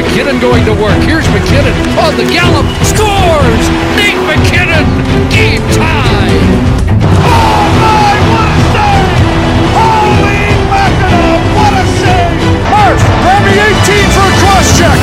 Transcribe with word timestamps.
McKinnon 0.00 0.40
going 0.40 0.64
to 0.64 0.72
work. 0.72 0.96
Here's 1.04 1.26
McKinnon 1.28 1.76
on 2.04 2.16
the 2.16 2.24
gallop. 2.32 2.64
Scores! 2.82 3.64
Nate 4.00 4.22
McKinnon! 4.28 4.84
Game 5.28 5.60
tie! 5.76 6.32
My, 7.80 8.16
what 8.32 8.48
a 8.48 8.60
save! 8.72 9.08
Holy 9.76 10.42
mackerel, 10.72 11.36
what 11.56 11.74
a 11.76 11.84
save! 12.00 12.40
Hurst, 12.72 13.06
Remy 13.26 13.52
18 13.52 14.08
for 14.16 14.24
a 14.24 14.34
cross 14.40 14.68
check. 14.78 14.98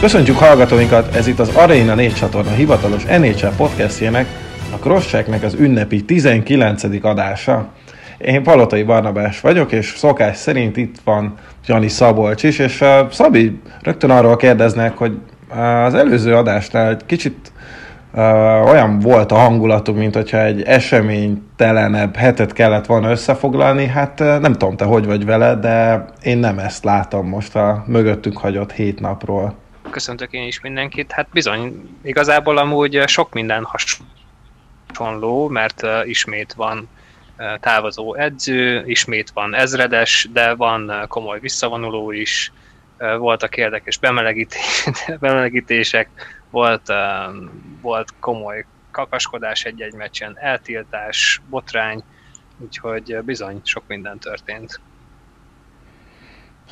Köszöntjük 0.00 0.38
hallgatóinkat, 0.38 1.14
ez 1.14 1.26
itt 1.26 1.38
az 1.38 1.48
Arena 1.48 1.94
4 1.94 2.14
csatorna 2.14 2.50
hivatalos 2.50 3.04
NHL 3.04 3.54
podcastjének, 3.56 4.26
a 4.72 4.76
Crosschecknek 4.76 5.42
az 5.42 5.54
ünnepi 5.54 6.04
19. 6.04 6.84
adása. 7.02 7.72
Én 8.18 8.42
Palotai 8.42 8.82
Barnabás 8.82 9.40
vagyok, 9.40 9.72
és 9.72 9.94
szokás 9.96 10.36
szerint 10.36 10.76
itt 10.76 10.96
van 11.04 11.34
Jani 11.66 11.88
Szabolcs 11.88 12.42
is, 12.42 12.58
és 12.58 12.80
uh, 12.80 13.10
Szabi 13.10 13.60
rögtön 13.82 14.10
arról 14.10 14.36
kérdeznek, 14.36 14.96
hogy 14.96 15.18
az 15.84 15.94
előző 15.94 16.34
adásnál 16.34 16.88
egy 16.88 17.06
kicsit 17.06 17.52
uh, 18.12 18.20
olyan 18.68 18.98
volt 18.98 19.32
a 19.32 19.36
hangulatunk, 19.36 19.98
mint 19.98 20.14
hogyha 20.14 20.42
egy 20.42 20.62
eseménytelenebb 20.62 22.16
hetet 22.16 22.52
kellett 22.52 22.86
volna 22.86 23.10
összefoglalni. 23.10 23.86
Hát 23.86 24.20
uh, 24.20 24.38
nem 24.38 24.52
tudom, 24.52 24.76
te 24.76 24.84
hogy 24.84 25.06
vagy 25.06 25.24
vele, 25.24 25.54
de 25.54 26.04
én 26.22 26.38
nem 26.38 26.58
ezt 26.58 26.84
látom 26.84 27.28
most 27.28 27.56
a 27.56 27.84
mögöttünk 27.86 28.38
hagyott 28.38 28.72
hét 28.72 29.00
napról. 29.00 29.54
Köszöntök 29.90 30.32
én 30.32 30.46
is 30.46 30.60
mindenkit. 30.60 31.12
Hát 31.12 31.26
bizony, 31.32 31.88
igazából 32.02 32.58
amúgy 32.58 33.02
sok 33.06 33.32
minden 33.32 33.66
hasonló, 34.94 35.48
mert 35.48 35.82
ismét 36.04 36.52
van 36.52 36.88
távozó 37.60 38.14
edző, 38.14 38.82
ismét 38.86 39.30
van 39.30 39.54
ezredes, 39.54 40.28
de 40.32 40.54
van 40.54 41.04
komoly 41.08 41.40
visszavonuló 41.40 42.12
is, 42.12 42.52
voltak 43.18 43.56
érdekes 43.56 43.98
bemelegítés, 43.98 44.88
bemelegítések, 45.20 46.08
volt, 46.50 46.92
volt 47.80 48.08
komoly 48.20 48.64
kakaskodás 48.90 49.64
egy-egy 49.64 49.94
meccsen, 49.94 50.36
eltiltás, 50.40 51.40
botrány, 51.50 52.02
úgyhogy 52.58 53.18
bizony 53.24 53.60
sok 53.64 53.82
minden 53.86 54.18
történt. 54.18 54.80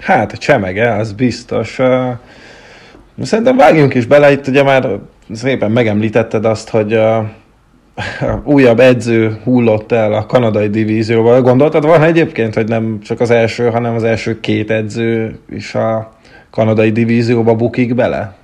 Hát, 0.01 0.39
csemege, 0.39 0.95
az 0.95 1.13
biztos. 1.13 1.79
Szerintem 3.23 3.57
vágjunk 3.57 3.95
is 3.95 4.07
bele, 4.07 4.33
itt 4.33 4.47
ugye 4.47 4.63
már 4.63 4.99
szépen 5.33 5.71
megemlítetted 5.71 6.45
azt, 6.45 6.69
hogy 6.69 7.01
újabb 8.45 8.81
edző 8.81 9.41
hullott 9.45 9.93
el 9.93 10.13
a 10.13 10.27
kanadai 10.27 10.69
divízióba. 10.69 11.41
Gondoltad 11.41 11.85
volna 11.85 12.05
egyébként, 12.05 12.55
hogy 12.55 12.69
nem 12.69 13.01
csak 13.01 13.21
az 13.21 13.31
első, 13.31 13.71
hanem 13.71 13.95
az 13.95 14.05
első 14.05 14.41
két 14.41 14.71
edző 14.71 15.39
is 15.51 15.75
a 15.75 16.13
kanadai 16.51 16.93
divízióba 16.93 17.55
bukik 17.55 17.95
bele? 17.95 18.37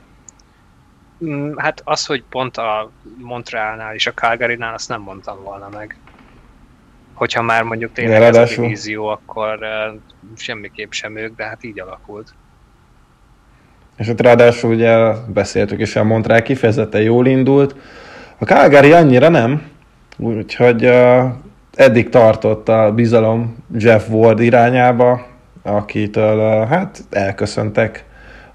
Hát 1.57 1.81
az, 1.85 2.07
hogy 2.07 2.25
pont 2.31 2.57
a 2.57 2.91
Montrealnál 3.19 3.95
és 3.95 4.07
a 4.07 4.13
Calgary-nál 4.13 4.75
azt 4.75 4.89
nem 4.89 5.01
mondtam 5.01 5.37
volna 5.45 5.69
meg. 5.77 5.97
Hogyha 7.15 7.43
már 7.43 7.63
mondjuk 7.63 7.93
tényleg 7.93 8.23
ez 8.23 8.37
a 8.37 8.45
divízió, 8.45 9.07
akkor 9.07 9.59
uh, 9.61 10.01
semmiképp 10.37 10.91
sem 10.91 11.17
ők, 11.17 11.37
de 11.37 11.45
hát 11.45 11.65
így 11.65 11.81
alakult. 11.81 12.35
És 13.97 14.09
ott 14.09 14.21
ráadásul 14.21 14.75
ugye 14.75 15.13
beszéltük 15.27 15.81
is, 15.81 15.97
a 15.97 16.05
Montreal 16.05 16.43
kifejezetten 16.43 17.01
jól 17.01 17.27
indult. 17.27 17.75
A 18.41 18.45
Calgary 18.45 18.93
annyira 18.93 19.29
nem, 19.29 19.63
úgyhogy 20.19 20.85
uh, 20.85 21.25
eddig 21.75 22.09
tartott 22.09 22.69
a 22.69 22.93
bizalom 22.95 23.57
Jeff 23.79 24.09
Ward 24.09 24.41
irányába, 24.41 25.27
akitől 25.63 26.61
uh, 26.63 26.69
hát 26.69 27.05
elköszöntek 27.11 28.05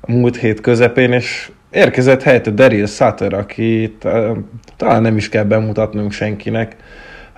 a 0.02 0.12
múlt 0.12 0.38
hét 0.38 0.62
közepén, 0.62 1.12
és 1.12 1.52
érkezett 1.72 2.24
helyette 2.24 2.52
Daryl 2.52 2.86
Sutter, 2.86 3.34
akit 3.34 4.04
uh, 4.04 4.38
talán 4.78 5.02
nem 5.02 5.18
is 5.18 5.30
kell 5.30 5.44
bemutatnunk 5.44 6.12
senkinek, 6.12 6.76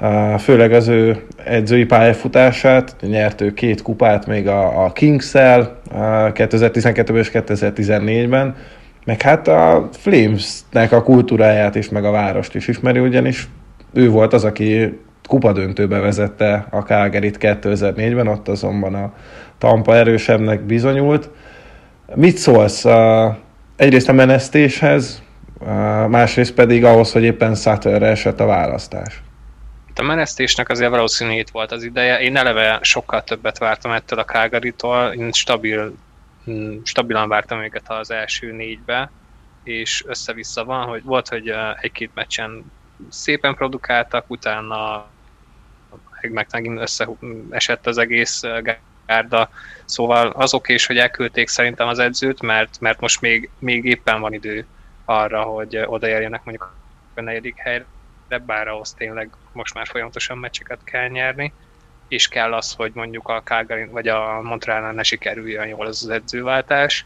uh, 0.02 0.40
főleg 0.40 0.72
az 0.72 0.88
ő 0.88 1.26
edzői 1.46 1.86
pályafutását, 1.86 2.96
nyert 3.02 3.42
ő 3.42 3.54
két 3.54 3.82
kupát 3.82 4.28
még 4.28 4.48
a, 4.48 4.86
a 4.86 4.92
Kings-el 4.92 5.60
uh, 5.92 5.98
2012-ben 6.34 7.18
és 7.18 7.32
2014-ben, 7.34 8.56
meg 9.06 9.22
hát 9.22 9.48
a 9.48 9.90
Flamesnek 9.92 10.92
a 10.92 11.04
kultúráját 11.04 11.76
is, 11.76 11.90
meg 11.90 12.06
a 12.06 12.12
várost 12.12 12.56
is 12.56 12.68
ismeri, 12.68 13.00
ugyanis 13.00 13.48
ő 13.94 14.10
volt 14.10 14.34
az, 14.34 14.44
aki 14.44 15.00
kupadöntőbe 15.28 16.00
vezette 16.00 16.68
a 16.70 16.80
Calgary-t 16.80 17.38
2004-ben, 17.40 18.28
ott 18.28 18.48
azonban 18.48 18.94
a 18.96 19.14
Tampa 19.58 19.96
erősebbnek 19.96 20.62
bizonyult. 20.62 21.30
Mit 22.16 22.38
szólsz 22.38 22.86
uh, 22.86 23.36
egyrészt 23.76 24.10
a 24.10 24.14
menesztéshez, 24.14 25.24
uh, 25.60 25.68
másrészt 26.08 26.54
pedig 26.54 26.84
ahhoz, 26.84 27.12
hogy 27.12 27.24
éppen 27.24 27.56
Sutterre 27.56 28.08
esett 28.08 28.40
a 28.40 28.46
választás? 28.46 29.24
A 29.96 30.04
menesztésnek 30.04 30.70
azért 30.70 30.90
valószínű 30.90 31.32
itt 31.32 31.50
volt 31.50 31.72
az 31.72 31.84
ideje. 31.84 32.20
Én 32.20 32.36
eleve 32.36 32.80
sokkal 32.82 33.24
többet 33.24 33.58
vártam 33.58 33.92
ettől 33.92 34.20
a 34.20 34.26
Calgary-tól, 34.26 35.14
én 35.18 35.32
stabil 35.32 35.94
stabilan 36.84 37.30
vártam 37.30 37.64
őket 37.64 37.90
az 37.90 38.12
első 38.12 38.52
négybe, 38.52 39.12
és 39.64 40.04
össze-vissza 40.08 40.64
van, 40.64 40.88
hogy 40.88 41.04
volt, 41.04 41.28
hogy 41.28 41.54
egy-két 41.82 42.12
meccsen 42.14 42.66
szépen 43.10 43.56
produkáltak, 43.56 44.30
utána 44.30 45.08
meg 46.32 46.48
megint 46.52 46.80
összeesett 46.80 47.88
az 47.88 47.98
egész 47.98 48.42
gárda, 49.06 49.50
szóval 49.86 50.28
azok 50.30 50.70
is, 50.70 50.86
hogy 50.86 50.98
elküldték 50.98 51.48
szerintem 51.48 51.88
az 51.88 52.00
edzőt, 52.00 52.42
mert, 52.42 52.80
mert 52.80 53.00
most 53.00 53.22
még, 53.22 53.50
még 53.60 53.86
éppen 53.86 54.22
van 54.22 54.34
idő 54.34 54.66
arra, 55.06 55.42
hogy 55.42 55.78
odaérjenek 55.86 56.44
mondjuk 56.44 56.76
a 57.16 57.22
negyedik 57.22 57.58
helyre, 57.58 57.86
bár 58.46 58.68
ahhoz 58.68 58.94
tényleg 58.94 59.30
most 59.52 59.74
már 59.74 59.88
folyamatosan 59.88 60.38
meccseket 60.38 60.84
kell 60.84 61.08
nyerni 61.08 61.54
és 62.08 62.28
kell 62.28 62.54
az, 62.54 62.74
hogy 62.74 62.92
mondjuk 62.94 63.28
a 63.28 63.42
Calgary 63.44 63.86
vagy 63.86 64.08
a 64.08 64.42
Montrealnál 64.42 64.94
ne 64.94 65.04
sikerüljön 65.04 65.68
jól 65.68 65.86
az, 65.86 66.04
az 66.04 66.10
edzőváltás. 66.10 67.06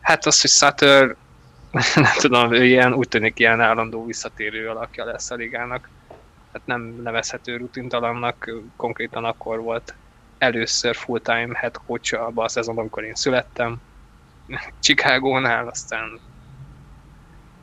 Hát 0.00 0.26
az, 0.26 0.40
hogy 0.40 0.50
Sutter, 0.50 1.14
nem 1.94 2.12
tudom, 2.18 2.52
ő 2.52 2.64
ilyen, 2.64 2.94
úgy 2.94 3.08
tűnik 3.08 3.38
ilyen 3.38 3.60
állandó 3.60 4.06
visszatérő 4.06 4.68
alakja 4.68 5.04
lesz 5.04 5.30
a 5.30 5.34
ligának. 5.34 5.88
Tehát 6.52 6.66
nem 6.66 7.00
nevezhető 7.02 7.56
rutintalannak, 7.56 8.50
konkrétan 8.76 9.24
akkor 9.24 9.60
volt 9.60 9.94
először 10.38 10.96
full-time 10.96 11.58
head 11.58 11.80
coach 11.86 12.20
abban 12.20 12.44
a 12.44 12.48
szezonban, 12.48 12.82
amikor 12.84 13.04
én 13.04 13.14
születtem. 13.14 13.76
Chicagónál, 14.80 15.68
aztán 15.68 16.20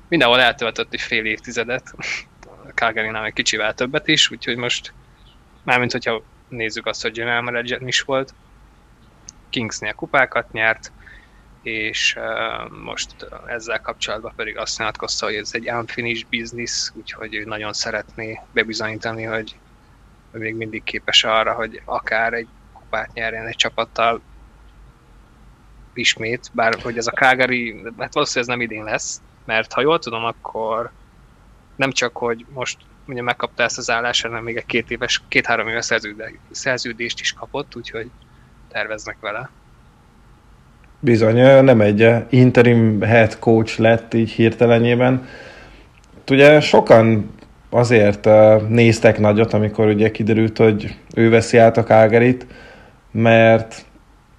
mindenhol 0.07 0.39
eltöltött 0.39 0.93
egy 0.93 1.01
fél 1.01 1.25
évtizedet, 1.25 1.93
Calgary-nál 2.75 3.25
egy 3.25 3.33
kicsivel 3.33 3.73
többet 3.73 4.07
is, 4.07 4.31
úgyhogy 4.31 4.55
most 4.55 4.93
mármint 5.63 5.91
hogyha 5.91 6.23
nézzük 6.55 6.85
azt, 6.85 7.01
hogy 7.01 7.11
general 7.11 7.41
manager 7.41 7.81
is 7.81 8.01
volt, 8.01 8.33
Kingsnél 9.49 9.93
kupákat 9.93 10.51
nyert, 10.51 10.91
és 11.61 12.17
most 12.83 13.27
ezzel 13.45 13.81
kapcsolatban 13.81 14.33
pedig 14.35 14.57
azt 14.57 14.77
nyilatkozta, 14.77 15.25
hogy 15.25 15.35
ez 15.35 15.49
egy 15.53 15.69
unfinished 15.69 16.27
business, 16.29 16.91
úgyhogy 16.93 17.35
ő 17.35 17.43
nagyon 17.43 17.73
szeretné 17.73 18.39
bebizonyítani, 18.51 19.23
hogy 19.23 19.55
még 20.31 20.55
mindig 20.55 20.83
képes 20.83 21.23
arra, 21.23 21.53
hogy 21.53 21.81
akár 21.85 22.33
egy 22.33 22.47
kupát 22.73 23.13
nyerjen 23.13 23.47
egy 23.47 23.55
csapattal 23.55 24.21
ismét, 25.93 26.49
bár 26.53 26.81
hogy 26.81 26.97
ez 26.97 27.07
a 27.07 27.11
Calgary, 27.11 27.83
hát 27.97 28.13
valószínűleg 28.13 28.51
ez 28.51 28.57
nem 28.57 28.61
idén 28.61 28.83
lesz, 28.83 29.21
mert 29.45 29.73
ha 29.73 29.81
jól 29.81 29.99
tudom, 29.99 30.23
akkor 30.23 30.91
nem 31.75 31.91
csak, 31.91 32.17
hogy 32.17 32.45
most 32.49 32.77
ugye 33.07 33.21
megkapta 33.21 33.63
ezt 33.63 33.77
az 33.77 33.89
állást, 33.89 34.25
hanem 34.25 34.43
még 34.43 34.55
egy 34.55 34.65
két 34.65 34.91
éves, 34.91 35.21
két-három 35.27 35.67
éves 35.67 35.89
szerződést 36.51 37.19
is 37.19 37.33
kapott, 37.33 37.75
úgyhogy 37.75 38.09
terveznek 38.71 39.17
vele. 39.21 39.49
Bizony, 40.99 41.63
nem 41.63 41.81
egy 41.81 42.09
interim 42.29 43.01
head 43.01 43.39
coach 43.39 43.79
lett 43.79 44.13
így 44.13 44.31
hirtelenjében. 44.31 45.27
Ugye 46.29 46.59
sokan 46.59 47.31
azért 47.69 48.29
néztek 48.67 49.19
nagyot, 49.19 49.53
amikor 49.53 49.87
ugye 49.87 50.11
kiderült, 50.11 50.57
hogy 50.57 50.95
ő 51.15 51.29
veszi 51.29 51.57
át 51.57 51.77
a 51.77 51.83
Calgaryt, 51.83 52.47
mert 53.11 53.85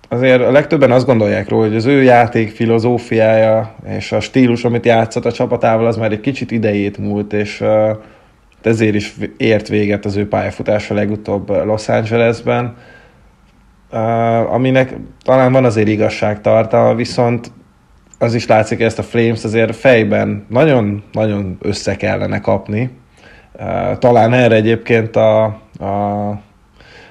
azért 0.08 0.40
a 0.40 0.50
legtöbben 0.50 0.90
azt 0.90 1.06
gondolják 1.06 1.48
róla, 1.48 1.66
hogy 1.66 1.76
az 1.76 1.86
ő 1.86 2.02
játék 2.02 2.50
filozófiája 2.50 3.74
és 3.88 4.12
a 4.12 4.20
stílus, 4.20 4.64
amit 4.64 4.86
játszott 4.86 5.24
a 5.24 5.32
csapatával, 5.32 5.86
az 5.86 5.96
már 5.96 6.12
egy 6.12 6.20
kicsit 6.20 6.50
idejét 6.50 6.98
múlt, 6.98 7.32
és 7.32 7.64
ezért 8.66 8.94
is 8.94 9.14
ért 9.36 9.68
véget 9.68 10.04
az 10.04 10.16
ő 10.16 10.28
pályafutása 10.28 10.94
legutóbb 10.94 11.48
Los 11.48 11.88
Angelesben, 11.88 12.76
aminek 14.48 14.94
talán 15.22 15.52
van 15.52 15.64
azért 15.64 15.88
igazságtartalma, 15.88 16.94
viszont 16.94 17.52
az 18.18 18.34
is 18.34 18.46
látszik, 18.46 18.76
hogy 18.76 18.86
ezt 18.86 18.98
a 18.98 19.02
Flames 19.02 19.44
azért 19.44 19.76
fejben 19.76 20.46
nagyon-nagyon 20.48 21.58
össze 21.60 21.96
kellene 21.96 22.40
kapni. 22.40 22.90
Talán 23.98 24.32
erre 24.32 24.54
egyébként 24.54 25.16
a, 25.16 25.44
a 25.44 26.40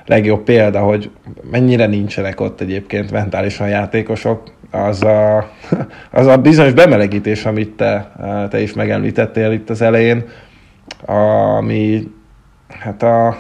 legjobb 0.06 0.44
példa, 0.44 0.80
hogy 0.80 1.12
mennyire 1.52 1.86
nincsenek 1.86 2.40
ott 2.40 2.62
egyébként 2.62 3.12
mentálisan 3.12 3.68
játékosok, 3.68 4.52
az 4.72 5.04
a, 5.04 5.50
az 6.12 6.28
a 6.28 6.38
bizonyos 6.38 6.74
bemelegítés, 6.74 7.46
amit 7.46 7.70
te, 7.70 8.12
te 8.50 8.62
is 8.62 8.74
megemlítettél 8.74 9.52
itt 9.52 9.70
az 9.70 9.82
elején, 9.82 10.26
ami 11.06 12.12
hát 12.68 13.04
a 13.04 13.38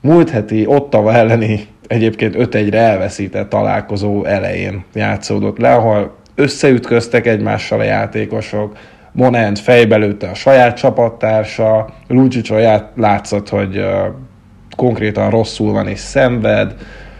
múlt 0.00 0.30
heti 0.30 0.66
Ottawa 0.66 1.12
elleni 1.12 1.66
egyébként 1.86 2.34
5-1-re 2.38 2.78
elveszített 2.78 3.48
találkozó 3.48 4.24
elején 4.24 4.84
játszódott 4.94 5.58
le, 5.58 5.74
ahol 5.74 6.14
összeütköztek 6.34 7.26
egymással 7.26 7.80
a 7.80 7.82
játékosok, 7.82 8.76
Monent 9.14 9.58
fejbe 9.58 9.96
lőtte 9.96 10.28
a 10.28 10.34
saját 10.34 10.76
csapattársa, 10.76 11.94
Lucic 12.08 12.48
látszott, 12.94 13.48
hogy 13.48 13.84
konkrétan 14.76 15.30
rosszul 15.30 15.72
van 15.72 15.88
és 15.88 15.98
szenved, 15.98 16.74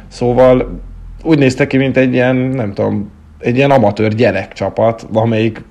szóval 0.09 0.81
úgy 1.23 1.39
nézte 1.39 1.67
ki, 1.67 1.77
mint 1.77 1.97
egy 1.97 2.13
ilyen, 2.13 2.37
nem 2.37 2.73
tudom, 2.73 3.11
egy 3.39 3.57
ilyen 3.57 3.71
amatőr 3.71 4.15
gyerekcsapat, 4.15 5.07
amelyik 5.13 5.65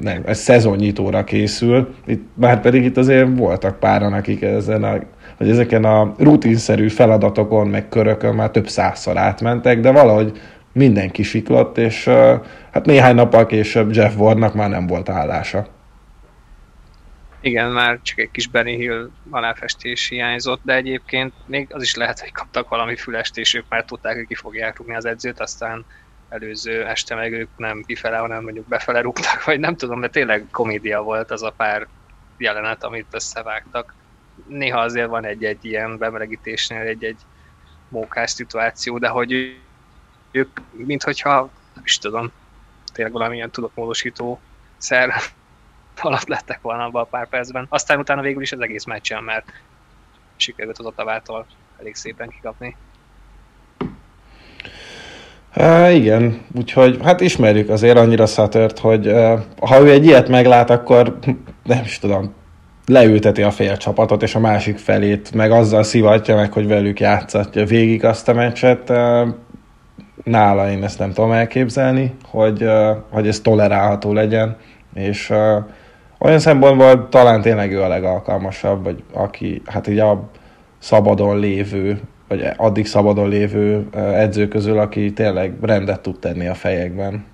nem, 0.00 0.22
ez 0.26 0.38
szezonnyitóra 0.38 1.24
készül, 1.24 1.94
itt, 2.06 2.22
már 2.34 2.60
pedig 2.60 2.84
itt 2.84 2.96
azért 2.96 3.38
voltak 3.38 3.78
páran, 3.78 4.12
akik 4.12 4.42
ezen 4.42 4.84
a, 4.84 4.98
vagy 5.38 5.50
ezeken 5.50 5.84
a 5.84 6.14
rutinszerű 6.18 6.88
feladatokon, 6.88 7.68
meg 7.68 7.88
körökön 7.88 8.34
már 8.34 8.50
több 8.50 8.68
százszor 8.68 9.16
átmentek, 9.16 9.80
de 9.80 9.90
valahogy 9.90 10.40
mindenki 10.72 11.22
siklott, 11.22 11.78
és 11.78 12.04
hát 12.70 12.86
néhány 12.86 13.14
nappal 13.14 13.46
később 13.46 13.94
Jeff 13.94 14.16
Wardnak 14.16 14.54
már 14.54 14.68
nem 14.68 14.86
volt 14.86 15.08
állása. 15.08 15.66
Igen, 17.40 17.70
már 17.70 17.98
csak 18.02 18.18
egy 18.18 18.30
kis 18.30 18.46
Benny 18.46 18.76
Hill 18.76 19.10
aláfestés 19.30 20.08
hiányzott, 20.08 20.60
de 20.62 20.74
egyébként 20.74 21.32
még 21.46 21.66
az 21.70 21.82
is 21.82 21.94
lehet, 21.94 22.20
hogy 22.20 22.32
kaptak 22.32 22.68
valami 22.68 22.96
fülest, 22.96 23.38
és 23.38 23.54
ők 23.54 23.64
már 23.68 23.84
tudták, 23.84 24.14
hogy 24.14 24.26
ki 24.26 24.34
fogják 24.34 24.78
rúgni 24.78 24.94
az 24.94 25.04
edzőt, 25.04 25.40
aztán 25.40 25.84
előző 26.34 26.86
este 26.86 27.14
meg 27.14 27.32
ők 27.32 27.48
nem 27.56 27.82
kifele, 27.86 28.16
hanem 28.16 28.42
mondjuk 28.42 28.68
befele 28.68 29.00
rúgtak, 29.00 29.44
vagy 29.44 29.60
nem 29.60 29.76
tudom, 29.76 30.00
de 30.00 30.08
tényleg 30.08 30.46
komédia 30.50 31.02
volt 31.02 31.30
az 31.30 31.42
a 31.42 31.50
pár 31.50 31.86
jelenet, 32.36 32.84
amit 32.84 33.06
összevágtak. 33.10 33.94
Néha 34.46 34.80
azért 34.80 35.08
van 35.08 35.24
egy-egy 35.24 35.64
ilyen 35.64 35.98
bemelegítésnél 35.98 36.80
egy-egy 36.80 37.20
mókás 37.88 38.30
szituáció, 38.30 38.98
de 38.98 39.08
hogy 39.08 39.58
ők, 40.30 40.60
minthogyha, 40.70 41.50
nem 41.74 41.84
is 41.84 41.98
tudom, 41.98 42.32
tényleg 42.92 43.12
valamilyen 43.12 43.50
tudatmódosító 43.50 44.40
szer 44.76 45.14
alatt 46.00 46.28
lettek 46.28 46.60
volna 46.60 46.84
abban 46.84 47.02
a 47.02 47.06
pár 47.06 47.28
percben. 47.28 47.66
Aztán 47.68 47.98
utána 47.98 48.20
végül 48.20 48.42
is 48.42 48.52
az 48.52 48.60
egész 48.60 48.84
meccsen, 48.84 49.24
mert 49.24 49.52
sikerült 50.36 50.78
az 50.78 50.86
Ottavától 50.86 51.46
elég 51.78 51.94
szépen 51.94 52.28
kikapni. 52.28 52.76
Há, 55.54 55.90
igen, 55.90 56.40
úgyhogy 56.56 56.98
hát 57.02 57.20
ismerjük 57.20 57.68
azért 57.68 57.98
annyira 57.98 58.26
Szatört, 58.26 58.78
hogy 58.78 59.06
uh, 59.06 59.38
ha 59.60 59.80
ő 59.80 59.90
egy 59.90 60.04
ilyet 60.04 60.28
meglát, 60.28 60.70
akkor 60.70 61.18
nem 61.64 61.80
is 61.84 61.98
tudom, 61.98 62.34
leülteti 62.86 63.42
a 63.42 63.50
fél 63.50 63.76
csapatot, 63.76 64.22
és 64.22 64.34
a 64.34 64.40
másik 64.40 64.78
felét 64.78 65.34
meg 65.34 65.50
azzal 65.50 65.82
szivatja 65.82 66.36
meg, 66.36 66.52
hogy 66.52 66.66
velük 66.66 67.00
játszatja 67.00 67.64
végig 67.64 68.04
azt 68.04 68.28
a 68.28 68.34
meccset. 68.34 68.90
Uh, 68.90 69.28
nála 70.24 70.70
én 70.70 70.84
ezt 70.84 70.98
nem 70.98 71.12
tudom 71.12 71.32
elképzelni, 71.32 72.14
hogy, 72.30 72.62
uh, 72.62 72.96
hogy 73.10 73.28
ez 73.28 73.40
tolerálható 73.40 74.12
legyen, 74.12 74.56
és 74.94 75.30
uh, 75.30 75.64
olyan 76.18 76.38
szempontból 76.38 77.08
talán 77.08 77.40
tényleg 77.40 77.72
ő 77.72 77.82
a 77.82 77.88
legalkalmasabb, 77.88 78.84
vagy 78.84 79.02
aki 79.12 79.62
hát 79.66 79.86
így 79.86 79.98
a 79.98 80.30
szabadon 80.78 81.38
lévő 81.38 82.00
vagy 82.36 82.54
addig 82.56 82.86
szabadon 82.86 83.28
lévő 83.28 83.88
edző 83.92 84.48
közül, 84.48 84.78
aki 84.78 85.12
tényleg 85.12 85.54
rendet 85.60 86.00
tud 86.00 86.18
tenni 86.18 86.46
a 86.46 86.54
fejekben. 86.54 87.24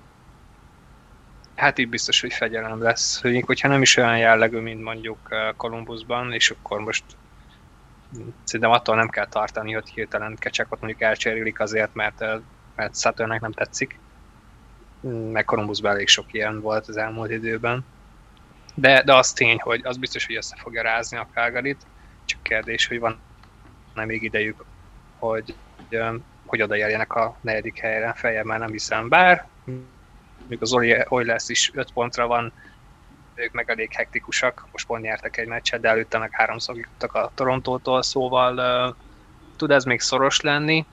Hát 1.55 1.77
itt 1.77 1.89
biztos, 1.89 2.21
hogy 2.21 2.33
fegyelem 2.33 2.81
lesz. 2.81 3.21
Hogy 3.21 3.43
hogyha 3.45 3.67
nem 3.67 3.81
is 3.81 3.97
olyan 3.97 4.17
jellegű, 4.17 4.59
mint 4.59 4.83
mondjuk 4.83 5.17
Columbusban, 5.57 6.33
és 6.33 6.49
akkor 6.49 6.79
most 6.79 7.03
szerintem 8.43 8.71
attól 8.71 8.95
nem 8.95 9.09
kell 9.09 9.27
tartani, 9.27 9.73
hogy 9.73 9.89
hirtelen 9.89 10.35
kecsakot 10.39 10.81
mondjuk 10.81 11.01
elcserélik 11.01 11.59
azért, 11.59 11.93
mert, 11.93 12.23
mert 12.75 12.99
Saturnnek 12.99 13.41
nem 13.41 13.51
tetszik. 13.51 13.99
Meg 15.31 15.45
Columbusban 15.45 15.91
elég 15.91 16.07
sok 16.07 16.25
ilyen 16.33 16.61
volt 16.61 16.87
az 16.87 16.97
elmúlt 16.97 17.31
időben. 17.31 17.85
De, 18.75 19.03
de 19.03 19.15
az 19.15 19.33
tény, 19.33 19.59
hogy 19.59 19.81
az 19.83 19.97
biztos, 19.97 20.25
hogy 20.25 20.35
össze 20.35 20.55
fogja 20.59 20.81
rázni 20.81 21.17
a 21.17 21.27
Calgary-t, 21.33 21.85
csak 22.25 22.43
kérdés, 22.43 22.87
hogy 22.87 22.99
van 22.99 23.19
nem 23.93 24.07
még 24.07 24.23
idejük 24.23 24.63
hogy, 25.21 25.55
hogy 26.45 26.61
odaérjenek 26.61 27.13
a 27.13 27.35
negyedik 27.41 27.79
helyre, 27.79 28.13
feljebb 28.13 28.45
már 28.45 28.59
nem 28.59 28.71
hiszem. 28.71 29.09
Bár, 29.09 29.47
még 30.47 30.61
az 30.61 30.73
Oilers 31.07 31.49
is 31.49 31.71
5 31.73 31.93
pontra 31.93 32.27
van, 32.27 32.53
ők 33.35 33.51
meg 33.51 33.69
elég 33.69 33.93
hektikusak, 33.93 34.67
most 34.71 34.85
pont 34.85 35.01
nyertek 35.01 35.37
egy 35.37 35.47
meccset, 35.47 35.81
de 35.81 35.89
előtte 35.89 36.17
meg 36.17 36.29
háromszor 36.31 36.77
jutottak 36.77 37.13
a 37.13 37.31
Torontótól, 37.35 38.03
szóval 38.03 38.57
uh, 38.57 38.95
tud 39.55 39.71
ez 39.71 39.83
még 39.83 39.99
szoros 39.99 40.41
lenni, 40.41 40.85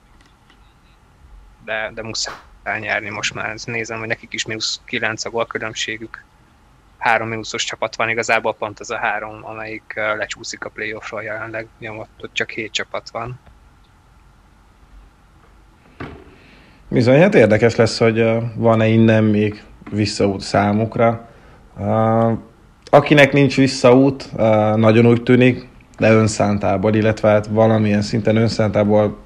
de, 1.65 1.91
de 1.95 2.03
muszáj 2.03 2.81
nyerni 2.81 3.09
most 3.11 3.35
már. 3.35 3.57
Nézem, 3.65 3.99
hogy 3.99 4.09
nekik 4.09 4.33
is 4.33 4.45
mínusz 4.45 4.81
9 4.85 5.25
a 5.25 5.47
különbségük. 5.47 6.25
Három 6.99 7.29
mínuszos 7.29 7.65
csapat 7.65 7.97
van, 7.97 8.09
igazából 8.09 8.55
pont 8.55 8.81
ez 8.81 8.91
a 8.91 8.99
három, 8.99 9.45
amelyik 9.45 9.93
lecsúszik 9.95 10.65
a 10.65 10.71
playoffról 10.71 11.23
jelenleg, 11.23 11.67
nyomott, 11.79 12.23
ott 12.23 12.33
csak 12.33 12.51
hét 12.51 12.73
csapat 12.73 13.11
van. 13.11 13.41
Bizony, 16.91 17.21
hát 17.21 17.35
érdekes 17.35 17.77
lesz, 17.77 17.99
hogy 17.99 18.25
van-e 18.55 18.87
innen 18.87 19.25
még 19.25 19.63
visszaút 19.91 20.41
számukra. 20.41 21.29
Akinek 22.91 23.33
nincs 23.33 23.57
visszaút, 23.57 24.31
nagyon 24.77 25.07
úgy 25.07 25.23
tűnik, 25.23 25.69
de 25.99 26.13
önszántából, 26.13 26.95
illetve 26.95 27.29
hát 27.29 27.47
valamilyen 27.47 28.03
szinten 28.03 28.37
önszántából, 28.37 29.19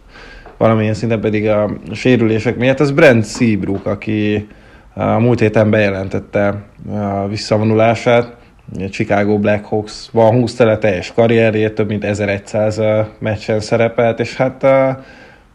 valamilyen 0.56 0.94
szinten 0.94 1.20
pedig 1.20 1.48
a 1.48 1.70
sérülések 1.92 2.56
miatt, 2.56 2.80
ez 2.80 2.90
Brent 2.90 3.26
Seabrook, 3.26 3.86
aki 3.86 4.48
a 4.94 5.18
múlt 5.18 5.40
héten 5.40 5.70
bejelentette 5.70 6.62
a 6.92 7.28
visszavonulását. 7.28 8.36
A 8.78 8.88
Chicago 8.88 9.38
Blackhawks 9.38 10.08
van 10.12 10.30
20 10.30 10.54
tele 10.54 10.78
teljes 10.78 11.12
karrierjét, 11.12 11.74
több 11.74 11.88
mint 11.88 12.04
1100 12.04 12.80
meccsen 13.18 13.60
szerepelt, 13.60 14.20
és 14.20 14.36
hát 14.36 14.66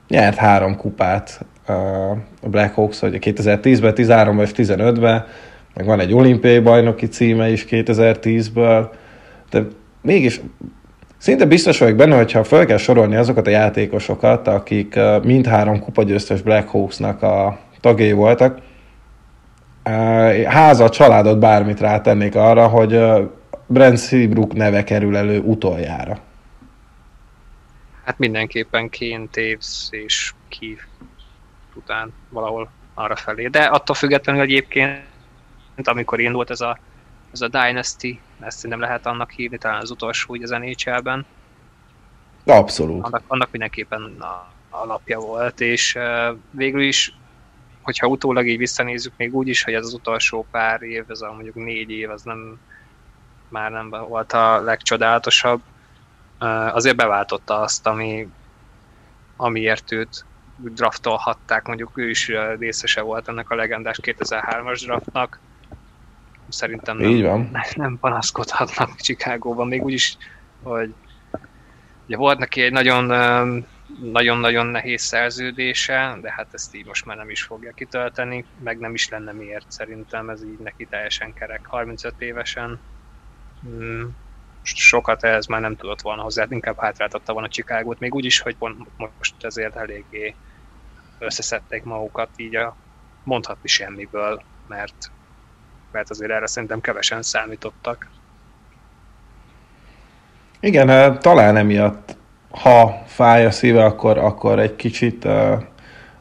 nyert 0.08 0.38
három 0.38 0.76
kupát 0.76 1.46
a 1.70 2.18
Blackhawks, 2.42 3.00
hogy 3.00 3.18
2010-ben, 3.22 3.94
13-ban 3.96 4.42
és 4.42 4.52
15-ben, 4.56 5.26
meg 5.74 5.86
van 5.86 6.00
egy 6.00 6.14
olimpiai 6.14 6.60
bajnoki 6.60 7.08
címe 7.08 7.50
is 7.50 7.66
2010-ből, 7.70 8.90
de 9.50 9.64
mégis 10.02 10.42
szinte 11.18 11.46
biztos 11.46 11.80
vagyok 11.80 11.96
benne, 11.96 12.16
hogyha 12.16 12.44
fel 12.44 12.66
kell 12.66 12.78
sorolni 12.78 13.16
azokat 13.16 13.48
a 13.48 13.50
játékosokat, 13.50 14.48
akik 14.48 15.00
mindhárom 15.24 15.80
kupagyőztes 15.80 16.42
Blackhawksnak 16.42 17.22
a 17.22 17.60
tagjai 17.82 18.12
voltak, 18.12 18.60
háza, 20.46 20.90
családot 20.90 21.40
bármit 21.40 21.80
rátennék 21.80 22.36
arra, 22.36 22.68
hogy 22.68 23.00
Brent 23.68 24.00
Seabrook 24.00 24.54
neve 24.54 24.84
kerül 24.84 25.18
elő 25.18 25.40
utoljára. 25.40 26.18
Hát 28.04 28.18
mindenképpen 28.18 28.90
Kane, 29.00 29.26
Taves 29.32 29.88
és 29.90 30.34
Keith 30.60 30.82
után 31.78 32.14
valahol 32.30 32.70
arra 32.94 33.16
felé. 33.16 33.48
De 33.48 33.64
attól 33.64 33.96
függetlenül 33.96 34.42
egyébként, 34.42 35.02
amikor 35.84 36.20
indult 36.20 36.50
ez 36.50 36.62
a, 36.62 36.80
ez 37.32 37.42
a 37.42 37.48
Dynasty, 37.48 38.20
ezt 38.40 38.68
nem 38.68 38.80
lehet 38.80 39.06
annak 39.06 39.32
hívni, 39.32 39.58
talán 39.58 39.82
az 39.82 39.92
utolsó 39.92 40.34
úgy 40.34 40.44
az 40.44 40.50
NHL-ben. 40.50 41.26
Abszolút. 42.46 43.06
Annak, 43.06 43.24
annak 43.28 43.52
mindenképpen 43.52 44.02
a 44.20 44.56
alapja 44.70 45.20
volt, 45.20 45.62
és 45.62 45.96
uh, 45.96 46.38
végül 46.52 46.82
is, 46.82 47.14
hogyha 47.82 48.08
utólag 48.08 48.48
így 48.48 48.58
visszanézzük, 48.58 49.14
még 49.18 49.36
úgy 49.36 49.48
is, 49.48 49.64
hogy 49.64 49.74
ez 49.74 49.86
az 49.86 49.94
utolsó 49.94 50.46
pár 50.52 50.82
év, 50.82 51.04
ez 51.08 51.22
a 51.22 51.32
mondjuk 51.32 51.56
négy 51.56 51.90
év, 51.92 52.10
az 52.10 52.22
nem 52.22 52.60
már 53.50 53.72
nem 53.72 53.90
volt 53.90 54.34
a 54.34 54.62
legcsodálatosabb, 54.62 55.62
uh, 56.40 56.76
azért 56.76 56.96
beváltotta 56.96 57.60
azt, 57.60 57.88
ami, 57.88 58.28
amiért 59.36 59.92
őt 59.92 60.26
draftolhatták, 60.58 61.66
mondjuk 61.66 61.98
ő 61.98 62.10
is 62.10 62.32
részese 62.60 63.02
volt 63.02 63.28
ennek 63.28 63.50
a 63.50 63.56
legendás 63.56 64.00
2003-as 64.02 64.82
draftnak. 64.86 65.40
Szerintem 66.50 66.98
nem, 66.98 67.10
Így 67.10 67.24
van. 67.24 67.58
nem 67.76 67.98
panaszkodhatnak 68.00 68.96
Csikágóban, 68.96 69.68
még 69.68 69.84
úgyis, 69.84 70.18
hogy 70.64 70.94
ugye 72.06 72.18
volt 72.18 72.40
neki 72.40 72.62
egy 72.62 72.72
nagyon 72.72 73.06
nagyon-nagyon 74.12 74.66
nehéz 74.66 75.02
szerződése, 75.02 76.18
de 76.22 76.32
hát 76.32 76.48
ezt 76.52 76.76
így 76.76 76.86
most 76.86 77.06
már 77.06 77.18
nem 77.18 77.30
is 77.30 77.44
fogja 77.44 77.72
kitölteni, 77.72 78.46
meg 78.64 78.80
nem 78.80 78.94
is 78.94 79.10
lenne 79.10 79.32
miért 79.32 79.72
szerintem, 79.72 80.30
ez 80.30 80.44
így 80.44 80.60
neki 80.60 80.86
teljesen 80.86 81.34
kerek, 81.34 81.66
35 81.66 82.14
évesen. 82.18 82.80
Hmm. 83.62 84.16
sokat 84.64 85.24
ehhez 85.24 85.46
már 85.46 85.62
nem 85.62 85.76
tudott 85.76 86.02
volna 86.02 86.22
hozzá, 86.22 86.46
inkább 86.50 86.80
hátráltatta 86.80 87.34
volna 87.34 87.48
Csikágót, 87.48 88.00
még 88.00 88.16
úgy 88.16 88.26
is, 88.26 88.40
hogy 88.40 88.56
most 89.18 89.34
ezért 89.40 89.76
eléggé 89.76 90.36
összeszedték 91.20 91.84
magukat 91.84 92.30
így 92.36 92.56
a 92.56 92.76
mondhatni 93.24 93.68
semmiből, 93.68 94.42
mert, 94.68 95.12
mert 95.92 96.10
azért 96.10 96.32
erre 96.32 96.48
szerintem 96.48 96.82
kevesen 96.82 97.22
számítottak. 97.22 98.08
Igen, 100.60 100.88
hát 100.90 101.22
talán 101.22 101.58
emiatt, 101.58 102.18
ha 102.50 103.04
fáj 103.06 103.46
a 103.46 103.52
szíve, 103.52 103.86
akkor, 103.86 104.18
akkor 104.18 104.60
egy 104.60 104.76
kicsit 104.76 105.26
uh, 105.26 105.62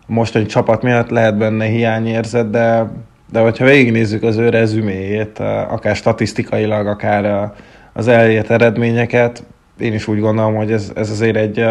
mostani 0.06 0.46
csapat 0.46 0.82
miatt 0.82 1.08
lehet 1.08 1.36
benne 1.36 1.64
hiányérzet, 1.64 2.50
de, 2.50 2.90
de 3.30 3.40
hogyha 3.40 3.64
végignézzük 3.64 4.22
az 4.22 4.36
ő 4.36 4.48
rezüméjét, 4.48 5.38
akár 5.68 5.96
statisztikailag, 5.96 6.86
akár 6.86 7.52
az 7.92 8.08
elért 8.08 8.50
eredményeket, 8.50 9.44
én 9.78 9.92
is 9.92 10.06
úgy 10.06 10.20
gondolom, 10.20 10.54
hogy 10.54 10.72
ez, 10.72 10.92
ez 10.94 11.10
azért 11.10 11.36
egy 11.36 11.64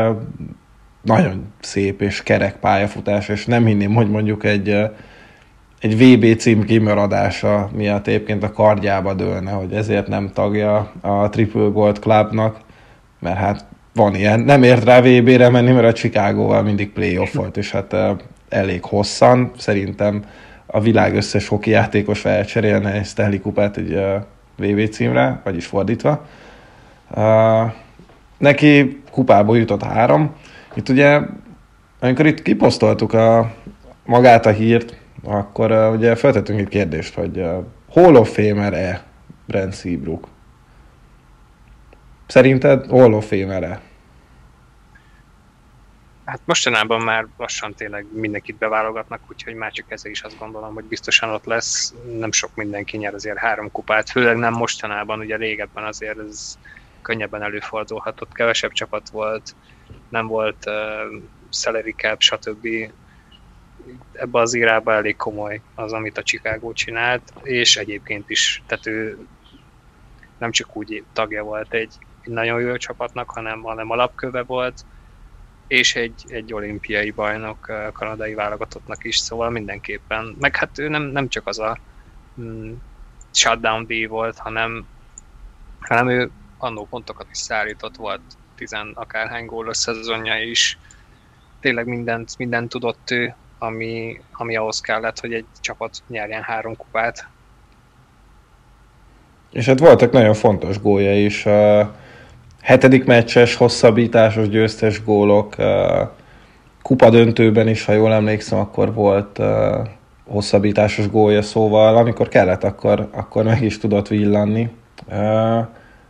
nagyon 1.05 1.53
szép 1.59 2.01
és 2.01 2.23
kerek 2.23 2.55
pályafutás, 2.55 3.29
és 3.29 3.45
nem 3.45 3.65
hinném, 3.65 3.93
hogy 3.93 4.09
mondjuk 4.09 4.43
egy 4.43 4.89
egy 5.79 5.97
VB 5.97 6.37
cím 6.37 6.63
kimaradása 6.63 7.69
miatt 7.73 8.07
egyébként 8.07 8.43
a 8.43 8.51
kardjába 8.51 9.13
dőlne, 9.13 9.51
hogy 9.51 9.73
ezért 9.73 10.07
nem 10.07 10.31
tagja 10.33 10.91
a 11.01 11.29
Triple 11.29 11.69
Gold 11.73 11.99
Clubnak, 11.99 12.57
mert 13.19 13.37
hát 13.37 13.65
van 13.93 14.15
ilyen. 14.15 14.39
Nem 14.39 14.63
ért 14.63 14.83
rá 14.83 15.01
VB-re 15.01 15.49
menni, 15.49 15.71
mert 15.71 15.87
a 15.87 15.93
Chicago-val 15.93 16.61
mindig 16.61 16.91
playoff 16.91 17.33
volt, 17.33 17.57
és 17.57 17.71
hát 17.71 17.95
elég 18.49 18.83
hosszan. 18.83 19.51
Szerintem 19.57 20.23
a 20.65 20.79
világ 20.79 21.15
összes 21.15 21.47
hoki 21.47 21.69
játékos 21.69 22.19
felcserélne 22.19 22.91
egy 22.91 23.05
Stanley 23.05 23.41
Kupát 23.41 23.77
egy 23.77 23.99
VB 24.57 24.89
címre, 24.89 25.41
vagyis 25.43 25.65
fordítva. 25.65 26.25
neki 28.37 29.01
kupából 29.11 29.57
jutott 29.57 29.83
három. 29.83 30.35
Itt 30.75 30.89
ugye, 30.89 31.21
amikor 31.99 32.25
itt 32.25 32.41
kiposztoltuk 32.41 33.13
a, 33.13 33.53
magát 34.05 34.45
a 34.45 34.51
hírt, 34.51 34.97
akkor 35.23 35.71
uh, 35.71 35.93
ugye 35.93 36.15
feltettünk 36.15 36.59
egy 36.59 36.67
kérdést, 36.67 37.13
hogy 37.13 37.37
uh, 37.37 37.65
Hall 37.89 38.15
of 38.15 38.33
Famer-e 38.33 39.05
Brent 39.45 39.75
Seabrook? 39.75 40.27
Szerinted 42.27 42.85
Hall 42.85 43.13
of 43.13 43.27
Famer-e? 43.27 43.81
Hát 46.25 46.39
mostanában 46.45 47.01
már 47.01 47.25
lassan 47.37 47.73
tényleg 47.73 48.05
mindenkit 48.13 48.55
beválogatnak, 48.55 49.21
úgyhogy 49.29 49.53
már 49.53 49.71
csak 49.71 49.85
ezzel 49.91 50.11
is 50.11 50.21
azt 50.21 50.39
gondolom, 50.39 50.73
hogy 50.73 50.83
biztosan 50.83 51.29
ott 51.29 51.45
lesz. 51.45 51.93
Nem 52.19 52.31
sok 52.31 52.55
mindenki 52.55 52.97
nyer 52.97 53.13
azért 53.13 53.37
három 53.37 53.71
kupát, 53.71 54.09
főleg 54.09 54.37
nem 54.37 54.53
mostanában, 54.53 55.19
ugye 55.19 55.35
régebben 55.35 55.83
azért 55.83 56.17
ez 56.19 56.57
könnyebben 57.01 57.41
előfordulhatott, 57.41 58.33
kevesebb 58.33 58.71
csapat 58.71 59.09
volt, 59.09 59.55
nem 60.09 60.27
volt 60.27 60.65
uh, 60.65 61.21
salary 61.49 61.93
cap, 61.97 62.21
stb 62.21 62.67
ebbe 64.11 64.39
az 64.39 64.53
irába 64.53 64.93
elég 64.93 65.15
komoly 65.15 65.61
az, 65.75 65.93
amit 65.93 66.17
a 66.17 66.23
Chicago 66.23 66.73
csinált, 66.73 67.33
és 67.43 67.77
egyébként 67.77 68.29
is, 68.29 68.63
tehát 68.65 68.85
ő 68.85 69.27
nem 70.37 70.51
csak 70.51 70.75
úgy 70.75 71.03
tagja 71.13 71.43
volt 71.43 71.73
egy, 71.73 71.93
egy 72.21 72.31
nagyon 72.31 72.61
jó 72.61 72.77
csapatnak, 72.77 73.29
hanem, 73.29 73.61
hanem 73.61 73.89
alapköve 73.89 74.43
volt, 74.43 74.85
és 75.67 75.95
egy, 75.95 76.23
egy 76.27 76.53
olimpiai 76.53 77.11
bajnok 77.11 77.71
kanadai 77.93 78.33
válogatottnak 78.33 79.03
is, 79.03 79.17
szóval 79.17 79.49
mindenképpen. 79.49 80.35
Meg 80.39 80.55
hát 80.55 80.77
ő 80.77 80.87
nem, 80.87 81.03
nem 81.03 81.27
csak 81.27 81.47
az 81.47 81.59
a 81.59 81.77
mm, 82.41 82.73
shutdown 83.31 83.85
díj 83.85 84.05
volt, 84.05 84.37
hanem, 84.37 84.87
hanem 85.79 86.09
ő 86.09 86.31
annó 86.57 86.85
pontokat 86.85 87.27
is 87.31 87.37
szállított, 87.37 87.95
volt 87.95 88.21
tizen 88.55 88.91
akárhány 88.93 89.45
gólos 89.45 89.77
szezonja 89.77 90.43
is, 90.43 90.77
tényleg 91.59 91.87
mindent, 91.87 92.37
mindent 92.37 92.69
tudott 92.69 93.11
ő, 93.11 93.33
ami, 93.59 94.21
ami 94.31 94.55
ahhoz 94.55 94.81
kellett, 94.81 95.19
hogy 95.19 95.33
egy 95.33 95.45
csapat 95.61 96.03
nyerjen 96.07 96.41
három 96.41 96.75
kupát. 96.75 97.27
És 99.51 99.65
hát 99.65 99.79
voltak 99.79 100.11
nagyon 100.11 100.33
fontos 100.33 100.79
gólja 100.81 101.25
is. 101.25 101.45
A 101.45 101.95
hetedik 102.61 103.05
meccses, 103.05 103.55
hosszabbításos 103.55 104.49
győztes 104.49 105.03
gólok. 105.03 105.55
Kupa 106.81 107.09
döntőben 107.09 107.67
is, 107.67 107.85
ha 107.85 107.91
jól 107.91 108.13
emlékszem, 108.13 108.59
akkor 108.59 108.93
volt 108.93 109.39
hosszabbításos 110.27 111.09
gólja, 111.09 111.41
szóval 111.41 111.97
amikor 111.97 112.27
kellett, 112.27 112.63
akkor, 112.63 113.09
akkor 113.11 113.43
meg 113.43 113.61
is 113.61 113.77
tudott 113.77 114.07
villanni. 114.07 114.69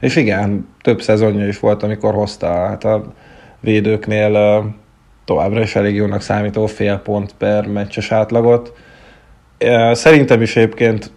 És 0.06 0.16
igen, 0.16 0.68
több 0.82 1.02
szezonja 1.02 1.48
is 1.48 1.60
volt, 1.60 1.84
amikor 1.84 2.14
hozta 2.14 2.48
hát 2.48 2.84
a 2.84 3.14
védőknél 3.60 4.64
továbbra 5.26 5.62
is 5.62 5.76
elég 5.76 5.96
jónak 5.96 6.22
számító 6.22 6.66
fél 6.66 6.98
pont 6.98 7.34
per 7.38 7.68
meccses 7.68 8.12
átlagot. 8.12 8.74
Szerintem 9.92 10.42
is 10.42 10.56
egyébként 10.56 11.12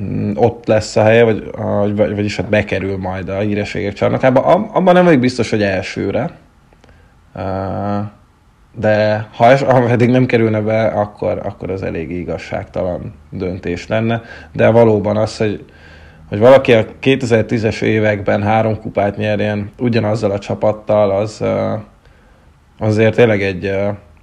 mm, 0.00 0.32
ott 0.36 0.66
lesz 0.66 0.96
a 0.96 1.02
helye, 1.02 1.24
vagy, 1.24 1.50
vagy, 1.96 2.14
vagyis 2.14 2.36
hát 2.36 2.48
bekerül 2.48 2.96
majd 2.96 3.28
a 3.28 3.38
hírességek 3.38 3.92
csarnokába. 3.92 4.40
Abban 4.72 4.94
nem 4.94 5.04
vagyok 5.04 5.20
biztos, 5.20 5.50
hogy 5.50 5.62
elsőre. 5.62 6.30
De 8.76 9.28
ha, 9.32 9.56
ha 9.56 9.88
eddig 9.88 10.10
nem 10.10 10.26
kerülne 10.26 10.60
be, 10.60 10.86
akkor, 10.86 11.40
akkor 11.44 11.70
az 11.70 11.82
elég 11.82 12.10
igazságtalan 12.10 13.14
döntés 13.30 13.86
lenne. 13.86 14.22
De 14.52 14.68
valóban 14.68 15.16
az, 15.16 15.36
hogy, 15.36 15.64
hogy 16.28 16.38
valaki 16.38 16.72
a 16.72 16.86
2010-es 17.02 17.82
években 17.82 18.42
három 18.42 18.80
kupát 18.80 19.16
nyerjen 19.16 19.72
ugyanazzal 19.78 20.30
a 20.30 20.38
csapattal, 20.38 21.10
az, 21.10 21.44
azért 22.78 23.14
tényleg 23.14 23.42
egy, 23.42 23.64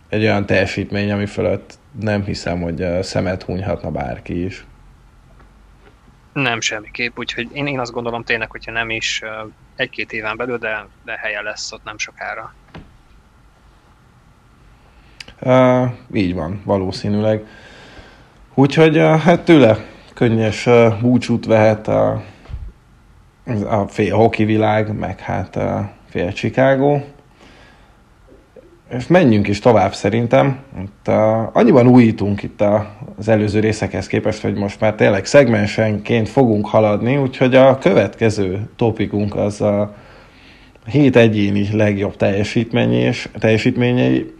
egy 0.10 0.22
olyan 0.22 0.46
teljesítmény, 0.46 1.12
ami 1.12 1.26
fölött 1.26 1.80
nem 2.00 2.24
hiszem, 2.24 2.62
hogy 2.62 3.04
szemet 3.04 3.44
hunyhatna 3.44 3.92
bárki 3.92 4.44
is. 4.44 4.66
Nem 6.34 6.62
semmiképp, 6.62 7.18
úgyhogy 7.18 7.48
én, 7.54 7.68
én 7.68 7.80
azt 7.80 7.92
gondolom 7.92 8.24
tényleg, 8.24 8.52
hogyha 8.52 8.72
nem 8.72 8.90
is 8.90 9.22
egy-két 9.76 10.14
éven 10.14 10.38
belül, 10.38 10.58
de, 10.58 10.88
de 11.06 11.18
helye 11.22 11.42
lesz 11.42 11.72
ott 11.72 11.84
nem 11.84 11.98
sokára. 11.98 12.54
Uh, 15.42 15.92
így 16.14 16.34
van, 16.34 16.62
valószínűleg. 16.66 17.48
Úgyhogy 18.54 18.98
uh, 18.98 19.20
hát 19.20 19.42
tőle 19.42 19.91
könnyes 20.22 20.70
búcsút 21.02 21.46
vehet 21.46 21.88
a, 21.88 22.24
a 23.70 23.88
fél 23.88 24.16
hoki 24.16 24.46
világ, 24.46 24.98
meg 25.00 25.20
hát 25.20 25.56
uh, 25.56 25.80
fél 26.10 26.32
Chicago 26.34 27.00
és 28.90 29.08
menjünk 29.08 29.48
is 29.48 29.60
tovább 29.60 29.94
szerintem. 29.94 30.60
Itt, 30.82 31.08
uh, 31.08 31.56
annyiban 31.56 31.88
újítunk 31.88 32.44
itt 32.44 32.62
a, 32.62 32.96
az 33.18 33.28
előző 33.28 33.60
részekhez 33.60 34.08
képest, 34.08 34.42
hogy 34.42 34.56
most 34.56 34.80
már 34.80 34.96
tényleg 34.96 35.26
szegmensenként 35.26 36.30
fogunk 36.30 36.68
haladni, 36.68 37.18
úgyhogy 37.18 37.56
a 37.56 37.78
következő 37.78 38.70
topikunk 38.76 39.36
az 39.36 39.62
a 39.62 39.96
hét 40.86 41.16
egyéni 41.16 41.68
legjobb 41.72 42.16
teljesítményei, 42.16 43.02
és, 43.02 43.30
teljesítményei, 43.40 44.34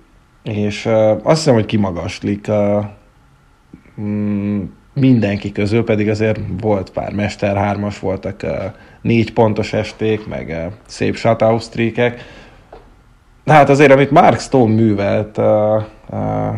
és 0.44 0.86
uh, 0.86 1.10
azt 1.10 1.38
hiszem, 1.38 1.54
hogy 1.54 1.66
kimagaslik 1.66 2.50
a, 2.50 2.94
mm, 4.02 4.64
mindenki 4.94 5.52
közül, 5.52 5.84
pedig 5.84 6.10
azért 6.10 6.40
volt 6.62 6.90
pár 6.90 7.14
Mester 7.14 7.56
hármas, 7.56 8.00
voltak 8.00 8.46
négy 9.02 9.34
pontos 9.34 9.74
esték, 9.74 10.28
meg 10.28 10.48
uh, 10.48 10.74
szép 10.86 11.16
shutout 11.16 11.64
Hát 13.46 13.70
azért, 13.70 13.92
amit 13.92 14.12
Mark 14.12 14.40
Stone 14.40 14.74
művelt 14.74 15.38
uh, 15.38 15.84
uh, 16.10 16.56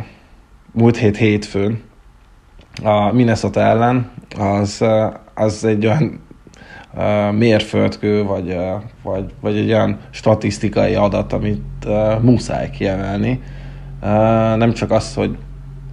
múlt 0.71 0.97
hét 0.97 1.17
hétfőn 1.17 1.81
a 2.83 3.11
Minnesota 3.11 3.59
ellen, 3.59 4.11
az, 4.39 4.85
az 5.33 5.65
egy 5.65 5.85
olyan 5.85 6.21
uh, 6.93 7.31
mérföldkő, 7.31 8.23
vagy, 8.23 8.57
vagy, 9.03 9.33
vagy 9.41 9.57
egy 9.57 9.69
olyan 9.69 9.99
statisztikai 10.09 10.95
adat, 10.95 11.33
amit 11.33 11.63
uh, 11.85 12.21
muszáj 12.21 12.69
kiemelni. 12.69 13.41
Uh, 14.01 14.09
nem 14.55 14.73
csak 14.73 14.91
az, 14.91 15.13
hogy 15.13 15.37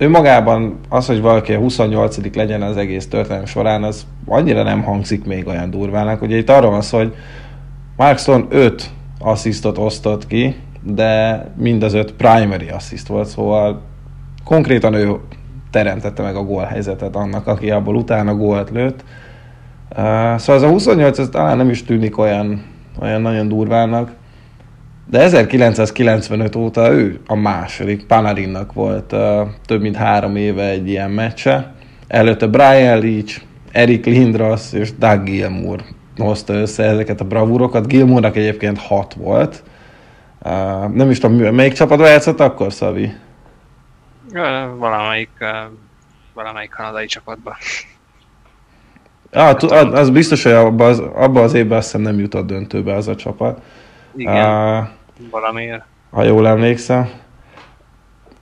ő 0.01 0.09
magában 0.09 0.79
az, 0.89 1.07
hogy 1.07 1.21
valaki 1.21 1.53
a 1.53 1.59
28 1.59 2.35
legyen 2.35 2.63
az 2.63 2.77
egész 2.77 3.09
történelem 3.09 3.47
során, 3.47 3.83
az 3.83 4.07
annyira 4.27 4.63
nem 4.63 4.83
hangzik 4.83 5.25
még 5.25 5.47
olyan 5.47 5.71
durvának. 5.71 6.23
Ugye 6.23 6.37
itt 6.37 6.51
arról 6.51 6.71
van 6.71 6.83
szó, 6.83 6.99
hogy 6.99 7.15
Mark 7.97 8.19
Stone 8.19 8.45
5 8.49 8.91
asszisztot 9.19 9.79
osztott 9.79 10.27
ki, 10.27 10.57
de 10.83 11.45
mind 11.57 11.83
az 11.83 11.95
öt 11.95 12.13
primary 12.13 12.69
assist 12.69 13.07
volt, 13.07 13.29
szóval 13.29 13.83
konkrétan 14.45 14.95
ő 14.95 15.17
teremtette 15.71 16.23
meg 16.23 16.37
a 16.37 16.43
gólhelyzetet 16.43 17.17
annak, 17.17 17.47
aki 17.47 17.71
abból 17.71 17.95
utána 17.95 18.35
gólt 18.35 18.71
lőtt. 18.71 19.05
Uh, 19.91 20.37
szóval 20.37 20.55
ez 20.55 20.63
a 20.63 20.69
28, 20.69 21.19
ez 21.19 21.29
talán 21.29 21.57
nem 21.57 21.71
is 21.71 21.85
tűnik 21.85 22.19
olyan, 22.19 22.63
olyan 23.01 23.21
nagyon 23.21 23.49
durvának, 23.49 24.13
de 25.11 25.21
1995 25.21 26.57
óta 26.57 26.91
ő 26.93 27.21
a 27.27 27.35
második, 27.35 28.07
Panarinnak 28.07 28.73
volt 28.73 29.13
uh, 29.13 29.49
több 29.67 29.81
mint 29.81 29.97
három 29.97 30.37
éve 30.37 30.69
egy 30.69 30.89
ilyen 30.89 31.11
meccse. 31.11 31.73
Előtte 32.07 32.47
Brian 32.47 32.99
Leach, 32.99 33.41
Eric 33.73 34.05
Lindros 34.07 34.73
és 34.73 34.97
Doug 34.97 35.23
Gilmour 35.23 35.81
hozta 36.17 36.53
össze 36.53 36.85
ezeket 36.85 37.21
a 37.21 37.25
bravúrokat. 37.25 37.87
Gilmore-nak 37.87 38.37
egyébként 38.37 38.79
hat 38.79 39.15
volt. 39.15 39.63
Uh, 40.43 40.89
nem 40.89 41.11
is 41.11 41.19
tudom, 41.19 41.55
melyik 41.55 41.73
csapatban 41.73 42.09
játszott 42.09 42.41
akkor, 42.41 42.73
Szavi? 42.73 43.13
Valamelyik, 44.79 45.31
valamelyik 46.35 46.71
kanadai 46.71 47.07
csapatban. 47.07 47.55
Ah, 49.33 49.93
az 49.93 50.11
biztos, 50.11 50.43
hogy 50.43 50.53
abban 50.53 50.89
az, 50.89 50.99
abba 50.99 51.43
az 51.43 51.55
évben 51.55 51.79
azt 51.79 51.87
hiszem 51.87 52.01
nem 52.01 52.19
jutott 52.19 52.47
döntőbe 52.47 52.95
az 52.95 53.09
a 53.09 53.17
csapat. 53.17 53.61
Igen, 54.17 54.79
uh, 54.79 54.89
valamiért. 55.31 55.85
Ha 56.11 56.23
jól 56.23 56.49
emlékszem. 56.49 57.11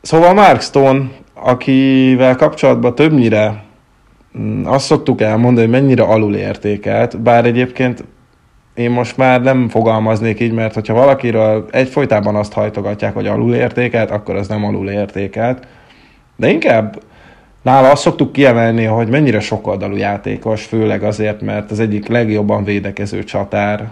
Szóval 0.01 0.35
Mark 0.35 0.61
Stone, 0.61 1.09
akivel 1.35 2.37
kapcsolatban 2.37 2.95
többnyire 2.95 3.65
mm, 4.39 4.67
azt 4.67 4.85
szoktuk 4.85 5.21
elmondani, 5.21 5.67
hogy 5.67 5.81
mennyire 5.81 6.03
alulértékelt, 6.03 7.21
bár 7.21 7.45
egyébként 7.45 8.05
én 8.75 8.91
most 8.91 9.17
már 9.17 9.43
nem 9.43 9.69
fogalmaznék 9.69 10.41
így, 10.41 10.53
mert 10.53 10.75
hogyha 10.75 10.95
valakiről 10.95 11.69
egyfolytában 11.71 12.37
azt 12.37 12.53
hajtogatják, 12.53 13.15
hogy 13.15 13.27
alulértékelt, 13.27 14.11
akkor 14.11 14.35
az 14.37 14.49
nem 14.49 14.65
alulértékelt. 14.65 15.67
De 16.37 16.51
inkább 16.51 17.03
nála 17.69 17.91
azt 17.91 18.03
szoktuk 18.03 18.33
kiemelni, 18.33 18.85
hogy 18.85 19.09
mennyire 19.09 19.41
sokoldalú 19.41 19.97
játékos, 19.97 20.65
főleg 20.65 21.03
azért, 21.03 21.41
mert 21.41 21.71
az 21.71 21.81
egyik 21.81 22.07
legjobban 22.07 22.65
védekező 22.65 23.25
csatár. 23.25 23.89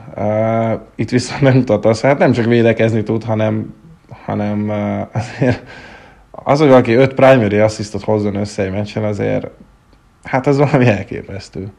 itt 0.94 1.10
viszont 1.10 1.40
nem 1.40 1.64
azt, 1.82 2.02
hát 2.02 2.18
nem 2.18 2.32
csak 2.32 2.44
védekezni 2.44 3.02
tud, 3.02 3.24
hanem, 3.24 3.74
hanem 4.24 4.70
azért 5.12 5.62
az, 6.30 6.58
hogy 6.58 6.68
valaki 6.68 6.92
öt 6.92 7.14
primary 7.14 7.58
assistot 7.58 8.02
hozzon 8.02 8.34
össze 8.34 8.62
egy 8.62 8.72
meccsen, 8.72 9.04
azért 9.04 9.46
hát 10.24 10.46
az 10.46 10.56
valami 10.56 10.86
elképesztő. 10.86 11.72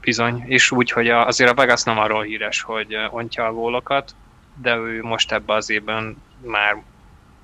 Bizony, 0.00 0.42
és 0.46 0.70
úgy, 0.70 0.90
hogy 0.90 1.08
azért 1.08 1.50
a 1.50 1.54
Vegas 1.54 1.82
nem 1.82 1.98
arról 1.98 2.22
híres, 2.22 2.62
hogy 2.62 2.94
ontja 3.10 3.46
a 3.46 3.52
gólokat, 3.52 4.14
de 4.62 4.76
ő 4.76 5.02
most 5.02 5.32
ebben 5.32 5.56
az 5.56 5.70
évben 5.70 6.16
már 6.44 6.76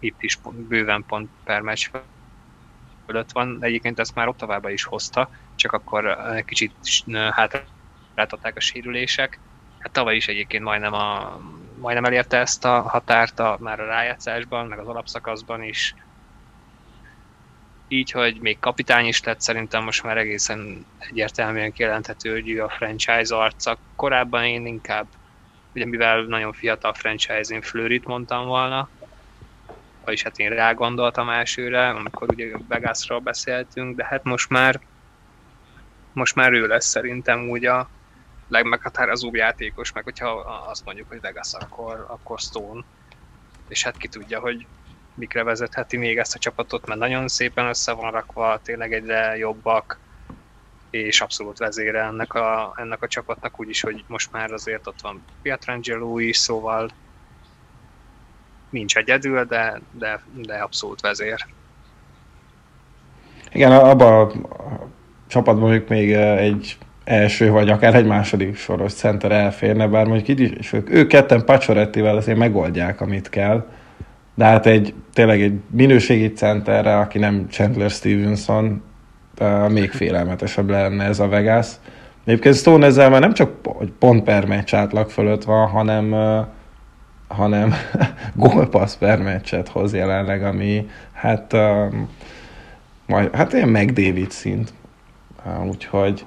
itt 0.01 0.17
is 0.21 0.39
bőven 0.69 1.05
pont 1.09 1.29
per 1.45 1.61
meccs 1.61 1.87
fölött 3.13 3.33
van. 3.33 3.59
Egyébként 3.61 3.99
ezt 3.99 4.15
már 4.15 4.29
Ottavába 4.29 4.71
is 4.71 4.85
hozta, 4.85 5.31
csak 5.55 5.73
akkor 5.73 6.17
kicsit 6.45 6.73
hátráltatták 7.31 8.57
a 8.57 8.61
sérülések. 8.61 9.39
Hát 9.79 9.93
tavaly 9.93 10.17
is 10.17 10.29
egyébként 10.29 10.65
majdnem, 10.65 10.93
a, 10.93 11.41
majdnem 11.81 12.05
elérte 12.05 12.39
ezt 12.39 12.65
a 12.65 12.81
határt 12.81 13.41
a, 13.41 13.57
már 13.61 13.81
a 13.81 13.87
rájátszásban, 13.87 14.67
meg 14.67 14.79
az 14.79 14.89
alapszakaszban 14.89 15.63
is 15.63 15.95
így, 17.89 18.11
hogy 18.11 18.39
még 18.41 18.59
kapitány 18.59 19.07
is 19.07 19.23
lett, 19.23 19.41
szerintem 19.41 19.85
most 19.85 20.03
már 20.03 20.19
egészen 20.19 20.87
egyértelműen 20.99 21.73
kijelenthető, 21.73 22.33
hogy 22.33 22.51
ő 22.51 22.63
a 22.63 22.69
franchise 22.69 23.37
arca. 23.37 23.79
Korábban 23.97 24.45
én 24.45 24.67
inkább, 24.67 25.07
ugye 25.75 25.87
mivel 25.87 26.23
nagyon 26.23 26.53
fiatal 26.53 26.93
franchise, 26.93 27.55
én 27.55 27.63
Fleurit 27.63 28.05
mondtam 28.05 28.47
volna, 28.47 28.89
vagyis 30.05 30.23
hát 30.23 30.39
én 30.39 30.51
rá 30.51 30.73
gondoltam 30.73 31.29
elsőre, 31.29 31.89
amikor 31.89 32.29
ugye 32.31 32.51
Vegasról 32.69 33.19
beszéltünk, 33.19 33.97
de 33.97 34.05
hát 34.05 34.25
most 34.25 34.49
már 34.49 34.81
most 36.13 36.35
már 36.35 36.53
ő 36.53 36.67
lesz 36.67 36.87
szerintem 36.87 37.49
úgy 37.49 37.65
a 37.65 37.91
legmeghatározóbb 38.49 39.35
játékos, 39.35 39.93
meg 39.93 40.05
hogyha 40.05 40.31
azt 40.69 40.85
mondjuk, 40.85 41.09
hogy 41.09 41.21
Vegas, 41.21 41.55
akkor, 41.55 42.07
akkor 42.09 42.39
Stone. 42.39 42.85
És 43.69 43.85
hát 43.85 43.97
ki 43.97 44.09
tudja, 44.09 44.41
hogy 44.41 44.67
mikre 45.15 45.43
vezetheti 45.43 45.97
még 45.97 46.19
ezt 46.19 46.35
a 46.35 46.39
csapatot, 46.39 46.87
mert 46.87 47.01
nagyon 47.01 47.29
szépen 47.29 47.67
össze 47.67 47.93
van 47.93 48.11
rakva, 48.11 48.61
tényleg 48.63 48.93
egyre 48.93 49.37
jobbak, 49.37 50.01
és 50.91 51.21
abszolút 51.21 51.59
vezére 51.59 52.03
ennek 52.03 52.35
a, 52.35 52.75
ennek 52.77 53.03
a 53.03 53.09
csapatnak, 53.09 53.61
úgyis, 53.61 53.81
hogy 53.81 54.05
most 54.07 54.33
már 54.33 54.53
azért 54.53 54.87
ott 54.87 55.01
van 55.01 55.25
Pietrangelo 55.43 56.19
is, 56.19 56.37
szóval 56.37 56.91
nincs 58.73 58.97
egyedül, 58.97 59.45
de, 59.45 59.81
de, 59.99 60.21
de 60.35 60.55
abszolút 60.55 61.01
vezér. 61.01 61.47
Igen, 63.53 63.73
abban 63.73 64.31
a 64.31 64.33
csapatban 65.27 65.63
mondjuk 65.63 65.89
még 65.89 66.13
egy 66.13 66.79
első, 67.05 67.51
vagy 67.51 67.69
akár 67.69 67.95
egy 67.95 68.07
második 68.07 68.57
soros 68.57 68.93
center 68.93 69.33
elférne, 69.33 69.87
bár 69.87 70.07
mondjuk 70.07 70.29
így 70.29 70.59
is, 70.59 70.73
ők, 70.73 70.91
ők 70.91 71.09
ketten 71.09 71.45
Pacsorettivel 71.45 72.17
azért 72.17 72.39
megoldják, 72.39 73.01
amit 73.01 73.29
kell 73.29 73.67
de 74.35 74.45
hát 74.45 74.67
egy, 74.67 74.95
tényleg 75.13 75.43
egy 75.43 75.61
minőségi 75.71 76.33
centerre, 76.33 76.99
aki 76.99 77.19
nem 77.19 77.47
Chandler 77.51 77.91
Stevenson, 77.91 78.83
még 79.69 79.91
félelmetesebb 80.01 80.71
lenne 80.71 81.05
ez 81.05 81.21
a 81.21 81.29
Vegas. 81.29 81.69
Egyébként 82.25 82.55
Stone 82.55 82.87
ezzel 82.87 83.11
már 83.11 83.21
nem 83.21 83.33
csak 83.33 83.51
pont 83.99 84.23
per 84.23 84.47
meccs 84.47 84.75
átlag 84.75 85.11
fölött 85.11 85.45
van, 85.45 85.69
hanem 85.69 86.15
hanem 87.33 87.75
gólpassz 88.35 88.97
per 88.97 89.23
meccset 89.23 89.69
hoz 89.69 89.95
jelenleg, 89.95 90.43
ami 90.45 90.87
hát, 91.13 91.53
uh, 91.53 91.95
majd, 93.07 93.35
hát 93.35 93.53
ilyen 93.53 93.69
meg 93.69 93.93
David 93.93 94.31
szint. 94.31 94.73
Uh, 95.47 95.67
úgyhogy 95.67 96.25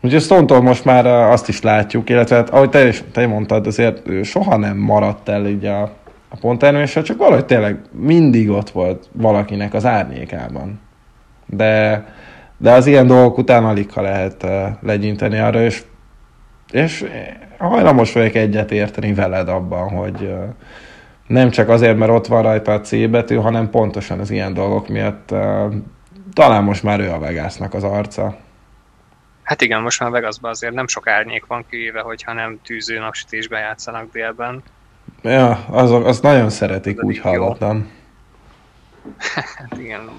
Úgyhogy 0.00 0.22
Stone-tól 0.22 0.62
most 0.62 0.84
már 0.84 1.06
azt 1.06 1.48
is 1.48 1.62
látjuk, 1.62 2.10
illetve 2.10 2.36
hát, 2.36 2.50
ahogy 2.50 2.70
te, 2.70 2.86
is, 2.86 3.02
te 3.12 3.26
mondtad, 3.26 3.66
azért 3.66 4.08
ő 4.08 4.22
soha 4.22 4.56
nem 4.56 4.76
maradt 4.76 5.28
el 5.28 5.46
így 5.46 5.64
a, 5.64 5.82
a 6.28 6.36
pontterméssel, 6.40 7.02
csak 7.02 7.18
valahogy 7.18 7.44
tényleg 7.44 7.78
mindig 7.90 8.50
ott 8.50 8.70
volt 8.70 9.08
valakinek 9.12 9.74
az 9.74 9.86
árnyékában. 9.86 10.80
De, 11.46 12.04
de 12.56 12.72
az 12.72 12.86
ilyen 12.86 13.06
dolgok 13.06 13.38
után 13.38 13.64
alig 13.64 13.92
ha 13.92 14.00
lehet 14.00 14.42
uh, 14.42 14.50
legyinteni 14.80 15.38
arra, 15.38 15.62
és, 15.62 15.82
és 16.76 17.04
hajlamos 17.58 18.12
vagyok 18.12 18.34
egyet 18.34 18.70
érteni 18.70 19.14
veled 19.14 19.48
abban, 19.48 19.88
hogy 19.88 20.34
nem 21.26 21.50
csak 21.50 21.68
azért, 21.68 21.96
mert 21.96 22.10
ott 22.10 22.26
van 22.26 22.42
rajta 22.42 22.72
a 22.72 22.80
C 22.80 23.08
betű, 23.10 23.34
hanem 23.34 23.70
pontosan 23.70 24.20
az 24.20 24.30
ilyen 24.30 24.54
dolgok 24.54 24.88
miatt 24.88 25.34
talán 26.32 26.64
most 26.64 26.82
már 26.82 27.00
ő 27.00 27.10
a 27.10 27.18
Vegasnak 27.18 27.74
az 27.74 27.84
arca. 27.84 28.36
Hát 29.42 29.62
igen, 29.62 29.80
most 29.80 30.00
már 30.00 30.10
Vegasban 30.10 30.50
azért 30.50 30.74
nem 30.74 30.86
sok 30.86 31.06
árnyék 31.06 31.46
van 31.46 31.64
kivéve, 31.70 32.00
hogyha 32.00 32.32
nem 32.32 32.60
tűző 32.64 32.98
napsütésben 32.98 33.60
játszanak 33.60 34.12
délben. 34.12 34.62
Ja, 35.22 35.64
az, 35.70 35.90
az 35.90 36.20
nagyon 36.20 36.50
szeretik, 36.50 37.02
úgy 37.02 37.18
hallottam. 37.18 37.90
Hát 39.56 39.78
igen, 39.78 40.10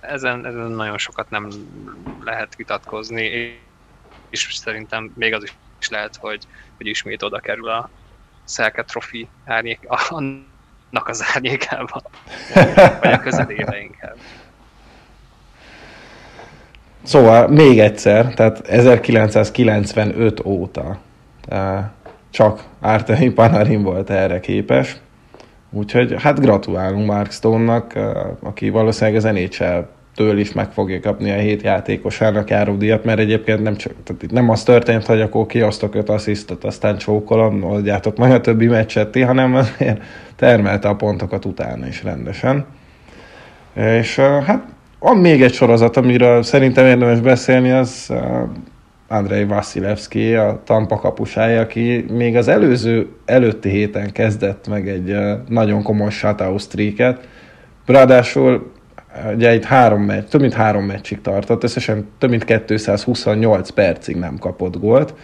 ezen, 0.00 0.46
ezen 0.46 0.70
nagyon 0.70 0.98
sokat 0.98 1.30
nem 1.30 1.48
lehet 2.24 2.56
vitatkozni, 2.56 3.22
és 4.30 4.48
szerintem 4.52 5.12
még 5.14 5.34
az 5.34 5.42
is 5.42 5.54
lehet, 5.88 6.16
hogy, 6.16 6.46
hogy 6.76 6.86
ismét 6.86 7.22
oda 7.22 7.38
kerül 7.38 7.68
a 7.68 7.90
Szelke 8.44 8.82
Trophy 8.82 9.28
árnyék, 9.44 9.80
annak 10.08 11.08
az 11.08 11.24
árnyékába, 11.34 12.02
vagy 13.00 13.12
a 13.12 13.18
közelébe 13.18 13.80
inkább. 13.80 14.16
Szóval 17.02 17.48
még 17.48 17.78
egyszer, 17.80 18.34
tehát 18.34 18.68
1995 18.68 20.44
óta 20.44 20.98
eh, 21.48 21.84
csak 22.30 22.64
Artemi 22.80 23.28
Panarin 23.28 23.82
volt 23.82 24.10
erre 24.10 24.40
képes. 24.40 24.96
Úgyhogy 25.70 26.22
hát 26.22 26.40
gratulálunk 26.40 27.06
Mark 27.06 27.32
Stone-nak, 27.32 27.94
eh, 27.94 28.12
aki 28.40 28.68
valószínűleg 28.68 29.24
az 29.24 29.24
nhl 29.24 29.88
től 30.14 30.38
is 30.38 30.52
meg 30.52 30.72
fogja 30.72 31.00
kapni 31.00 31.30
a 31.30 31.36
hét 31.36 31.62
játékosának 31.62 32.50
járó 32.50 32.74
díjat, 32.74 33.04
mert 33.04 33.18
egyébként 33.18 33.62
nem, 33.62 33.76
csak, 33.76 33.92
tehát 34.04 34.22
itt 34.22 34.30
nem 34.30 34.50
az 34.50 34.62
történt, 34.62 35.06
hogy 35.06 35.20
akkor 35.20 35.46
kiosztok 35.46 35.94
öt 35.94 36.08
asszisztot, 36.08 36.64
aztán 36.64 36.96
csókolom, 36.96 37.64
oldjátok 37.64 38.16
majd 38.16 38.32
a 38.32 38.40
többi 38.40 38.66
meccset 38.66 39.08
ti, 39.08 39.20
hanem 39.20 39.54
azért 39.54 40.02
termelte 40.36 40.88
a 40.88 40.94
pontokat 40.94 41.44
utána 41.44 41.86
is 41.86 42.02
rendesen. 42.02 42.66
És 43.74 44.16
hát 44.16 44.64
van 44.98 45.16
még 45.16 45.42
egy 45.42 45.52
sorozat, 45.52 45.96
amiről 45.96 46.42
szerintem 46.42 46.86
érdemes 46.86 47.20
beszélni, 47.20 47.70
az 47.70 48.12
Andrei 49.08 49.44
Vasilevski, 49.44 50.34
a 50.34 50.62
Tampa 50.64 50.96
kapusája, 50.96 51.60
aki 51.60 52.04
még 52.10 52.36
az 52.36 52.48
előző, 52.48 53.08
előtti 53.24 53.68
héten 53.68 54.12
kezdett 54.12 54.68
meg 54.68 54.88
egy 54.88 55.16
nagyon 55.48 55.82
komoly 55.82 56.10
shutout 56.10 56.60
streaket. 56.60 57.28
Ráadásul 57.86 58.72
ugye 59.34 59.54
itt 59.54 59.64
három 59.64 60.02
meccs, 60.02 60.24
több 60.24 60.40
mint 60.40 60.54
három 60.54 60.84
meccsig 60.84 61.20
tartott, 61.20 61.62
összesen 61.62 62.08
több 62.18 62.30
mint 62.30 62.44
228 62.44 63.70
percig 63.70 64.16
nem 64.16 64.38
kapott 64.38 64.80
gólt. 64.80 65.14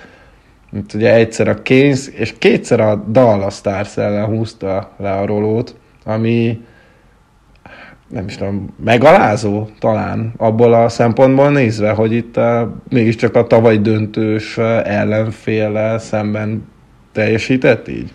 Itt 0.73 0.95
ugye 0.95 1.15
egyszer 1.15 1.49
a 1.49 1.63
Keynes, 1.63 2.09
és 2.09 2.35
kétszer 2.39 2.81
a 2.81 2.95
Dallas 2.95 3.55
Stars 3.55 3.97
ellen 3.97 4.25
húzta 4.25 4.93
le 4.97 5.13
a 5.13 5.27
rolót, 5.27 5.77
ami 6.05 6.61
nem 8.09 8.27
is 8.27 8.37
tudom, 8.37 8.75
megalázó 8.85 9.69
talán 9.79 10.33
abból 10.37 10.73
a 10.73 10.89
szempontból 10.89 11.51
nézve, 11.51 11.91
hogy 11.91 12.13
itt 12.13 12.37
a, 12.37 12.77
mégiscsak 12.89 13.37
a 13.37 13.47
tavaly 13.47 13.79
döntős 13.79 14.59
ellenféllel 14.85 15.99
szemben 15.99 16.69
teljesített 17.13 17.89
így? 17.89 18.13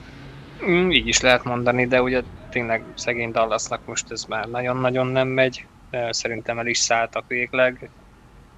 Mm, 0.69 0.91
így 0.91 1.07
is 1.07 1.21
lehet 1.21 1.43
mondani, 1.43 1.85
de 1.85 2.01
ugye 2.01 2.21
tényleg 2.55 2.83
szegény 2.95 3.31
Dallasnak 3.31 3.85
most 3.85 4.11
ez 4.11 4.23
már 4.23 4.47
nagyon-nagyon 4.47 5.07
nem 5.07 5.27
megy. 5.27 5.67
Szerintem 6.09 6.59
el 6.59 6.67
is 6.67 6.77
szálltak 6.77 7.27
végleg. 7.27 7.89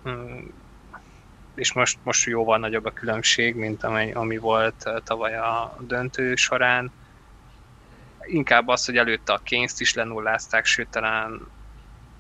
Mm, 0.10 0.46
és 1.56 1.74
most, 1.74 2.00
most 2.04 2.28
jóval 2.28 2.58
nagyobb 2.58 2.86
a 2.86 2.92
különbség, 2.92 3.56
mint 3.56 3.84
ami, 3.84 4.12
ami 4.12 4.38
volt 4.38 4.90
tavaly 5.04 5.38
a 5.38 5.78
döntő 5.80 6.36
során. 6.36 6.92
Inkább 8.26 8.68
az, 8.68 8.86
hogy 8.86 8.98
előtte 8.98 9.34
a 9.34 9.42
Keynes-t 9.44 9.80
is 9.80 9.94
lenullázták, 9.94 10.66
sőt 10.66 10.90
talán, 10.90 11.42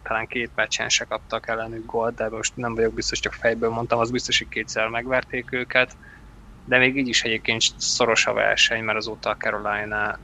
talán 0.03 0.27
két 0.27 0.51
meccsen 0.55 0.89
se 0.89 1.05
kaptak 1.05 1.47
ellenük 1.47 1.85
gólt, 1.85 2.15
de 2.15 2.29
most 2.29 2.55
nem 2.55 2.75
vagyok 2.75 2.93
biztos, 2.93 3.19
csak 3.19 3.33
fejből 3.33 3.69
mondtam, 3.69 3.99
az 3.99 4.11
biztos, 4.11 4.37
hogy 4.37 4.49
kétszer 4.49 4.87
megverték 4.87 5.51
őket. 5.51 5.97
De 6.65 6.77
még 6.77 6.97
így 6.97 7.07
is 7.07 7.23
egyébként 7.23 7.61
szoros 7.77 8.27
a 8.27 8.33
verseny, 8.33 8.83
mert 8.83 8.97
azóta 8.97 9.29
a 9.29 9.37
Carolina 9.37 10.19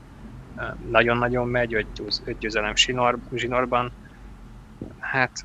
nagyon-nagyon 0.88 1.48
megy, 1.48 1.74
öt 1.74 2.38
győzelem 2.38 2.76
zsinor, 2.76 3.18
zsinórban. 3.32 3.92
Hát 4.98 5.44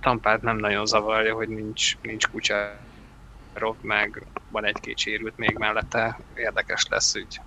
Tampát 0.00 0.42
nem 0.42 0.56
nagyon 0.56 0.86
zavarja, 0.86 1.34
hogy 1.34 1.48
nincs, 1.48 1.98
nincs 2.02 2.28
Kucserov, 2.28 3.76
meg 3.80 4.26
van 4.48 4.64
egy-két 4.64 4.98
sérült 4.98 5.36
még 5.36 5.58
mellette. 5.58 6.18
Érdekes 6.34 6.86
lesz, 6.88 7.12
hogy, 7.12 7.40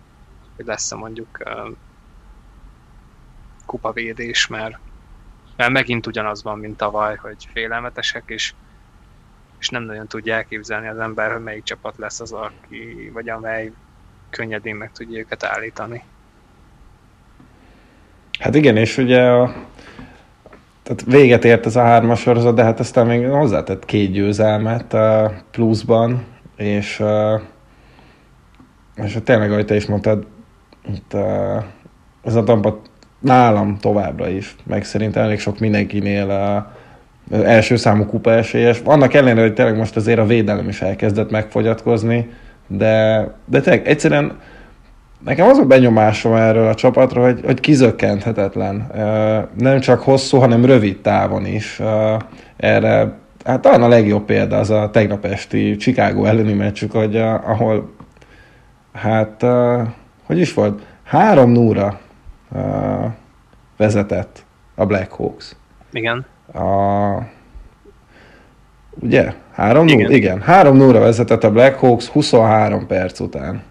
hogy 0.56 0.66
lesz-e 0.66 0.96
mondjuk 0.96 1.38
uh, 1.46 1.76
kupavédés, 3.66 4.48
mert, 4.48 4.78
mert 5.56 5.72
megint 5.72 6.08
ugyanaz 6.08 6.44
van, 6.44 6.60
mint 6.60 6.78
tavaly, 6.78 7.16
hogy 7.16 7.48
félelmetesek, 7.52 8.24
és, 8.26 8.54
és 9.60 9.70
nem 9.70 9.84
nagyon 9.84 10.08
tudja 10.08 10.36
elképzelni 10.36 10.88
az 10.88 10.98
ember, 10.98 11.32
hogy 11.32 11.44
melyik 11.44 11.64
csapat 11.64 11.98
lesz 11.98 12.20
az, 12.20 12.32
aki, 12.32 13.10
vagy 13.14 13.30
amely 13.30 13.72
könnyedén 14.30 14.76
meg 14.76 14.92
tudja 14.92 15.20
őket 15.20 15.44
állítani. 15.44 16.04
Hát 18.40 18.56
igen, 18.56 18.78
és 18.78 18.98
ugye 18.98 19.22
a, 19.22 19.54
tehát 20.84 21.04
véget 21.06 21.46
ért 21.46 21.66
ez 21.66 21.76
a 21.76 21.82
hármas 21.82 22.20
sorozat, 22.20 22.56
de 22.56 22.64
hát 22.64 22.80
aztán 22.80 23.08
még 23.08 23.28
hozzátett 23.28 23.86
két 23.86 24.12
győzelmet 24.12 24.94
uh, 24.94 25.32
pluszban, 25.52 26.26
és, 26.58 27.00
uh, 27.00 27.42
és 28.96 29.18
tényleg, 29.24 29.52
ahogy 29.52 29.66
te 29.66 29.76
is 29.76 29.86
mondtad, 29.86 30.26
itt, 30.94 31.14
uh, 31.14 31.64
ez 32.24 32.36
a 32.36 32.44
Tampa 32.44 32.82
nálam 33.20 33.78
továbbra 33.78 34.30
is, 34.30 34.56
meg 34.64 34.84
szerintem 34.86 35.24
elég 35.24 35.40
sok 35.40 35.60
mindenkinél 35.60 36.26
uh, 36.26 37.46
első 37.46 37.76
számú 37.76 38.06
kupa 38.06 38.32
esélyes. 38.32 38.82
Annak 38.84 39.14
ellenére, 39.14 39.42
hogy 39.42 39.54
tényleg 39.54 39.78
most 39.78 39.96
azért 39.96 40.20
a 40.20 40.26
védelem 40.26 40.70
is 40.70 40.82
elkezdett 40.82 41.32
megfogyatkozni, 41.32 42.30
de, 42.68 43.28
de 43.46 43.62
tényleg 43.62 43.88
egyszerűen 43.88 44.40
Nekem 45.26 45.48
az 45.48 45.58
a 45.58 45.66
benyomásom 45.66 46.34
erről 46.34 46.68
a 46.68 46.74
csapatról, 46.74 47.26
hogy, 47.26 47.42
hogy 47.46 47.60
kizökkenthetetlen. 47.60 48.88
Nem 49.58 49.80
csak 49.80 50.02
hosszú, 50.02 50.38
hanem 50.38 50.66
rövid 50.66 51.02
távon 51.02 51.46
is. 51.46 51.82
Erre 52.58 53.18
hát 53.46 53.62
talán 53.62 53.84
a 53.84 53.88
legjobb 53.88 54.26
példa 54.26 54.58
az 54.58 54.70
a 54.70 54.90
tegnap 54.90 55.26
esti 55.26 55.76
Chicago 55.76 56.26
elleni 56.26 56.54
meccsük, 56.54 56.92
hogy 56.92 57.18
ahol 57.18 57.94
hát 58.94 59.46
hogy 60.26 60.40
is 60.40 60.54
volt? 60.54 60.82
Három 61.04 61.52
núra 61.52 62.00
vezetett 63.78 64.46
a 64.76 64.86
Black 64.86 65.12
Hawks. 65.12 65.56
Igen. 65.92 66.26
A, 66.54 66.62
ugye? 69.00 69.34
Három 69.52 69.88
igen. 69.88 70.02
Núra, 70.02 70.16
igen. 70.16 70.42
Három 70.42 70.78
núra 70.78 71.00
vezetett 71.00 71.44
a 71.44 71.52
Black 71.52 71.80
Hawks 71.80 72.08
23 72.08 72.88
perc 72.88 73.20
után. 73.20 73.62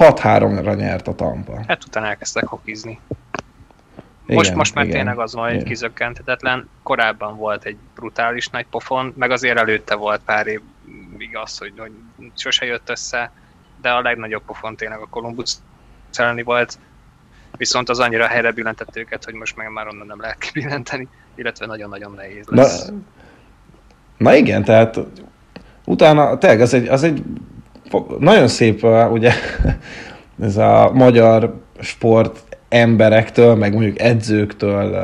6-3-ra 0.00 0.76
nyert 0.76 1.08
a 1.08 1.14
Tampa. 1.14 1.60
Hát 1.66 1.84
utána 1.84 2.06
elkezdtek 2.06 2.46
hokizni. 2.46 3.00
Igen, 4.24 4.36
most, 4.36 4.54
most 4.54 4.74
már 4.74 4.84
igen, 4.84 4.96
tényleg 4.96 5.18
az 5.18 5.34
van, 5.34 5.50
hogy 5.50 5.62
kizökkenthetetlen. 5.62 6.68
Korábban 6.82 7.36
volt 7.36 7.64
egy 7.64 7.76
brutális 7.94 8.48
nagy 8.48 8.66
pofon, 8.70 9.14
meg 9.16 9.30
azért 9.30 9.58
előtte 9.58 9.94
volt 9.94 10.20
pár 10.24 10.46
év 10.46 10.60
igaz, 11.18 11.58
hogy, 11.58 11.72
hogy 11.78 11.92
sose 12.36 12.66
jött 12.66 12.90
össze, 12.90 13.32
de 13.80 13.90
a 13.90 14.00
legnagyobb 14.00 14.42
pofon 14.42 14.76
tényleg 14.76 14.98
a 14.98 15.06
Columbus 15.06 15.54
elleni 16.12 16.42
volt, 16.42 16.78
viszont 17.56 17.88
az 17.88 17.98
annyira 17.98 18.26
helyre 18.26 18.52
billentett 18.52 18.96
őket, 18.96 19.24
hogy 19.24 19.34
most 19.34 19.56
meg 19.56 19.72
már 19.72 19.86
onnan 19.88 20.06
nem 20.06 20.20
lehet 20.20 20.38
kibillenteni, 20.38 21.08
illetve 21.34 21.66
nagyon-nagyon 21.66 22.12
nehéz 22.12 22.46
lesz. 22.48 22.86
Na, 22.86 22.94
na 24.16 24.34
igen, 24.34 24.64
tehát 24.64 24.98
utána 25.84 26.38
tényleg 26.38 26.60
az 26.60 26.74
egy, 26.74 26.88
az 26.88 27.02
egy 27.02 27.22
nagyon 28.18 28.48
szép, 28.48 28.86
ugye, 29.12 29.32
ez 30.42 30.56
a 30.56 30.90
magyar 30.94 31.54
sport 31.80 32.44
emberektől, 32.68 33.54
meg 33.54 33.72
mondjuk 33.72 34.00
edzőktől 34.00 34.96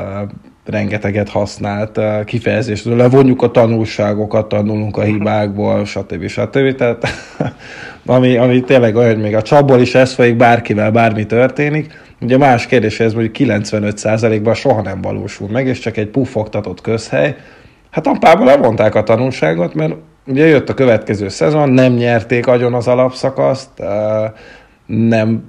rengeteget 0.65 1.29
használt 1.29 1.99
kifejezésről. 2.25 2.95
Levonjuk 2.95 3.41
a 3.41 3.51
tanulságokat, 3.51 4.47
tanulunk 4.47 4.97
a 4.97 5.01
hibákból, 5.01 5.85
stb. 5.85 6.27
stb. 6.27 6.75
Tehát 6.75 7.07
ami, 8.05 8.37
ami 8.37 8.61
tényleg 8.61 8.95
olyan, 8.95 9.13
hogy 9.13 9.23
még 9.23 9.35
a 9.35 9.41
csapból 9.41 9.79
is 9.79 9.95
ez 9.95 10.13
folyik, 10.13 10.35
bárkivel 10.35 10.91
bármi 10.91 11.25
történik. 11.25 12.05
Ugye 12.21 12.37
más 12.37 12.65
kérdés, 12.65 12.99
ez 12.99 13.13
mondjuk 13.13 13.35
95%-ban 13.39 14.53
soha 14.53 14.81
nem 14.81 15.01
valósul 15.01 15.49
meg, 15.49 15.67
és 15.67 15.79
csak 15.79 15.97
egy 15.97 16.07
puffogtatott 16.07 16.81
közhely. 16.81 17.35
Hát 17.91 18.07
apából 18.07 18.45
levonták 18.45 18.95
a 18.95 19.03
tanulságot, 19.03 19.73
mert 19.73 19.93
Ugye 20.27 20.45
jött 20.45 20.69
a 20.69 20.73
következő 20.73 21.29
szezon, 21.29 21.69
nem 21.69 21.93
nyerték 21.93 22.47
agyon 22.47 22.73
az 22.73 22.87
alapszakaszt, 22.87 23.69
nem 24.85 25.43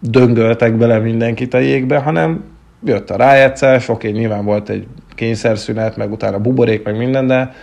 döngöltek 0.00 0.76
bele 0.76 0.98
mindenkit 0.98 1.54
a 1.54 1.58
jégbe, 1.58 1.98
hanem 1.98 2.44
jött 2.84 3.10
a 3.10 3.16
rájegyszás, 3.16 3.88
oké, 3.88 4.10
nyilván 4.10 4.44
volt 4.44 4.68
egy 4.68 4.86
kényszerszünet, 5.14 5.96
meg 5.96 6.12
utána 6.12 6.38
buborék, 6.38 6.84
meg 6.84 6.96
minden, 6.96 7.26
de, 7.26 7.54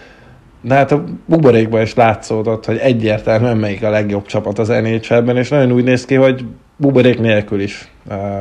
de 0.61 0.75
hát 0.75 0.91
a 0.91 1.03
buborékban 1.25 1.81
is 1.81 1.93
látszódott, 1.93 2.65
hogy 2.65 2.77
egyértelműen 2.77 3.57
melyik 3.57 3.83
a 3.83 3.89
legjobb 3.89 4.25
csapat 4.25 4.59
az 4.59 4.67
NHL-ben, 4.67 5.37
és 5.37 5.49
nagyon 5.49 5.71
úgy 5.71 5.83
néz 5.83 6.05
ki, 6.05 6.15
hogy 6.15 6.45
buborék 6.75 7.19
nélkül 7.19 7.59
is 7.59 7.91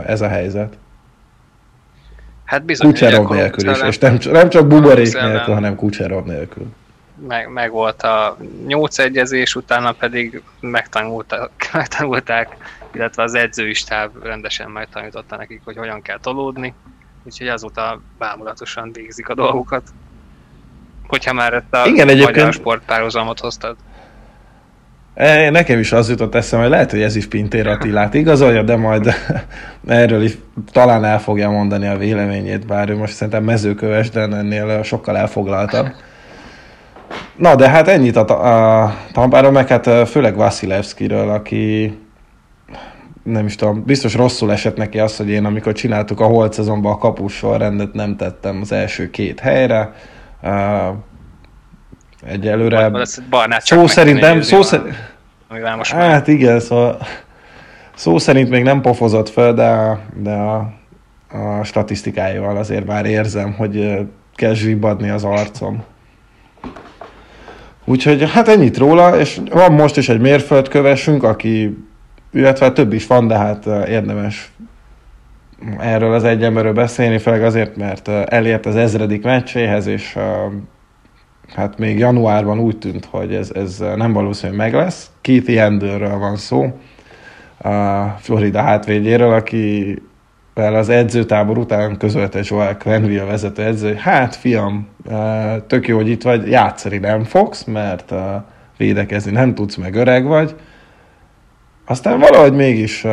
ez 0.07 0.21
a 0.21 0.29
helyzet. 0.29 0.79
Hát 2.45 2.65
bizony, 2.65 2.91
Kucserov 2.91 3.31
nélkül 3.31 3.71
is, 3.71 3.83
és 3.83 3.99
nem, 3.99 4.19
nem 4.33 4.49
csak 4.49 4.67
buborék 4.67 5.13
nélkül, 5.13 5.55
hanem 5.55 5.77
Kucserov 5.77 6.25
nélkül 6.25 6.67
meg, 7.17 7.49
meg 7.53 7.71
volt 7.71 8.03
a 8.03 8.37
nyolc 8.67 8.99
egyezés, 8.99 9.55
utána 9.55 9.93
pedig 9.93 10.43
megtanulták, 10.61 11.51
megtanulták, 11.73 12.57
illetve 12.93 13.23
az 13.23 13.35
edzői 13.35 13.75
stáb 13.75 14.23
rendesen 14.23 14.71
megtanította 14.71 15.37
nekik, 15.37 15.61
hogy 15.65 15.77
hogyan 15.77 16.03
kell 16.03 16.19
tolódni, 16.19 16.75
úgyhogy 17.25 17.49
azóta 17.49 18.01
bámulatosan 18.19 18.93
végzik 18.93 19.29
a 19.29 19.35
dolgukat. 19.35 19.83
Hogyha 21.07 21.33
már 21.33 21.53
ezt 21.53 21.75
a 21.75 21.87
Igen, 21.87 22.09
egyébként... 22.09 22.37
magyar 22.37 22.53
sportpárhuzamot 22.53 23.41
hoztad. 23.41 23.77
E, 25.15 25.51
nekem 25.51 25.79
is 25.79 25.93
az 25.93 26.09
jutott 26.09 26.35
eszembe, 26.35 26.65
hogy 26.65 26.75
lehet, 26.75 26.91
hogy 26.91 27.03
ez 27.03 27.17
is 27.17 27.27
Pintér 27.27 27.67
Attilát 27.67 28.15
igazolja, 28.15 28.63
de 28.63 28.77
majd 28.77 29.15
erről 29.87 30.23
is 30.23 30.33
talán 30.73 31.05
el 31.05 31.21
fogja 31.21 31.51
mondani 31.51 31.87
a 31.87 31.97
véleményét, 31.97 32.67
bár 32.67 32.89
ő 32.89 32.97
most 32.97 33.15
szerintem 33.15 33.45
mezőköves, 33.45 34.11
de 34.11 34.21
ennél 34.21 34.83
sokkal 34.83 35.17
elfoglaltabb. 35.17 35.87
Na, 37.37 37.55
de 37.55 37.69
hát 37.69 37.89
ennyit 37.89 38.17
a, 38.17 38.83
a 38.85 38.95
Tampáról, 39.13 39.51
meg 39.51 39.69
hát 39.69 40.09
főleg 40.09 40.37
Vasilevskiről, 40.37 41.31
aki 41.31 41.99
nem 43.23 43.47
is 43.47 43.55
tudom, 43.55 43.85
biztos 43.85 44.15
rosszul 44.15 44.53
esett 44.53 44.77
neki 44.77 44.99
az, 44.99 45.17
hogy 45.17 45.29
én 45.29 45.45
amikor 45.45 45.73
csináltuk 45.73 46.21
a 46.21 46.25
holt 46.25 46.53
szezonban 46.53 46.93
a 46.93 46.99
kapus 46.99 47.35
sorrendet, 47.35 47.93
nem 47.93 48.17
tettem 48.17 48.59
az 48.63 48.73
első 48.73 49.11
két 49.11 49.41
helyre. 49.41 49.93
Uh, 50.43 50.97
egyelőre... 52.27 52.91
Szó 53.59 53.87
szerint 53.87 54.21
nem, 54.21 54.41
szó 54.41 54.63
szerint... 54.63 54.95
Most 55.77 55.93
hát 55.93 56.29
igen, 56.29 56.61
szóval 56.61 56.99
szó 57.95 58.19
szerint 58.19 58.51
még 58.51 58.63
nem 58.63 58.81
pofozott 58.81 59.29
fel, 59.29 59.55
de, 59.55 59.99
de 60.17 60.33
a, 60.33 60.73
a 61.29 61.65
statisztikáival 61.65 62.57
azért 62.57 62.87
már 62.87 63.05
érzem, 63.05 63.53
hogy 63.53 64.07
kell 64.35 64.55
zsibadni 64.55 65.11
az 65.11 65.25
arcom. 65.25 65.85
Úgyhogy 67.89 68.31
hát 68.31 68.49
ennyit 68.49 68.77
róla, 68.77 69.19
és 69.19 69.41
van 69.51 69.73
most 69.73 69.97
is 69.97 70.09
egy 70.09 70.21
mérföldkövesünk, 70.21 71.23
aki, 71.23 71.77
illetve 72.33 72.73
több 72.73 72.93
is 72.93 73.07
van, 73.07 73.27
de 73.27 73.37
hát 73.37 73.67
eh, 73.67 73.91
érdemes 73.91 74.53
erről 75.79 76.13
az 76.13 76.25
egy 76.25 76.43
emberről 76.43 76.73
beszélni, 76.73 77.19
főleg 77.19 77.43
azért, 77.43 77.77
mert 77.77 78.09
eh, 78.09 78.23
elért 78.27 78.67
az 78.67 78.77
ezredik 78.77 79.23
meccséhez, 79.23 79.87
és 79.87 80.17
eh, 80.17 80.25
hát 81.55 81.79
még 81.79 81.99
januárban 81.99 82.59
úgy 82.59 82.79
tűnt, 82.79 83.05
hogy 83.11 83.35
ez, 83.35 83.51
ez 83.55 83.79
nem 83.97 84.13
valószínű 84.13 84.57
meg 84.57 84.75
lesz. 84.75 85.11
Keith 85.21 85.63
Enderről 85.63 86.19
van 86.19 86.37
szó, 86.37 86.79
a 87.59 88.05
Florida 88.19 88.61
hátvédjéről, 88.61 89.33
aki 89.33 89.95
az 90.57 90.89
edzőtábor 90.89 91.59
után 91.59 91.97
közölte 91.97 92.41
Joel 92.43 92.77
Quenville 92.77 93.23
a 93.23 93.27
vezető 93.27 93.63
edző, 93.63 93.89
hogy 93.89 94.01
hát 94.01 94.37
fiam, 94.37 94.89
tök 95.67 95.89
jó, 95.89 95.97
hogy 95.97 96.09
itt 96.09 96.23
vagy, 96.23 96.49
játszani 96.51 96.99
nem 96.99 97.25
fogsz, 97.25 97.65
mert 97.65 98.13
védekezni 98.77 99.31
nem 99.31 99.55
tudsz, 99.55 99.77
meg 99.77 99.95
öreg 99.95 100.25
vagy. 100.25 100.55
Aztán 101.87 102.19
valahogy 102.19 102.53
mégis 102.53 103.07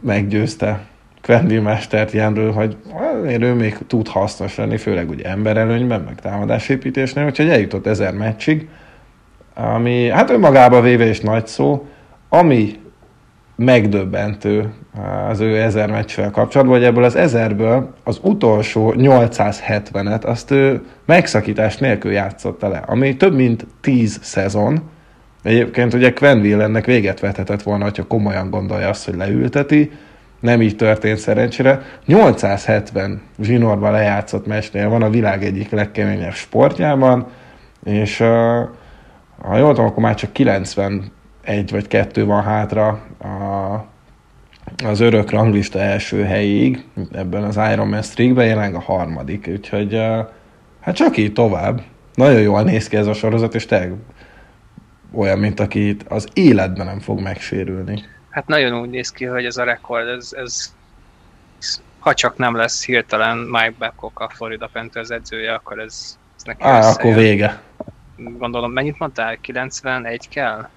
meggyőzte 0.00 0.80
Quenville 1.22 1.62
mestert 1.62 2.14
ilyenről, 2.14 2.52
hogy 2.52 2.76
azért 3.22 3.42
ő 3.42 3.54
még 3.54 3.78
tud 3.86 4.08
hasznos 4.08 4.56
lenni, 4.56 4.76
főleg 4.76 5.08
ugye 5.08 5.28
emberelőnyben, 5.28 6.00
meg 6.00 6.20
támadásépítésnél, 6.20 7.24
úgyhogy 7.24 7.48
eljutott 7.48 7.86
ezer 7.86 8.12
meccsig, 8.14 8.68
ami 9.54 10.08
hát 10.08 10.30
önmagába 10.30 10.80
véve 10.80 11.06
is 11.06 11.20
nagy 11.20 11.46
szó, 11.46 11.86
ami 12.28 12.80
megdöbbentő 13.58 14.72
az 15.28 15.40
ő 15.40 15.60
ezer 15.60 15.90
meccsvel 15.90 16.30
kapcsolatban, 16.30 16.76
hogy 16.76 16.86
ebből 16.86 17.04
az 17.04 17.16
ezerből 17.16 17.94
az 18.04 18.18
utolsó 18.22 18.94
870-et 18.96 20.24
azt 20.24 20.50
ő 20.50 20.82
megszakítás 21.04 21.76
nélkül 21.76 22.12
játszotta 22.12 22.68
le, 22.68 22.82
ami 22.86 23.16
több 23.16 23.34
mint 23.34 23.66
10 23.80 24.18
szezon. 24.22 24.82
Egyébként 25.42 25.94
ugye 25.94 26.12
Quenville 26.12 26.64
ennek 26.64 26.84
véget 26.84 27.20
vethetett 27.20 27.62
volna, 27.62 27.84
hogyha 27.84 28.06
komolyan 28.06 28.50
gondolja 28.50 28.88
azt, 28.88 29.04
hogy 29.04 29.16
leülteti, 29.16 29.90
nem 30.40 30.62
így 30.62 30.76
történt 30.76 31.18
szerencsére. 31.18 31.82
870 32.06 33.22
zsinórban 33.40 33.92
lejátszott 33.92 34.46
meccsnél 34.46 34.88
van 34.88 35.02
a 35.02 35.10
világ 35.10 35.44
egyik 35.44 35.70
legkeményebb 35.70 36.32
sportjában, 36.32 37.26
és 37.84 38.20
uh, 38.20 38.26
ha 39.42 39.56
jól 39.56 39.68
tudom, 39.68 39.86
akkor 39.86 40.02
már 40.02 40.14
csak 40.14 40.32
91 41.48 41.70
vagy 41.70 41.88
2 41.88 42.24
van 42.24 42.42
hátra 42.42 42.88
a, 43.18 43.84
az 44.84 45.00
örök 45.00 45.30
ranglista 45.30 45.78
első 45.78 46.24
helyig, 46.24 46.84
ebben 47.12 47.42
az 47.44 47.56
Ironman 47.72 48.02
streakben 48.02 48.46
jelenleg 48.46 48.74
a 48.74 48.80
harmadik, 48.80 49.48
úgyhogy 49.52 50.00
hát 50.80 50.94
csak 50.94 51.16
így 51.16 51.32
tovább. 51.32 51.82
Nagyon 52.14 52.40
jól 52.40 52.62
néz 52.62 52.88
ki 52.88 52.96
ez 52.96 53.06
a 53.06 53.12
sorozat, 53.12 53.54
és 53.54 53.66
tényleg 53.66 53.92
olyan, 55.12 55.38
mint 55.38 55.60
aki 55.60 55.96
az 56.08 56.28
életben 56.32 56.86
nem 56.86 57.00
fog 57.00 57.20
megsérülni. 57.20 58.04
Hát 58.30 58.46
nagyon 58.46 58.80
úgy 58.80 58.90
néz 58.90 59.10
ki, 59.10 59.24
hogy 59.24 59.44
ez 59.44 59.56
a 59.56 59.64
rekord, 59.64 60.08
ez, 60.08 60.32
ez 60.36 60.74
ha 61.98 62.14
csak 62.14 62.36
nem 62.36 62.56
lesz 62.56 62.84
hirtelen 62.84 63.36
Mike 63.38 63.74
Babcock 63.78 64.20
a 64.20 64.28
Florida 64.34 64.70
Panthers 64.72 65.08
edzője, 65.08 65.54
akkor 65.54 65.78
ez, 65.78 66.18
ez 66.36 66.42
neki 66.44 66.62
Á, 66.62 66.90
akkor 66.90 67.14
vége. 67.14 67.60
Gondolom, 68.16 68.72
mennyit 68.72 68.98
mondtál? 68.98 69.36
91 69.40 70.28
kell? 70.28 70.68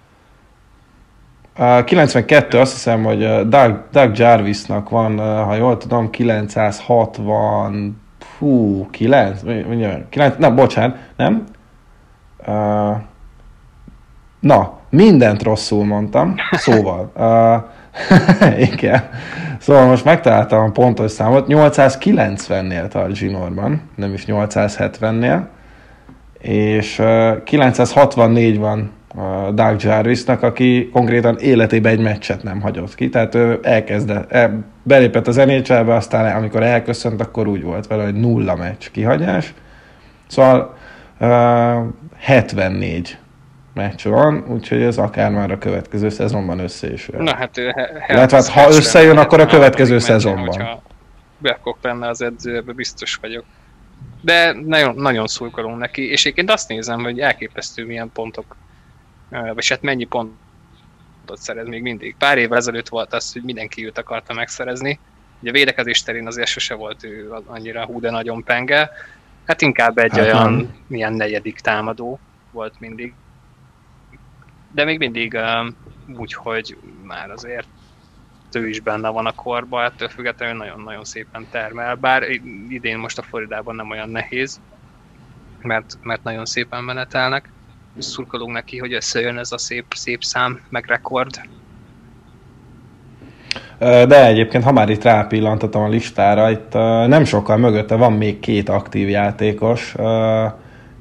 Uh, 1.58 1.84
92, 1.84 2.60
azt 2.60 2.74
hiszem, 2.74 3.04
hogy 3.04 3.48
Doug, 3.48 3.84
Doug 3.92 4.18
Jarvisnak 4.18 4.90
van, 4.90 5.18
ha 5.18 5.56
jól 5.56 5.78
tudom, 5.78 6.10
960, 6.10 8.02
hú, 8.38 8.88
9, 8.92 9.42
9 10.10 10.36
nem, 10.38 10.56
bocsánat, 10.56 10.98
nem? 11.18 11.44
Uh, 12.48 12.98
na, 14.40 14.80
mindent 14.90 15.44
rosszul 15.44 15.86
mondtam, 15.86 16.36
szóval. 16.52 17.12
Uh, 17.16 18.60
igen. 18.74 19.10
Szóval 19.60 19.86
most 19.86 20.06
megtaláltam 20.06 20.64
a 20.64 20.72
pontos 20.72 21.12
számot, 21.12 21.46
890-nél 21.48 22.88
tart 22.88 23.16
Zsinorban, 23.16 23.82
nem 23.96 24.14
is 24.14 24.24
870-nél, 24.28 25.42
és 26.40 27.00
uh, 27.00 27.44
964 27.44 28.60
van 28.60 28.80
uh, 28.80 28.86
Doug 29.54 29.82
Jarvisnak, 29.82 30.44
aki 30.44 30.90
konkrétan 30.94 31.38
életében 31.40 31.92
egy 31.92 32.00
meccset 32.00 32.44
nem 32.44 32.62
hagyott 32.62 32.96
ki, 32.96 33.10
tehát 33.10 33.36
ő 33.36 33.60
elkezdett, 33.62 34.32
el, 34.32 34.66
belépett 34.84 35.28
az 35.28 35.36
nhl 35.36 35.92
aztán 35.92 36.36
amikor 36.36 36.64
elköszönt, 36.64 37.22
akkor 37.22 37.48
úgy 37.48 37.64
volt 37.64 37.88
vele, 37.88 38.04
hogy 38.04 38.14
nulla 38.14 38.56
meccs 38.56 38.90
kihagyás. 38.92 39.54
Szóval 40.28 40.78
uh, 41.20 41.28
74 42.18 43.18
meccs 43.74 44.04
van, 44.04 44.46
úgyhogy 44.48 44.82
ez 44.82 44.98
akár 44.98 45.32
már 45.32 45.52
a 45.52 45.58
következő 45.58 46.10
szezonban 46.10 46.60
össze 46.60 46.92
is 46.92 47.10
Na 47.18 47.36
hát. 47.36 47.58
Illetve 48.08 48.38
hát, 48.38 48.48
ha 48.48 48.68
összejön, 48.68 49.18
akkor 49.18 49.40
a 49.40 49.46
következő 49.46 50.00
szezonban. 50.00 50.48
Hogyha 50.48 50.82
lenne 51.82 52.08
az 52.08 52.22
edző, 52.22 52.56
ebben 52.56 52.76
biztos 52.76 53.16
vagyok. 53.16 53.44
De 54.22 54.56
nagyon, 54.66 54.96
nagyon 54.96 55.28
szurkolunk 55.28 55.78
neki, 55.78 56.10
és 56.12 56.22
egyébként 56.22 56.52
azt 56.52 56.68
nézem, 56.68 57.04
hogy 57.04 57.20
elképesztő 57.20 57.86
milyen 57.86 58.12
pontok, 58.14 58.56
vagy 59.54 59.68
hát 59.68 59.82
mennyi 59.82 60.06
pontot 60.06 60.38
szerez 61.34 61.68
még 61.68 61.82
mindig. 61.82 62.16
Pár 62.18 62.38
évvel 62.38 62.58
ezelőtt 62.58 62.90
volt 62.90 63.14
az, 63.14 63.34
hogy 63.34 63.44
mindenki 63.44 63.86
őt 63.86 63.98
akarta 63.98 64.34
megszerezni. 64.34 65.00
Ugye 65.40 65.50
a 65.50 65.54
védekezés 65.54 66.04
terén 66.04 66.28
azért 66.28 66.48
sose 66.48 66.74
volt 66.74 67.04
ő 67.04 67.32
annyira 67.46 67.86
hú, 67.86 68.00
de 68.00 68.12
nagyon 68.12 68.44
penge. 68.44 68.90
Hát 69.46 69.62
inkább 69.62 69.98
egy 69.98 70.12
hát 70.12 70.22
olyan 70.22 70.54
nem. 70.54 70.76
milyen 70.88 71.14
negyedik 71.14 71.60
támadó 71.60 72.20
volt 72.52 72.80
mindig 72.80 73.14
de 74.72 74.84
még 74.84 74.98
mindig 74.98 75.38
úgy, 76.18 76.34
hogy 76.34 76.78
már 77.04 77.32
azért 77.32 77.68
ő 78.52 78.68
is 78.68 78.80
benne 78.80 79.10
van 79.10 79.26
a 79.26 79.32
korba, 79.32 79.84
ettől 79.84 80.10
függetlenül 80.10 80.58
nagyon-nagyon 80.58 81.04
szépen 81.04 81.48
termel, 81.52 81.96
bár 81.96 82.30
idén 82.70 82.98
most 82.98 83.18
a 83.18 83.22
Floridában 83.22 83.76
nem 83.76 83.90
olyan 83.90 84.10
nehéz, 84.10 84.60
mert, 85.62 85.98
mert 86.02 86.24
nagyon 86.24 86.46
szépen 86.46 86.84
menetelnek. 86.84 87.50
Szurkolunk 87.98 88.54
neki, 88.54 88.78
hogy 88.78 88.94
összejön 88.94 89.38
ez 89.38 89.52
a 89.52 89.58
szép, 89.58 89.86
szép 89.96 90.24
szám, 90.24 90.60
meg 90.70 90.86
rekord. 90.86 91.42
De 93.80 94.26
egyébként, 94.26 94.64
ha 94.64 94.72
már 94.72 94.90
itt 94.90 95.04
rápillantatom 95.04 95.84
a 95.84 95.88
listára, 95.88 96.50
itt 96.50 96.74
nem 97.08 97.24
sokkal 97.24 97.58
mögötte 97.58 97.96
van 97.96 98.14
még 98.14 98.40
két 98.40 98.70
aktív 98.70 99.10
játékos. 99.10 99.96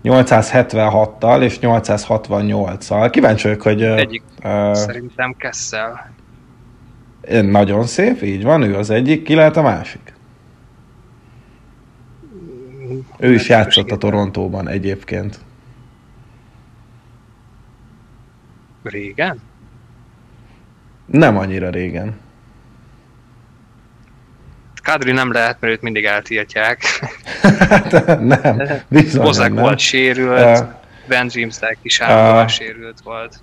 876-tal 0.04 1.42
és 1.42 1.58
868-szal. 1.60 3.08
Kíváncsi 3.10 3.46
vagyok, 3.46 3.62
hogy... 3.62 3.82
Egyik 3.82 4.22
uh, 4.44 4.74
szerintem 4.74 5.34
Kessel. 5.38 6.12
Nagyon 7.42 7.86
szép, 7.86 8.22
így 8.22 8.42
van, 8.42 8.62
ő 8.62 8.76
az 8.76 8.90
egyik, 8.90 9.22
ki 9.22 9.34
lehet 9.34 9.56
a 9.56 9.62
másik? 9.62 10.14
Ő 13.18 13.32
is 13.32 13.48
játszott 13.48 13.90
a 13.90 13.96
Torontóban 13.96 14.68
egyébként. 14.68 15.38
Régen? 18.82 19.40
Nem 21.06 21.36
annyira 21.36 21.70
régen. 21.70 22.18
Kadri 24.82 25.12
nem 25.12 25.32
lehet, 25.32 25.56
mert 25.60 25.72
őt 25.72 25.82
mindig 25.82 26.04
eltiltják. 26.04 26.82
hát, 27.68 28.20
nem, 28.20 28.62
bizony 28.88 29.22
Bozak 29.22 29.54
nem. 29.54 29.62
volt 29.62 29.78
sérült, 29.78 30.58
uh, 30.58 30.66
Ben 31.08 31.28
Jamesek 31.32 31.78
is 31.82 32.00
uh, 32.00 32.46
sérült 32.46 33.00
volt. 33.04 33.40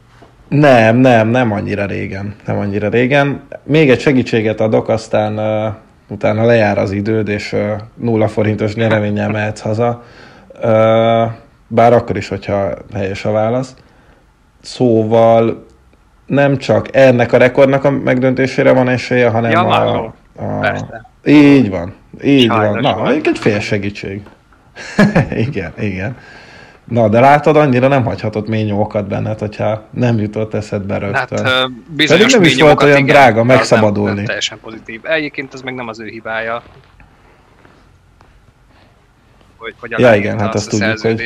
Nem, 0.47 0.95
nem, 0.95 1.28
nem 1.28 1.52
annyira 1.52 1.86
régen. 1.86 2.36
Nem 2.45 2.58
annyira 2.58 2.89
régen. 2.89 3.47
Még 3.63 3.89
egy 3.89 4.00
segítséget 4.00 4.60
adok, 4.60 4.89
aztán 4.89 5.38
uh, 5.67 5.73
utána 6.08 6.45
lejár 6.45 6.78
az 6.78 6.91
időd, 6.91 7.28
és 7.28 7.54
uh, 7.54 7.71
nulla 7.95 8.28
forintos 8.28 8.76
nyereménnyel 8.76 9.30
mehetsz 9.30 9.60
haza. 9.60 10.04
Uh, 10.54 11.32
bár 11.67 11.93
akkor 11.93 12.17
is, 12.17 12.28
hogyha 12.28 12.73
helyes 12.93 13.26
a 13.26 13.32
válasz. 13.32 13.76
Szóval 14.67 15.65
nem 16.25 16.58
csak 16.58 16.95
ennek 16.95 17.34
a 17.34 17.38
rekordnak 17.38 17.84
a 17.84 17.89
megdöntésére 17.89 18.71
van 18.71 18.88
esélye, 18.89 19.30
hanem 19.30 19.51
ja, 19.51 19.67
a, 19.67 20.13
a, 20.36 20.75
így 21.25 21.69
van, 21.69 21.93
így 22.23 22.49
Sajnos 22.49 22.82
van. 22.82 23.01
Na, 23.01 23.12
egy 23.12 23.38
fél 23.38 23.60
segítség. 23.60 24.21
igen, 25.47 25.73
igen. 25.80 26.17
Na, 26.84 27.10
de 27.10 27.19
látod, 27.19 27.56
annyira 27.56 27.88
nem 27.88 28.03
hagyhatott 28.03 28.47
mély 28.47 28.63
nyomokat 28.63 29.08
benned, 29.08 29.39
hogyha 29.39 29.88
nem 29.89 30.19
jutott 30.19 30.53
eszedbe 30.53 30.97
rögtön. 30.97 31.45
Hát, 31.45 31.71
bizonyos 31.89 32.34
nem 32.34 32.43
is 32.43 32.62
volt 32.62 32.84
olyan 32.84 32.97
igen, 32.97 33.15
drága 33.15 33.43
megszabadulni. 33.43 34.08
Nem, 34.08 34.15
nem 34.15 34.25
teljesen 34.25 34.60
pozitív. 34.62 35.01
Egyébként 35.03 35.53
az 35.53 35.62
meg 35.62 35.75
nem 35.75 35.88
az 35.88 35.99
ő 35.99 36.06
hibája. 36.06 36.63
Hogy, 39.58 39.75
hogy 39.80 39.93
ja, 39.97 40.15
igen, 40.15 40.39
hát 40.39 40.53
azt, 40.56 40.69
tudjuk, 40.69 40.99
hogy... 40.99 41.21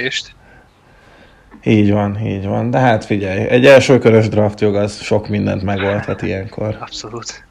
Így 1.63 1.91
van, 1.91 2.19
így 2.26 2.45
van. 2.45 2.69
De 2.69 2.80
hát 2.80 3.06
figyelj, 3.06 3.47
egy 3.47 3.65
első 3.65 4.00
körös 4.00 4.30
draftjog 4.30 4.76
az 4.76 5.02
sok 5.02 5.28
mindent 5.28 5.63
megoldhat 5.63 6.21
ilyenkor. 6.21 6.78
Abszolút. 6.80 7.45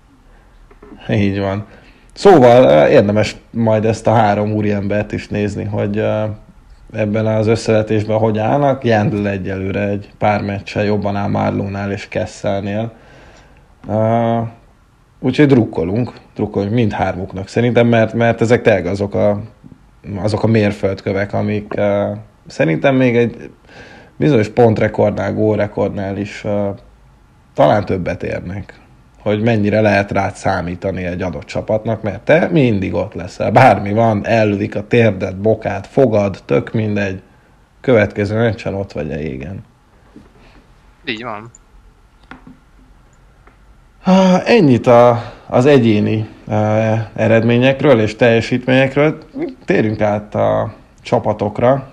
Így 1.08 1.38
van. 1.38 1.66
Szóval 2.12 2.88
érdemes 2.88 3.36
majd 3.50 3.84
ezt 3.84 4.06
a 4.06 4.12
három 4.12 4.52
úriembert 4.52 5.12
is 5.12 5.28
nézni, 5.28 5.64
hogy 5.64 6.04
ebben 6.92 7.26
az 7.26 7.46
összevetésben 7.46 8.18
hogy 8.18 8.38
állnak. 8.38 8.84
Jandl 8.84 9.26
egyelőre 9.26 9.88
egy 9.88 10.10
pár 10.18 10.42
meccsel 10.42 10.84
jobban 10.84 11.16
áll 11.16 11.28
Marlónál 11.28 11.92
és 11.92 12.08
Kesselnél. 12.08 12.92
úgyhogy 15.20 15.46
drukkolunk, 15.46 16.12
drukkolunk 16.34 16.72
mindhármuknak 16.72 17.48
szerintem, 17.48 17.86
mert, 17.86 18.14
mert 18.14 18.40
ezek 18.40 18.62
tényleg 18.62 18.86
azok 18.86 19.14
a, 19.14 19.40
azok 20.22 20.42
a 20.42 20.46
mérföldkövek, 20.46 21.32
amik 21.32 21.74
uh, 21.76 22.16
szerintem 22.46 22.94
még 22.94 23.16
egy 23.16 23.50
bizonyos 24.20 24.48
pontrekordnál, 24.48 25.34
gólrekordnál 25.34 26.16
is 26.16 26.44
uh, 26.44 26.76
talán 27.54 27.84
többet 27.84 28.22
érnek 28.22 28.80
hogy 29.22 29.42
mennyire 29.42 29.80
lehet 29.80 30.10
rád 30.10 30.34
számítani 30.34 31.04
egy 31.04 31.22
adott 31.22 31.44
csapatnak, 31.44 32.02
mert 32.02 32.20
te 32.20 32.48
mindig 32.50 32.94
ott 32.94 33.14
leszel. 33.14 33.50
Bármi 33.50 33.92
van, 33.92 34.26
ellövik 34.26 34.76
a 34.76 34.86
térdet, 34.86 35.36
bokát, 35.36 35.86
fogad, 35.86 36.42
tök 36.44 36.72
mindegy. 36.72 37.22
Következő 37.80 38.38
meccsen 38.38 38.74
ott 38.74 38.92
vagy 38.92 39.12
a 39.12 39.16
égen. 39.16 39.64
Így 41.04 41.24
van. 41.24 41.50
Ennyit 44.44 44.86
a, 44.86 45.32
az 45.46 45.66
egyéni 45.66 46.28
uh, 46.46 46.54
eredményekről 47.16 48.00
és 48.00 48.16
teljesítményekről. 48.16 49.18
Térjünk 49.64 50.00
át 50.00 50.34
a 50.34 50.74
csapatokra. 51.02 51.92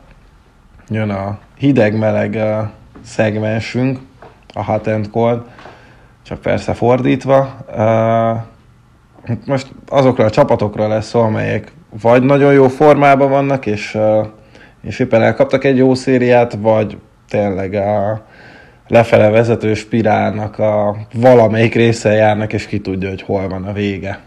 Jön 0.89 1.09
a 1.09 1.39
hideg-meleg 1.57 2.33
uh, 2.33 2.69
szegmensünk, 3.03 3.99
a 4.53 4.63
hot 4.63 4.87
and 4.87 5.09
cold, 5.09 5.41
csak 6.23 6.41
persze 6.41 6.73
fordítva. 6.73 7.57
Most 9.45 9.71
azokra 9.87 10.25
a 10.25 10.29
csapatokra 10.29 10.87
lesz 10.87 11.07
szó, 11.07 11.19
amelyek 11.19 11.71
vagy 12.01 12.23
nagyon 12.23 12.53
jó 12.53 12.67
formában 12.67 13.29
vannak, 13.29 13.65
és, 13.65 13.97
és 14.81 14.99
éppen 14.99 15.21
elkaptak 15.21 15.63
egy 15.63 15.77
jó 15.77 15.93
szériát, 15.93 16.57
vagy 16.59 16.97
tényleg 17.29 17.73
a 17.73 18.25
lefele 18.87 19.29
vezető 19.29 19.73
spirálnak 19.73 20.59
a 20.59 20.97
valamelyik 21.13 21.75
része 21.75 22.11
járnak, 22.11 22.53
és 22.53 22.65
ki 22.65 22.81
tudja, 22.81 23.09
hogy 23.09 23.21
hol 23.21 23.47
van 23.47 23.65
a 23.65 23.73
vége. 23.73 24.19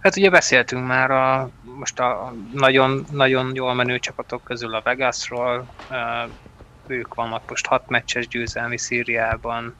Hát 0.00 0.16
ugye 0.16 0.30
beszéltünk 0.30 0.86
már 0.86 1.10
a, 1.10 1.50
most 1.78 2.00
a 2.00 2.34
nagyon, 2.52 3.04
nagyon 3.10 3.54
jól 3.54 3.74
menő 3.74 3.98
csapatok 3.98 4.44
közül 4.44 4.74
a 4.74 4.82
Vegasról, 4.84 5.66
ők 6.86 7.14
vannak 7.14 7.42
most 7.48 7.66
hat 7.66 7.88
meccses 7.88 8.28
győzelmi 8.28 8.78
Szíriában. 8.78 9.76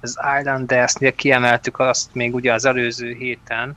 Az 0.00 0.18
Islanders-nél 0.38 1.12
kiemeltük 1.12 1.78
azt 1.78 2.14
még 2.14 2.34
ugye 2.34 2.52
az 2.52 2.64
előző 2.64 3.12
héten, 3.12 3.76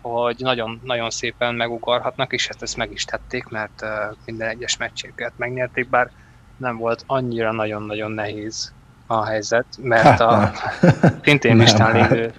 hogy 0.00 0.36
nagyon, 0.38 0.80
nagyon 0.84 1.10
szépen 1.10 1.54
megugorhatnak, 1.54 2.32
és 2.32 2.46
hát 2.46 2.62
ezt 2.62 2.76
meg 2.76 2.92
is 2.92 3.04
tették, 3.04 3.44
mert 3.44 3.84
minden 4.24 4.48
egyes 4.48 4.76
meccsüket 4.76 5.32
megnyerték, 5.36 5.88
bár 5.88 6.10
nem 6.56 6.76
volt 6.76 7.04
annyira 7.06 7.52
nagyon-nagyon 7.52 8.10
nehéz 8.10 8.72
a 9.06 9.24
helyzet, 9.24 9.66
mert 9.80 10.20
a 10.20 10.52
szintén 11.22 11.56
listán 11.56 11.92
lévő, 11.94 12.32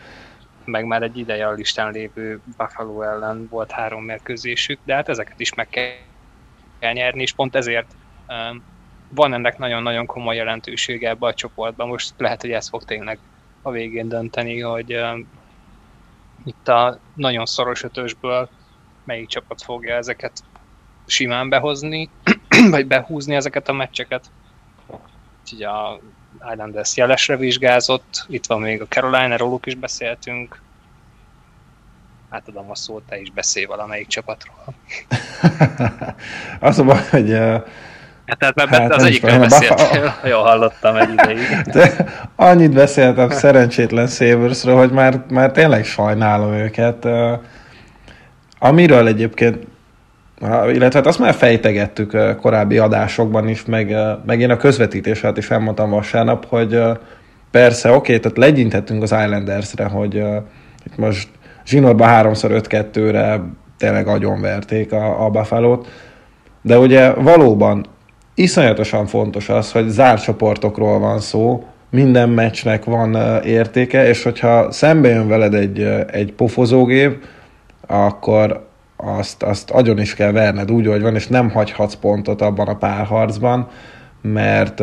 meg 0.65 0.85
már 0.85 1.01
egy 1.01 1.17
ideje 1.17 1.47
a 1.47 1.51
listán 1.51 1.91
lévő 1.91 2.41
Buffalo 2.57 3.01
ellen 3.01 3.47
volt 3.49 3.71
három 3.71 4.03
mérkőzésük, 4.03 4.79
de 4.83 4.95
hát 4.95 5.09
ezeket 5.09 5.39
is 5.39 5.53
meg 5.53 5.67
kell 5.69 6.93
nyerni, 6.93 7.21
és 7.21 7.33
pont 7.33 7.55
ezért 7.55 7.95
van 9.09 9.33
ennek 9.33 9.57
nagyon-nagyon 9.57 10.05
komoly 10.05 10.35
jelentősége 10.35 11.09
ebbe 11.09 11.27
a 11.27 11.33
csoportban. 11.33 11.87
Most 11.87 12.13
lehet, 12.17 12.41
hogy 12.41 12.51
ez 12.51 12.69
fog 12.69 12.83
tényleg 12.83 13.19
a 13.61 13.71
végén 13.71 14.07
dönteni, 14.07 14.59
hogy 14.59 14.95
uh, 14.95 15.19
itt 16.45 16.67
a 16.67 16.99
nagyon 17.15 17.45
szoros 17.45 17.83
ötösből 17.83 18.49
melyik 19.03 19.27
csapat 19.27 19.61
fogja 19.61 19.95
ezeket 19.95 20.43
simán 21.05 21.49
behozni, 21.49 22.09
vagy 22.71 22.87
behúzni 22.87 23.35
ezeket 23.35 23.69
a 23.69 23.73
meccseket. 23.73 24.31
Úgyhogy 25.41 25.63
a 25.63 25.99
Islanders 26.51 26.97
jelesre 26.97 27.37
vizsgázott, 27.37 28.25
itt 28.27 28.45
van 28.45 28.61
még 28.61 28.81
a 28.81 28.87
Carolina, 28.87 29.37
róluk 29.37 29.65
is 29.65 29.75
beszéltünk. 29.75 30.61
Átadom 32.29 32.69
a 32.69 32.75
szót, 32.75 33.03
te 33.03 33.19
is 33.19 33.31
beszélj 33.31 33.65
valamelyik 33.65 34.07
csapatról. 34.07 34.55
Az 36.59 36.79
a 36.79 36.83
baj, 36.83 37.01
hogy 37.09 37.37
Hát, 38.25 38.37
tehát 38.37 38.55
mert 38.55 38.69
hát, 38.69 38.93
az 38.93 39.03
egyikről 39.03 39.39
beszéltél, 39.39 40.15
jól 40.31 40.41
hallottam 40.41 40.95
egy 40.95 41.09
ideig. 41.11 41.47
De 41.73 42.05
annyit 42.35 42.73
beszéltem 42.73 43.29
szerencsétlen 43.29 44.07
Sabersről, 44.07 44.75
hogy 44.75 44.91
már, 44.91 45.23
már 45.29 45.51
tényleg 45.51 45.85
sajnálom 45.85 46.53
őket. 46.53 47.07
Amiről 48.59 49.07
egyébként 49.07 49.67
illetve 50.41 50.89
hát 50.93 51.07
azt 51.07 51.19
már 51.19 51.33
fejtegettük 51.33 52.35
korábbi 52.41 52.77
adásokban 52.77 53.47
is, 53.47 53.65
meg, 53.65 53.95
meg 54.25 54.39
én 54.39 54.49
a 54.49 54.57
közvetítés 54.57 55.23
alatt 55.23 55.37
is 55.37 55.49
elmondtam 55.49 55.89
vasárnap, 55.89 56.45
hogy 56.45 56.81
persze, 57.51 57.91
oké, 57.91 58.19
tehát 58.19 58.37
legyintettünk 58.37 59.01
az 59.03 59.11
Islandersre, 59.11 59.85
hogy 59.85 60.15
itt 60.85 60.97
most 60.97 61.29
zsinórban 61.65 62.09
3x5-2-re 62.11 63.41
tényleg 63.77 64.07
agyonverték 64.07 64.91
a, 64.91 65.25
a 65.25 65.29
Buffalo-t, 65.29 65.87
de 66.61 66.77
ugye 66.77 67.13
valóban 67.13 67.85
iszonyatosan 68.35 69.05
fontos 69.05 69.49
az, 69.49 69.71
hogy 69.71 69.87
zárt 69.87 70.23
csoportokról 70.23 70.99
van 70.99 71.19
szó, 71.19 71.63
minden 71.89 72.29
meccsnek 72.29 72.85
van 72.85 73.41
értéke, 73.43 74.07
és 74.07 74.23
hogyha 74.23 74.71
szembe 74.71 75.09
jön 75.09 75.27
veled 75.27 75.53
egy, 75.53 75.81
egy 76.11 76.33
pofozógép, 76.33 77.25
akkor 77.87 78.67
azt, 79.03 79.43
azt 79.43 79.69
agyon 79.69 79.99
is 79.99 80.15
kell 80.15 80.31
verned 80.31 80.71
úgy, 80.71 80.87
hogy 80.87 81.01
van, 81.01 81.15
és 81.15 81.27
nem 81.27 81.49
hagyhatsz 81.49 81.95
pontot 81.95 82.41
abban 82.41 82.67
a 82.67 82.75
párharcban, 82.75 83.67
mert, 84.21 84.79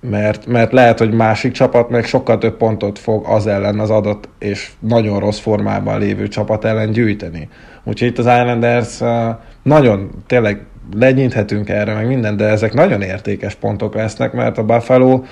mert, 0.00 0.46
mert 0.46 0.72
lehet, 0.72 0.98
hogy 0.98 1.12
másik 1.12 1.52
csapat 1.52 1.88
meg 1.88 2.04
sokkal 2.04 2.38
több 2.38 2.56
pontot 2.56 2.98
fog 2.98 3.24
az 3.28 3.46
ellen 3.46 3.78
az 3.78 3.90
adott 3.90 4.28
és 4.38 4.70
nagyon 4.78 5.18
rossz 5.18 5.38
formában 5.38 5.98
lévő 5.98 6.28
csapat 6.28 6.64
ellen 6.64 6.90
gyűjteni. 6.90 7.48
Úgyhogy 7.84 8.08
itt 8.08 8.18
az 8.18 8.26
Islanders 8.26 9.00
nagyon 9.62 10.10
tényleg 10.26 10.64
legyinthetünk 10.94 11.68
erre, 11.68 11.94
meg 11.94 12.06
minden, 12.06 12.36
de 12.36 12.44
ezek 12.44 12.72
nagyon 12.72 13.02
értékes 13.02 13.54
pontok 13.54 13.94
lesznek, 13.94 14.32
mert 14.32 14.58
a 14.58 14.64
Buffalo 14.64 15.22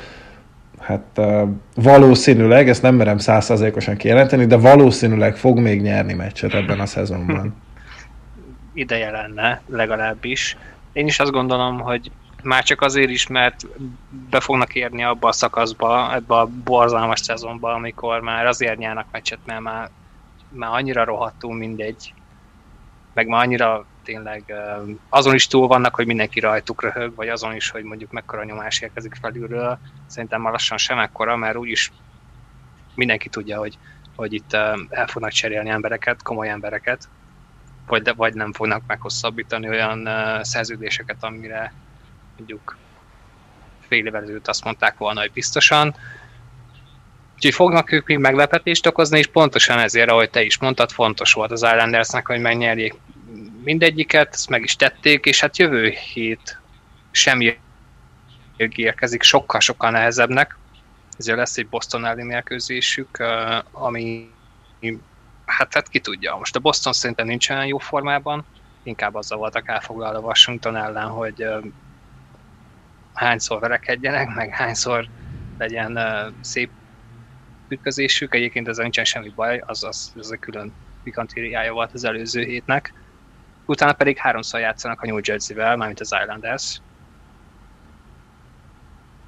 hát 0.81 1.21
valószínűleg, 1.75 2.69
ezt 2.69 2.83
nem 2.83 2.95
merem 2.95 3.19
százszerzékosan 3.19 3.97
kijelenteni, 3.97 4.45
de 4.45 4.57
valószínűleg 4.57 5.37
fog 5.37 5.59
még 5.59 5.81
nyerni 5.81 6.13
meccset 6.13 6.55
ebben 6.55 6.81
a 6.81 6.87
szezonban. 6.87 7.55
Ideje 8.73 9.11
lenne, 9.11 9.63
legalábbis. 9.67 10.57
Én 10.93 11.07
is 11.07 11.21
azt 11.21 11.31
gondolom, 11.31 11.81
hogy 11.81 12.11
már 12.43 12.63
csak 12.63 12.81
azért 12.81 13.11
is, 13.11 13.27
mert 13.27 13.67
be 14.31 14.41
fognak 14.41 14.75
érni 14.75 15.05
abba 15.05 15.29
a 15.29 15.33
szakaszba, 15.33 16.15
ebbe 16.15 16.35
a 16.35 16.47
borzalmas 16.47 17.21
szezonba, 17.21 17.73
amikor 17.73 18.21
már 18.21 18.47
azért 18.47 18.79
nyernek 18.79 19.07
meccset, 19.11 19.39
mert 19.45 19.61
már, 19.61 19.91
már 20.49 20.71
annyira 20.73 21.05
rohadtul 21.05 21.55
mindegy, 21.55 22.15
meg 23.15 23.27
már 23.27 23.45
annyira 23.45 23.87
tényleg 24.05 24.55
azon 25.09 25.35
is 25.35 25.47
túl 25.47 25.67
vannak, 25.67 25.95
hogy 25.95 26.07
mindenki 26.07 26.41
rajtuk 26.41 26.83
röhög, 26.83 27.15
vagy 27.15 27.29
azon 27.29 27.55
is, 27.55 27.71
hogy 27.71 27.83
mondjuk 27.83 28.11
mekkora 28.11 28.45
nyomás 28.45 28.81
érkezik 28.81 29.15
felülről. 29.21 29.79
Szerintem 30.07 30.41
már 30.41 30.53
lassan 30.53 30.79
sem 30.79 30.99
ekkora, 30.99 31.37
mert 31.37 31.57
úgyis 31.57 31.93
mindenki 32.95 33.29
tudja, 33.29 33.59
hogy, 33.59 33.79
hogy 34.17 34.33
itt 34.33 34.53
el 34.53 35.07
fognak 35.07 35.31
cserélni 35.31 35.69
embereket, 35.69 36.23
komoly 36.23 36.49
embereket, 36.49 37.09
vagy, 37.91 38.15
vagy 38.17 38.35
nem 38.35 38.53
fognak 38.53 38.83
meghosszabbítani 38.87 39.69
olyan 39.69 40.09
szerződéseket, 40.43 41.17
amire 41.21 41.73
mondjuk 42.37 42.77
fél 43.89 44.07
évvel 44.07 44.23
ezelőtt 44.23 44.49
azt 44.49 44.65
mondták 44.65 44.99
volna, 44.99 45.21
hogy 45.21 45.33
biztosan. 45.33 45.95
Úgyhogy 47.35 47.55
fognak 47.55 47.93
ők 47.93 48.07
még 48.07 48.19
meglepetést 48.19 48.87
okozni, 48.87 49.19
és 49.19 49.27
pontosan 49.27 49.79
ezért, 49.79 50.11
ahogy 50.11 50.31
te 50.31 50.43
is 50.43 50.59
mondtad, 50.59 50.91
fontos 50.91 51.33
volt 51.33 51.51
az 51.51 51.63
Islandersnek, 51.63 52.27
hogy 52.27 52.41
megnyerjék 52.41 52.95
mindegyiket, 53.65 54.35
ezt 54.35 54.49
meg 54.49 54.63
is 54.63 54.77
tették, 54.77 55.25
és 55.25 55.41
hát 55.41 55.59
jövő 55.59 55.89
hét 55.89 56.61
semmi 57.11 57.59
érkezik, 58.57 59.23
sokkal-sokkal 59.23 59.91
nehezebbnek. 59.91 60.59
Ezért 61.19 61.39
lesz 61.39 61.57
egy 61.57 61.69
Boston 61.69 62.05
elleni 62.05 62.23
mérkőzésük, 62.23 63.25
ami 63.73 64.31
hát, 65.51 65.75
hát 65.75 65.89
ki 65.89 65.99
tudja. 66.01 66.37
Most 66.37 66.57
a 66.57 66.61
Boston 66.61 66.93
szerintem 66.93 67.27
nincs 67.27 67.51
olyan 67.51 67.67
jó 67.67 67.79
formában, 67.79 68.45
inkább 68.83 69.15
azzal 69.15 69.39
voltak 69.39 69.69
elfoglalva 69.69 70.19
Washington 70.19 70.77
ellen, 70.77 71.09
hogy 71.09 71.47
hányszor 73.15 73.61
verekedjenek, 73.61 74.35
meg 74.35 74.55
hányszor 74.55 75.09
legyen 75.59 75.99
szép 76.41 76.71
ütközésük. 77.69 78.35
Egyébként 78.35 78.69
ezzel 78.69 78.83
nincsen 78.83 79.05
semmi 79.05 79.33
baj, 79.35 79.63
az, 79.67 79.85
az, 79.85 80.13
az 80.19 80.31
a 80.31 80.37
külön 80.37 80.73
pikantériája 81.03 81.73
volt 81.73 81.93
az 81.93 82.05
előző 82.05 82.43
hétnek 82.43 82.93
utána 83.71 83.93
pedig 83.93 84.17
háromszor 84.17 84.61
játszanak 84.61 85.03
a 85.03 85.07
New 85.07 85.19
Jersey-vel, 85.23 85.77
mármint 85.77 86.01
az 86.01 86.17
Islanders. 86.21 86.81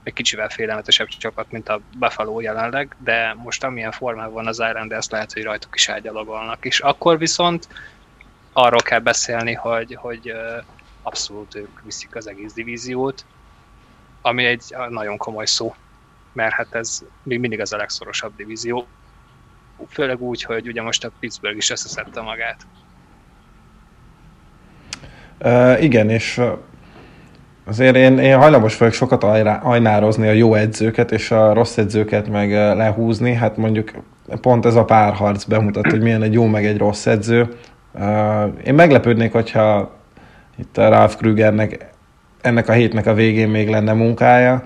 Egy 0.02 0.12
kicsivel 0.12 0.48
félelmetesebb 0.48 1.06
csapat, 1.06 1.50
mint 1.50 1.68
a 1.68 1.80
Buffalo 1.98 2.40
jelenleg, 2.40 2.96
de 2.98 3.34
most 3.34 3.64
amilyen 3.64 3.92
formában 3.92 4.32
van 4.32 4.46
az 4.46 4.62
Islanders, 4.68 5.08
lehet, 5.08 5.32
hogy 5.32 5.42
rajtuk 5.42 5.74
is 5.74 5.88
elgyalogolnak. 5.88 6.64
És 6.64 6.80
akkor 6.80 7.18
viszont 7.18 7.68
arról 8.52 8.82
kell 8.82 8.98
beszélni, 8.98 9.52
hogy, 9.52 9.94
hogy 9.94 10.32
abszolút 11.02 11.54
ők 11.54 11.82
viszik 11.82 12.14
az 12.14 12.28
egész 12.28 12.52
divíziót, 12.52 13.24
ami 14.22 14.44
egy 14.44 14.74
nagyon 14.88 15.16
komoly 15.16 15.46
szó, 15.46 15.74
mert 16.32 16.54
hát 16.54 16.74
ez 16.74 17.02
még 17.22 17.38
mindig 17.38 17.60
az 17.60 17.72
a 17.72 17.76
legszorosabb 17.76 18.36
divízió, 18.36 18.86
főleg 19.88 20.20
úgy, 20.20 20.42
hogy 20.42 20.68
ugye 20.68 20.82
most 20.82 21.04
a 21.04 21.10
Pittsburgh 21.20 21.56
is 21.56 21.70
összeszedte 21.70 22.20
magát. 22.20 22.66
Uh, 25.38 25.82
igen, 25.82 26.10
és 26.10 26.40
azért 27.64 27.96
én, 27.96 28.18
én 28.18 28.38
hajlamos 28.38 28.78
vagyok 28.78 28.94
sokat 28.94 29.24
ajnározni 29.62 30.28
a 30.28 30.32
jó 30.32 30.54
edzőket, 30.54 31.12
és 31.12 31.30
a 31.30 31.52
rossz 31.52 31.76
edzőket 31.76 32.28
meg 32.28 32.50
lehúzni. 32.52 33.32
Hát 33.32 33.56
mondjuk 33.56 33.90
pont 34.40 34.66
ez 34.66 34.74
a 34.74 34.84
párharc 34.84 35.44
bemutat, 35.44 35.90
hogy 35.90 36.00
milyen 36.00 36.22
egy 36.22 36.32
jó 36.32 36.46
meg 36.46 36.66
egy 36.66 36.78
rossz 36.78 37.06
edző. 37.06 37.48
Uh, 37.94 38.42
én 38.64 38.74
meglepődnék, 38.74 39.32
hogyha 39.32 39.90
itt 40.56 40.78
a 40.78 40.88
Ralph 40.88 41.16
Krügernek 41.16 41.90
ennek 42.40 42.68
a 42.68 42.72
hétnek 42.72 43.06
a 43.06 43.14
végén 43.14 43.48
még 43.48 43.68
lenne 43.68 43.92
munkája. 43.92 44.62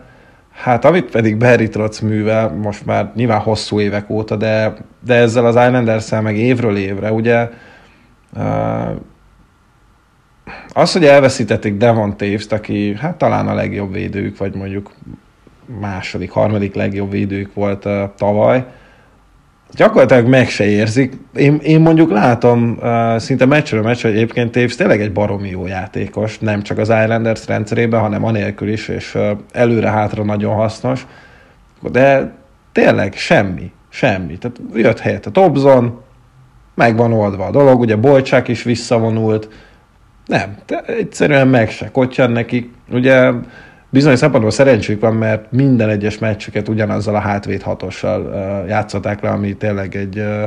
Hát 0.53 0.85
amit 0.85 1.11
pedig 1.11 1.37
Barry 1.37 1.69
Trotz 1.69 2.01
művel, 2.01 2.49
most 2.49 2.87
már 2.87 3.13
nyilván 3.15 3.41
hosszú 3.41 3.81
évek 3.81 4.11
óta, 4.11 4.37
de, 4.37 4.75
de 5.05 5.15
ezzel 5.15 5.47
az 5.47 5.55
islanders 5.55 6.11
meg 6.11 6.37
évről 6.37 6.77
évre, 6.77 7.13
ugye 7.13 7.49
uh, 8.37 8.43
az, 10.73 10.93
hogy 10.93 11.05
elveszítették 11.05 11.77
Devon 11.77 12.17
Taves-t, 12.17 12.53
aki 12.53 12.97
hát 13.01 13.17
talán 13.17 13.49
a 13.49 13.55
legjobb 13.55 13.93
védők, 13.93 14.39
vagy 14.39 14.55
mondjuk 14.55 14.91
második, 15.81 16.31
harmadik 16.31 16.75
legjobb 16.75 17.11
védők 17.11 17.55
volt 17.55 17.85
uh, 17.85 17.93
tavaly, 18.17 18.65
gyakorlatilag 19.71 20.27
meg 20.27 20.49
se 20.49 20.65
érzik. 20.65 21.13
Én, 21.35 21.59
én 21.63 21.81
mondjuk 21.81 22.11
látom 22.11 22.79
uh, 22.81 23.17
szinte 23.19 23.47
meccsről 23.47 23.83
meccs, 23.83 24.03
hogy 24.03 24.11
egyébként 24.11 24.53
Taves 24.53 24.75
tényleg 24.75 25.01
egy 25.01 25.13
baromi 25.13 25.49
jó 25.49 25.67
játékos, 25.67 26.39
nem 26.39 26.63
csak 26.63 26.79
az 26.79 26.89
Islanders 26.89 27.47
rendszerében, 27.47 28.01
hanem 28.01 28.25
anélkül 28.25 28.69
is, 28.69 28.89
és 28.89 29.15
uh, 29.15 29.31
előre-hátra 29.53 30.25
nagyon 30.25 30.55
hasznos. 30.55 31.07
De 31.91 32.33
tényleg 32.73 33.15
semmi, 33.15 33.73
semmi. 33.89 34.39
Tehát 34.39 34.61
jött 34.75 35.01
helyett 35.01 35.27
a 35.27 35.31
Tobzon, 35.31 36.01
meg 36.75 36.97
van 36.97 37.13
oldva 37.13 37.45
a 37.45 37.51
dolog, 37.51 37.81
ugye 37.81 37.97
Bolcsák 37.97 38.49
is 38.49 38.63
visszavonult, 38.63 39.49
nem, 40.27 40.57
egyszerűen 40.87 41.49
meg 41.49 41.71
se 41.71 41.91
kottyan 41.91 42.31
nekik. 42.31 42.71
Ugye 42.91 43.33
bizonyos 43.91 44.19
szempontból 44.19 44.51
szerencséjük 44.53 45.01
van, 45.01 45.15
mert 45.15 45.53
minden 45.53 45.89
egyes 45.89 46.19
meccsüket 46.19 46.69
ugyanazzal 46.69 47.15
a 47.15 47.19
hátvéd 47.19 47.63
hatossal 47.63 48.23
uh, 48.23 48.69
játszották 48.69 49.21
le, 49.23 49.29
ami 49.29 49.57
tényleg 49.57 49.97
egy, 49.97 50.19
uh, 50.19 50.43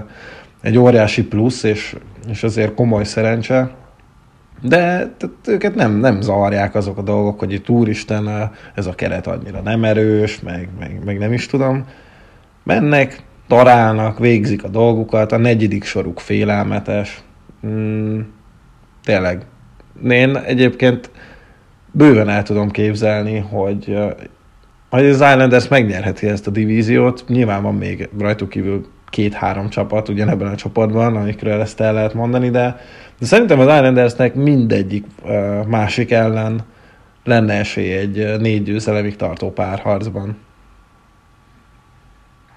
egy 0.62 0.78
óriási 0.78 1.24
plusz, 1.24 1.64
és, 1.64 1.96
és 2.30 2.44
azért 2.44 2.74
komoly 2.74 3.04
szerencse. 3.04 3.72
De 4.62 4.78
tehát 5.18 5.36
őket 5.48 5.76
nem, 5.76 5.92
nem 5.92 6.22
zavarják 6.22 6.76
azok 6.76 6.98
a 6.98 7.02
dolgok, 7.02 7.40
hogy 7.40 7.54
itt 7.54 7.70
úristen, 7.70 8.52
ez 8.76 8.86
a 8.86 8.96
keret 8.96 9.28
annyira 9.28 9.62
nem 9.62 9.84
erős, 9.84 10.40
meg, 10.40 10.70
meg, 10.80 11.02
meg 11.06 11.18
nem 11.18 11.34
is 11.34 11.46
tudom. 11.46 11.86
Mennek, 12.64 13.24
darálnak, 13.48 14.20
végzik 14.20 14.64
a 14.64 14.68
dolgukat, 14.68 15.32
a 15.32 15.38
negyedik 15.38 15.84
soruk 15.84 16.20
félelmetes. 16.20 17.22
Mm, 17.68 18.20
tényleg. 19.04 19.46
Én 20.08 20.36
egyébként 20.36 21.12
bőven 21.91 22.30
el 22.30 22.43
tudom 22.43 22.72
képzelni, 22.72 23.38
hogy, 23.38 23.97
hogy 24.89 25.06
az 25.06 25.16
Islanders 25.16 25.68
megnyerheti 25.68 26.28
ezt 26.28 26.47
a 26.47 26.52
divíziót. 26.52 27.24
Nyilván 27.28 27.62
van 27.62 27.76
még 27.76 28.10
rajtuk 28.20 28.50
kívül 28.50 28.86
két-három 29.10 29.70
csapat 29.70 30.10
ugyanebben 30.10 30.47
a 30.47 30.56
csapatban, 30.56 31.16
amikről 31.16 31.62
ezt 31.62 31.80
el 31.80 31.93
lehet 31.93 32.14
mondani, 32.14 32.50
de, 32.50 32.80
de 33.20 33.26
szerintem 33.26 33.60
az 33.60 33.66
Islandersnek 33.66 34.36
mindegyik 34.36 35.06
másik 35.68 36.12
ellen 36.12 36.62
lenne 37.24 37.54
esély 37.54 37.93
egy 37.93 38.39
négy 38.39 38.64
győzelemig 38.64 39.16
tartó 39.16 39.52
párharcban. 39.52 40.38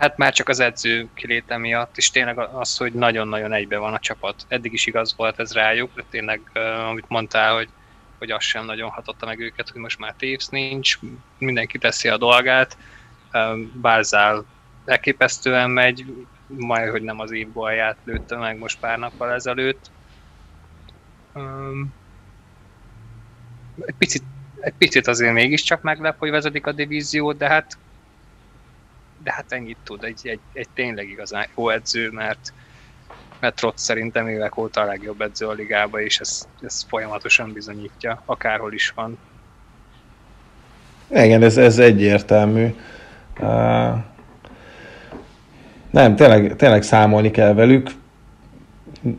Hát 0.02 0.16
már 0.16 0.32
csak 0.32 0.48
az 0.48 0.60
edző 0.60 1.08
kiléte 1.14 1.56
miatt, 1.56 1.96
és 1.96 2.10
tényleg 2.10 2.38
az, 2.38 2.76
hogy 2.76 2.92
nagyon-nagyon 2.92 3.52
egybe 3.52 3.78
van 3.78 3.94
a 3.94 3.98
csapat. 3.98 4.44
Eddig 4.48 4.72
is 4.72 4.86
igaz 4.86 5.14
volt 5.16 5.38
ez 5.38 5.52
rájuk, 5.52 5.94
de 5.94 6.02
tényleg, 6.10 6.40
amit 6.88 7.08
mondtál, 7.08 7.54
hogy 7.54 7.68
hogy 8.18 8.30
az 8.30 8.42
sem 8.42 8.64
nagyon 8.64 8.90
hatotta 8.90 9.26
meg 9.26 9.40
őket, 9.40 9.68
hogy 9.68 9.80
most 9.80 9.98
már 9.98 10.14
Taves 10.18 10.46
nincs, 10.46 10.98
mindenki 11.38 11.78
teszi 11.78 12.08
a 12.08 12.16
dolgát, 12.16 12.76
Bárzál 13.72 14.44
elképesztően 14.84 15.70
megy, 15.70 16.26
majd, 16.46 16.90
hogy 16.90 17.02
nem 17.02 17.20
az 17.20 17.30
év 17.30 17.48
balját 17.48 17.96
lőtte 18.04 18.36
meg 18.36 18.58
most 18.58 18.78
pár 18.78 18.98
nappal 18.98 19.32
ezelőtt. 19.32 19.90
Egy 23.84 23.94
picit, 23.98 24.22
egy 24.60 24.74
picit 24.78 25.06
azért 25.06 25.32
mégiscsak 25.32 25.82
meglep, 25.82 26.18
hogy 26.18 26.30
vezetik 26.30 26.66
a 26.66 26.72
divíziót, 26.72 27.36
de 27.36 27.48
hát 27.48 27.78
de 29.24 29.32
hát 29.32 29.52
ennyit 29.52 29.76
tud, 29.84 30.04
egy, 30.04 30.20
egy, 30.22 30.40
egy 30.52 30.68
tényleg 30.74 31.08
igazán 31.08 31.46
jó 31.56 31.68
edző, 31.68 32.10
mert 32.10 32.52
mert 33.42 33.54
Trotz 33.54 33.82
szerintem 33.82 34.28
évek 34.28 34.56
óta 34.56 34.80
a 34.80 34.84
legjobb 34.84 35.20
edző 35.20 35.46
a 35.46 35.52
ligába, 35.52 36.00
és 36.00 36.18
ez, 36.18 36.48
ez 36.60 36.84
folyamatosan 36.88 37.52
bizonyítja, 37.52 38.22
akárhol 38.26 38.72
is 38.72 38.92
van. 38.94 39.18
Igen, 41.10 41.42
ez, 41.42 41.56
ez 41.56 41.78
egyértelmű. 41.78 42.74
Uh, 43.40 43.94
nem, 45.90 46.16
tényleg, 46.16 46.56
tényleg 46.56 46.82
számolni 46.82 47.30
kell 47.30 47.54
velük, 47.54 47.90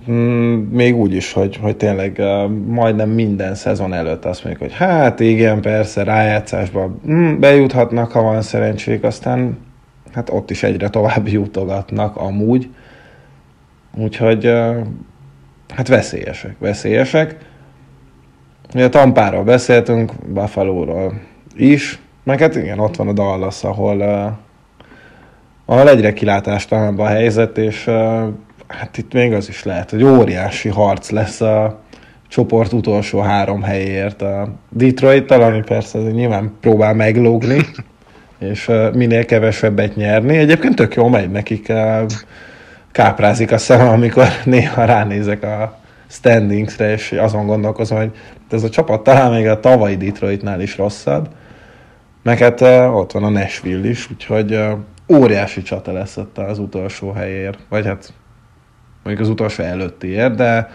mm, 0.09 0.53
még 0.53 0.95
úgy 0.95 1.13
is, 1.13 1.33
hogy, 1.33 1.57
hogy 1.57 1.77
tényleg 1.77 2.15
uh, 2.17 2.49
majdnem 2.49 3.09
minden 3.09 3.55
szezon 3.55 3.93
előtt 3.93 4.25
azt 4.25 4.43
mondjuk, 4.43 4.69
hogy 4.69 4.77
hát 4.77 5.19
igen, 5.19 5.61
persze, 5.61 6.03
rájátszásba 6.03 6.99
mm, 7.07 7.39
bejuthatnak, 7.39 8.11
ha 8.11 8.21
van 8.21 8.41
szerencsék, 8.41 9.03
aztán 9.03 9.57
hát 10.13 10.29
ott 10.29 10.49
is 10.49 10.63
egyre 10.63 10.89
tovább 10.89 11.27
jutogatnak 11.27 12.15
amúgy. 12.15 12.69
Úgyhogy 13.97 14.45
hát 15.75 15.87
veszélyesek, 15.87 16.55
veszélyesek. 16.59 17.37
Ugye 18.73 18.89
Tampáról 18.89 19.43
beszéltünk, 19.43 20.11
Buffalo-ról 20.27 21.13
is, 21.55 21.99
meg 22.23 22.39
hát 22.39 22.55
igen, 22.55 22.79
ott 22.79 22.95
van 22.95 23.07
a 23.07 23.13
Dallas, 23.13 23.63
ahol, 23.63 24.01
ahol 25.65 25.89
egyre 25.89 26.13
kilátástalanabb 26.13 26.99
a 26.99 27.05
helyzet, 27.05 27.57
és 27.57 27.85
hát 28.67 28.97
itt 28.97 29.13
még 29.13 29.33
az 29.33 29.49
is 29.49 29.63
lehet, 29.63 29.89
hogy 29.89 30.03
óriási 30.03 30.69
harc 30.69 31.09
lesz 31.09 31.41
a 31.41 31.81
csoport 32.27 32.73
utolsó 32.73 33.19
három 33.19 33.61
helyért 33.61 34.21
a 34.21 34.53
Detroit-tal, 34.69 35.41
ami 35.41 35.61
persze 35.61 35.99
nyilván 35.99 36.51
próbál 36.61 36.93
meglógni, 36.93 37.61
és 38.43 38.71
minél 38.93 39.25
kevesebbet 39.25 39.95
nyerni. 39.95 40.37
Egyébként 40.37 40.75
tök 40.75 40.95
jó 40.95 41.07
megy 41.07 41.31
nekik 41.31 41.71
káprázik 42.91 43.51
a 43.51 43.57
szemem, 43.57 43.87
amikor 43.87 44.27
néha 44.45 44.85
ránézek 44.85 45.43
a 45.43 45.79
standingsre, 46.07 46.91
és 46.91 47.11
azon 47.11 47.45
gondolkozom, 47.45 47.97
hogy 47.97 48.11
ez 48.49 48.63
a 48.63 48.69
csapat 48.69 49.03
talán 49.03 49.31
még 49.31 49.47
a 49.47 49.59
tavalyi 49.59 49.97
Detroitnál 49.97 50.61
is 50.61 50.77
rosszabb. 50.77 51.29
Meg 52.23 52.37
hát 52.37 52.61
ott 52.91 53.11
van 53.11 53.23
a 53.23 53.29
Nashville 53.29 53.87
is, 53.87 54.11
úgyhogy 54.11 54.59
óriási 55.09 55.61
csata 55.61 55.91
lesz 55.91 56.17
ott 56.17 56.37
az 56.37 56.59
utolsó 56.59 57.11
helyért, 57.11 57.59
vagy 57.69 57.85
hát 57.85 58.13
mondjuk 59.03 59.25
az 59.25 59.31
utolsó 59.31 59.63
előttiért, 59.63 60.35
de 60.35 60.69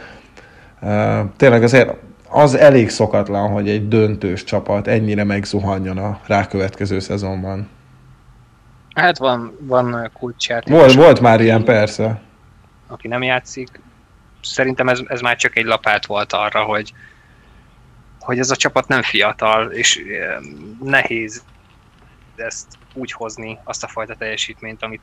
tényleg 1.36 1.62
azért 1.62 1.94
az 2.30 2.54
elég 2.54 2.88
szokatlan, 2.88 3.50
hogy 3.50 3.68
egy 3.68 3.88
döntős 3.88 4.44
csapat 4.44 4.86
ennyire 4.86 5.24
megzuhanjon 5.24 5.98
a 5.98 6.20
rákövetkező 6.26 6.98
szezonban. 6.98 7.68
Hát 8.94 9.18
van, 9.18 9.56
van 9.60 10.10
kulcsjáték. 10.12 10.74
Volt, 10.74 10.92
volt 10.92 11.20
már 11.20 11.40
ilyen, 11.40 11.64
persze. 11.64 12.20
Aki 12.86 13.08
nem 13.08 13.22
játszik. 13.22 13.80
Szerintem 14.42 14.88
ez, 14.88 15.00
ez 15.06 15.20
már 15.20 15.36
csak 15.36 15.56
egy 15.56 15.64
lapát 15.64 16.06
volt 16.06 16.32
arra, 16.32 16.62
hogy, 16.62 16.92
hogy 18.20 18.38
ez 18.38 18.50
a 18.50 18.56
csapat 18.56 18.88
nem 18.88 19.02
fiatal, 19.02 19.70
és 19.70 20.02
nehéz 20.82 21.42
ezt 22.36 22.66
úgy 22.94 23.12
hozni, 23.12 23.58
azt 23.64 23.84
a 23.84 23.88
fajta 23.88 24.14
teljesítményt, 24.14 24.82
amit, 24.82 25.02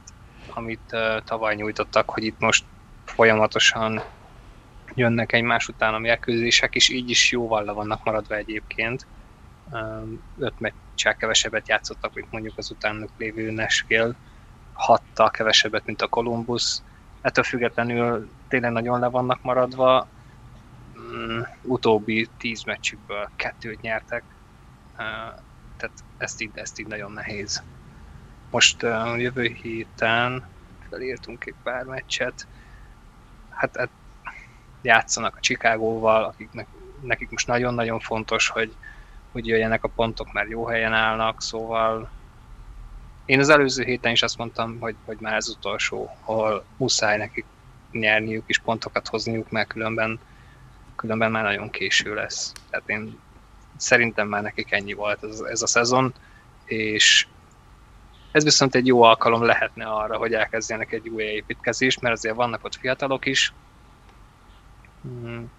amit 0.53 0.91
uh, 0.91 1.23
tavaly 1.23 1.55
nyújtottak, 1.55 2.09
hogy 2.09 2.23
itt 2.23 2.39
most 2.39 2.63
folyamatosan 3.05 4.01
jönnek 4.95 5.31
egymás 5.31 5.67
után 5.67 5.93
a 5.93 5.99
mérkőzések, 5.99 6.75
és 6.75 6.89
így 6.89 7.09
is 7.09 7.31
jóval 7.31 7.63
le 7.63 7.71
vannak 7.71 8.03
maradva 8.03 8.35
egyébként. 8.35 9.07
Öt 10.37 10.59
meccsel 10.59 11.15
kevesebbet 11.15 11.67
játszottak, 11.67 12.13
mint 12.13 12.31
mondjuk 12.31 12.57
az 12.57 12.71
utánuk 12.71 13.09
lévő 13.17 13.51
Nashville, 13.51 14.13
hattal 14.73 15.31
kevesebbet, 15.31 15.85
mint 15.85 16.01
a 16.01 16.07
Columbus. 16.07 16.77
Ettől 17.21 17.43
függetlenül 17.43 18.29
tényleg 18.47 18.71
nagyon 18.71 18.99
le 18.99 19.07
vannak 19.07 19.41
maradva. 19.41 20.07
Utóbbi 21.61 22.27
tíz 22.37 22.63
meccsükből 22.63 23.29
kettőt 23.35 23.81
nyertek, 23.81 24.23
tehát 25.77 26.03
ezt 26.17 26.41
így, 26.41 26.51
ezt 26.53 26.79
így 26.79 26.87
nagyon 26.87 27.11
nehéz. 27.11 27.63
Most 28.51 28.81
jövő 29.17 29.43
héten 29.61 30.47
felírtunk 30.89 31.45
egy 31.45 31.55
pár 31.63 31.83
meccset, 31.83 32.47
hát, 33.49 33.77
hát 33.77 33.89
játszanak 34.85 35.35
a 35.35 35.39
Chicagóval, 35.39 36.23
akiknek 36.23 36.67
nekik 37.01 37.29
most 37.29 37.47
nagyon-nagyon 37.47 37.99
fontos, 37.99 38.47
hogy, 38.49 38.75
hogy 39.31 39.47
jöjjenek 39.47 39.83
a 39.83 39.91
pontok, 39.95 40.33
mert 40.33 40.49
jó 40.49 40.65
helyen 40.65 40.93
állnak, 40.93 41.41
szóval 41.41 42.09
én 43.25 43.39
az 43.39 43.49
előző 43.49 43.83
héten 43.83 44.11
is 44.11 44.23
azt 44.23 44.37
mondtam, 44.37 44.79
hogy, 44.79 44.95
hogy 45.05 45.17
már 45.19 45.35
ez 45.35 45.49
utolsó, 45.49 46.17
ahol 46.25 46.65
muszáj 46.77 47.17
nekik 47.17 47.45
nyerniük 47.91 48.43
és 48.45 48.59
pontokat 48.59 49.07
hozniuk, 49.07 49.49
mert 49.49 49.67
különben, 49.67 50.19
különben 50.95 51.31
már 51.31 51.43
nagyon 51.43 51.69
késő 51.69 52.13
lesz. 52.13 52.51
Tehát 52.69 52.89
én 52.89 53.19
szerintem 53.77 54.27
már 54.27 54.41
nekik 54.41 54.71
ennyi 54.71 54.93
volt 54.93 55.23
ez, 55.23 55.39
ez 55.39 55.61
a 55.61 55.67
szezon, 55.67 56.13
és 56.65 57.27
ez 58.31 58.43
viszont 58.43 58.75
egy 58.75 58.87
jó 58.87 59.01
alkalom 59.01 59.43
lehetne 59.43 59.85
arra, 59.85 60.17
hogy 60.17 60.33
elkezdjenek 60.33 60.91
egy 60.91 61.09
új 61.09 61.23
építkezést, 61.23 62.01
mert 62.01 62.15
azért 62.15 62.35
vannak 62.35 62.63
ott 62.63 62.75
fiatalok 62.75 63.25
is, 63.25 63.53
Hmm. 65.05 65.49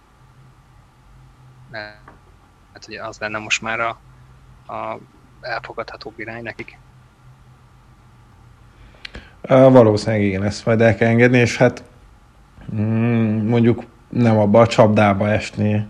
Hát 2.73 2.87
ugye 2.87 3.03
az 3.03 3.17
lenne 3.19 3.37
most 3.37 3.61
már 3.61 3.79
a, 3.79 3.89
a 4.73 4.99
elfogadható 5.41 6.13
irány 6.15 6.43
nekik. 6.43 6.77
Valószínűleg 9.47 10.25
igen, 10.25 10.43
ezt 10.43 10.65
majd 10.65 10.81
el 10.81 10.95
kell 10.95 11.09
engedni, 11.09 11.37
és 11.37 11.57
hát 11.57 11.83
mm, 12.75 13.47
mondjuk 13.47 13.83
nem 14.09 14.37
abba 14.37 14.61
a 14.61 14.67
csapdába 14.67 15.29
esni, 15.29 15.87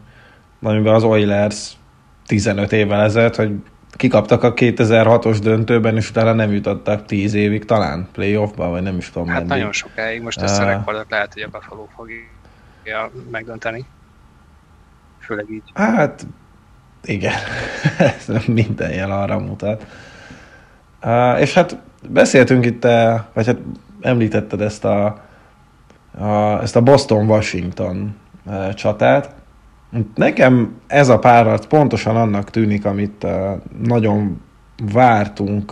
amiben 0.61 0.93
az 0.93 1.03
Oilers 1.03 1.71
15 2.25 2.71
évvel 2.71 3.01
ezelőtt, 3.01 3.35
hogy 3.35 3.51
kikaptak 3.91 4.43
a 4.43 4.53
2006-os 4.53 5.37
döntőben, 5.41 5.95
és 5.95 6.09
utána 6.09 6.33
nem 6.33 6.51
jutottak 6.51 7.05
10 7.05 7.33
évig 7.33 7.65
talán 7.65 8.07
playoffba, 8.11 8.69
vagy 8.69 8.81
nem 8.81 8.97
is 8.97 9.09
tudom. 9.09 9.27
Hát 9.27 9.45
nagyon 9.45 9.71
sokáig, 9.71 10.21
most 10.21 10.41
ezt 10.41 10.61
uh, 10.61 10.65
lehet, 11.09 11.33
hogy 11.33 11.41
a 11.41 11.49
Buffalo 11.51 11.87
fogja 12.87 13.11
megdönteni. 13.31 13.85
Főleg 15.19 15.49
így. 15.49 15.63
Hát, 15.73 16.27
igen. 17.03 17.33
Minden 18.47 18.91
jel 18.91 19.11
arra 19.11 19.39
mutat. 19.39 19.85
Uh, 21.03 21.39
és 21.39 21.53
hát 21.53 21.77
beszéltünk 22.09 22.65
itt, 22.65 22.83
vagy 23.33 23.45
hát 23.45 23.57
említetted 24.01 24.61
ezt 24.61 24.85
a, 24.85 25.21
a, 26.17 26.61
ezt 26.61 26.75
a 26.75 26.81
Boston-Washington 26.81 28.15
csatát. 28.73 29.35
Nekem 30.15 30.81
ez 30.87 31.09
a 31.09 31.19
párat 31.19 31.67
pontosan 31.67 32.15
annak 32.15 32.49
tűnik, 32.49 32.85
amit 32.85 33.25
nagyon 33.83 34.41
vártunk 34.93 35.71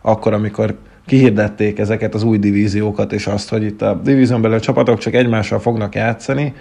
akkor, 0.00 0.32
amikor 0.32 0.78
kihirdették 1.08 1.78
ezeket 1.78 2.14
az 2.14 2.22
új 2.22 2.38
divíziókat, 2.38 3.12
és 3.12 3.26
azt, 3.26 3.48
hogy 3.48 3.62
itt 3.62 3.82
a 3.82 3.94
divízión 3.94 4.42
belül 4.42 4.56
a 4.56 4.60
csapatok 4.60 4.98
csak 4.98 5.14
egymással 5.14 5.58
fognak 5.58 5.94
játszani. 5.94 6.54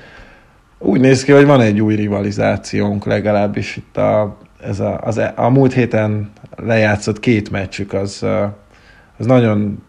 Úgy 0.79 0.99
néz 0.99 1.23
ki, 1.23 1.31
hogy 1.31 1.45
van 1.45 1.61
egy 1.61 1.81
új 1.81 1.95
rivalizációnk 1.95 3.05
legalábbis 3.05 3.75
itt 3.75 3.97
a, 3.97 4.37
ez 4.61 4.79
a, 4.79 4.99
az, 5.01 5.17
e, 5.17 5.33
a 5.35 5.49
múlt 5.49 5.73
héten 5.73 6.31
lejátszott 6.55 7.19
két 7.19 7.49
meccsük, 7.49 7.93
az, 7.93 8.25
az 9.17 9.25
nagyon 9.25 9.83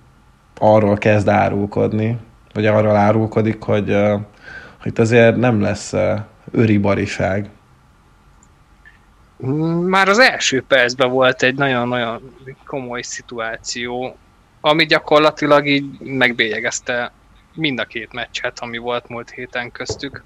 arról 0.58 0.96
kezd 0.96 1.28
árulkodni, 1.28 2.16
vagy 2.54 2.66
arról 2.66 2.96
árulkodik, 2.96 3.62
hogy, 3.62 3.96
hogy 4.78 4.86
itt 4.86 4.98
azért 4.98 5.36
nem 5.36 5.60
lesz 5.60 5.94
öribariság. 6.50 7.48
Már 9.86 10.08
az 10.08 10.18
első 10.18 10.64
percben 10.68 11.10
volt 11.10 11.42
egy 11.42 11.54
nagyon-nagyon 11.54 12.32
komoly 12.66 13.02
szituáció, 13.02 14.16
ami 14.60 14.86
gyakorlatilag 14.86 15.66
így 15.66 16.00
megbélyegezte 16.00 17.12
mind 17.54 17.78
a 17.78 17.84
két 17.84 18.12
meccset, 18.12 18.58
ami 18.58 18.78
volt 18.78 19.08
múlt 19.08 19.30
héten 19.30 19.70
köztük. 19.70 20.22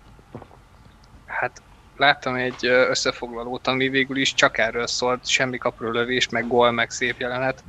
Hát 1.27 1.63
láttam 1.97 2.35
egy 2.35 2.67
összefoglalót, 2.67 3.67
ami 3.67 3.89
végül 3.89 4.17
is 4.17 4.35
csak 4.35 4.59
erről 4.59 4.87
szólt, 4.87 5.27
semmi 5.27 5.59
lövés, 5.79 6.29
meg 6.29 6.47
gól, 6.47 6.71
meg 6.71 6.91
szép 6.91 7.21
jelenet. 7.21 7.65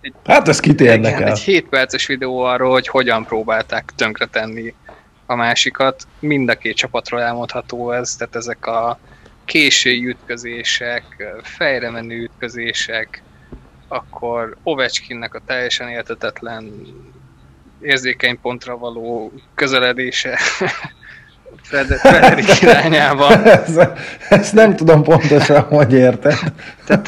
Egy, 0.00 0.14
hát 0.24 0.48
ez 0.48 0.60
kit 0.60 0.80
érdekel? 0.80 1.28
Egy 1.28 1.38
7 1.38 1.68
perces 1.68 2.06
videó 2.06 2.38
arról, 2.38 2.70
hogy 2.70 2.88
hogyan 2.88 3.24
próbálták 3.24 3.92
tönkretenni 3.96 4.74
a 5.26 5.34
másikat. 5.34 6.06
Mind 6.18 6.48
a 6.48 6.54
két 6.54 6.76
csapatról 6.76 7.22
elmondható 7.22 7.90
ez, 7.92 8.16
tehát 8.16 8.36
ezek 8.36 8.66
a 8.66 8.98
késői 9.44 10.06
ütközések, 10.06 11.04
fejre 11.42 11.90
menő 11.90 12.22
ütközések, 12.22 13.22
akkor 13.88 14.56
Ovechkinnek 14.62 15.34
a 15.34 15.40
teljesen 15.46 15.88
értetetlen 15.88 16.86
érzékeny 17.80 18.40
pontra 18.40 18.78
való 18.78 19.32
közeledése 19.54 20.38
Frederik 21.62 22.62
irányába. 22.62 23.32
ezt, 23.44 23.80
ezt 24.28 24.52
nem 24.52 24.76
tudom 24.76 25.02
pontosan, 25.02 25.62
hogy 25.62 25.92
érted. 25.92 26.38
Tehát 26.86 27.04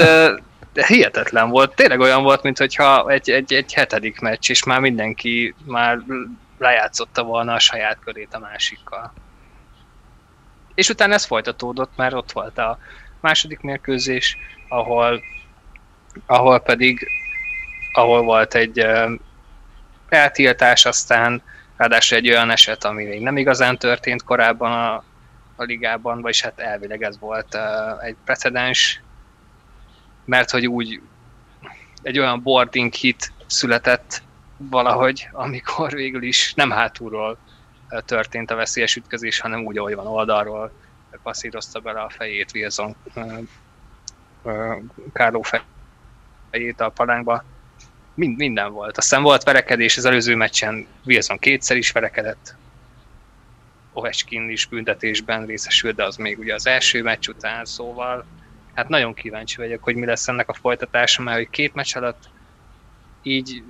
de 0.72 0.87
hihetetlen 0.87 1.51
volt. 1.51 1.74
Tényleg 1.74 2.01
olyan 2.01 2.22
volt, 2.22 2.43
mintha 2.43 3.09
egy, 3.09 3.31
egy, 3.31 3.53
egy 3.53 3.74
hetedik 3.74 4.20
meccs, 4.20 4.51
és 4.51 4.64
már 4.64 4.81
mindenki 4.81 5.55
már 5.64 5.99
lejátszotta 6.59 7.22
volna 7.22 7.53
a 7.53 7.59
saját 7.59 7.99
körét 8.05 8.35
a 8.35 8.39
másikkal. 8.39 9.12
És 10.74 10.89
utána 10.89 11.14
ez 11.14 11.24
folytatódott, 11.24 11.91
mert 11.97 12.14
ott 12.14 12.33
volt 12.33 12.59
a 12.59 12.78
második 13.20 13.61
mérkőzés, 13.61 14.37
ahol, 14.68 15.20
ahol 16.27 16.61
pedig 16.61 17.09
ahol 17.93 18.23
volt 18.23 18.55
egy 18.55 18.87
eltiltás, 20.09 20.85
aztán 20.85 21.43
ráadásul 21.77 22.19
egy 22.19 22.29
olyan 22.29 22.51
eset, 22.51 22.85
ami 22.85 23.05
még 23.05 23.21
nem 23.21 23.37
igazán 23.37 23.79
történt 23.79 24.23
korábban 24.23 24.73
a, 24.73 24.95
a 25.57 25.63
ligában, 25.63 26.21
vagyis 26.21 26.43
hát 26.43 26.59
elvileg 26.59 27.03
ez 27.03 27.19
volt 27.19 27.59
egy 28.03 28.17
precedens, 28.25 29.03
mert 30.25 30.51
hogy 30.51 30.67
úgy 30.67 31.01
egy 32.03 32.19
olyan 32.19 32.43
boarding 32.43 32.93
hit 32.93 33.33
született 33.47 34.23
valahogy, 34.57 35.29
amikor 35.33 35.93
végül 35.93 36.23
is 36.23 36.55
nem 36.55 36.71
hátulról 36.71 37.39
történt 38.05 38.51
a 38.51 38.55
veszélyes 38.55 38.97
ütközés, 38.97 39.41
hanem 39.41 39.65
úgy, 39.65 39.79
ahogy 39.79 39.95
van 39.95 40.07
oldalról, 40.07 40.73
passzírozta 41.23 41.81
bele 41.81 42.01
a 42.01 42.09
fejét 42.09 42.51
Wilson 42.55 42.97
Kárló 45.13 45.43
fejét 45.43 45.67
a 46.77 46.89
palánkba. 46.89 47.45
Mind, 48.15 48.37
minden 48.37 48.73
volt. 48.73 48.99
Aztán 48.99 49.23
volt 49.23 49.43
verekedés 49.43 49.97
az 49.97 50.05
előző 50.05 50.35
meccsen, 50.35 50.87
Wilson 51.05 51.39
kétszer 51.39 51.77
is 51.77 51.93
verekedett, 51.93 52.55
Ovechkin 53.93 54.49
is 54.49 54.67
büntetésben 54.67 55.47
részesült, 55.47 55.95
de 55.95 56.05
az 56.05 56.17
még 56.17 56.39
ugye 56.39 56.55
az 56.55 56.67
első 56.67 57.03
meccs 57.03 57.29
után, 57.29 57.65
szóval 57.65 58.25
hát 58.75 58.89
nagyon 58.89 59.15
kíváncsi 59.15 59.57
vagyok, 59.57 59.83
hogy 59.83 59.95
mi 59.95 60.07
lesz 60.07 60.29
ennek 60.29 60.49
a 60.49 60.55
folytatása, 60.55 61.23
mert 61.23 61.37
hogy 61.37 61.51
két 61.51 61.75
meccs 61.75 61.97
alatt 61.97 62.29
így, 63.23 63.63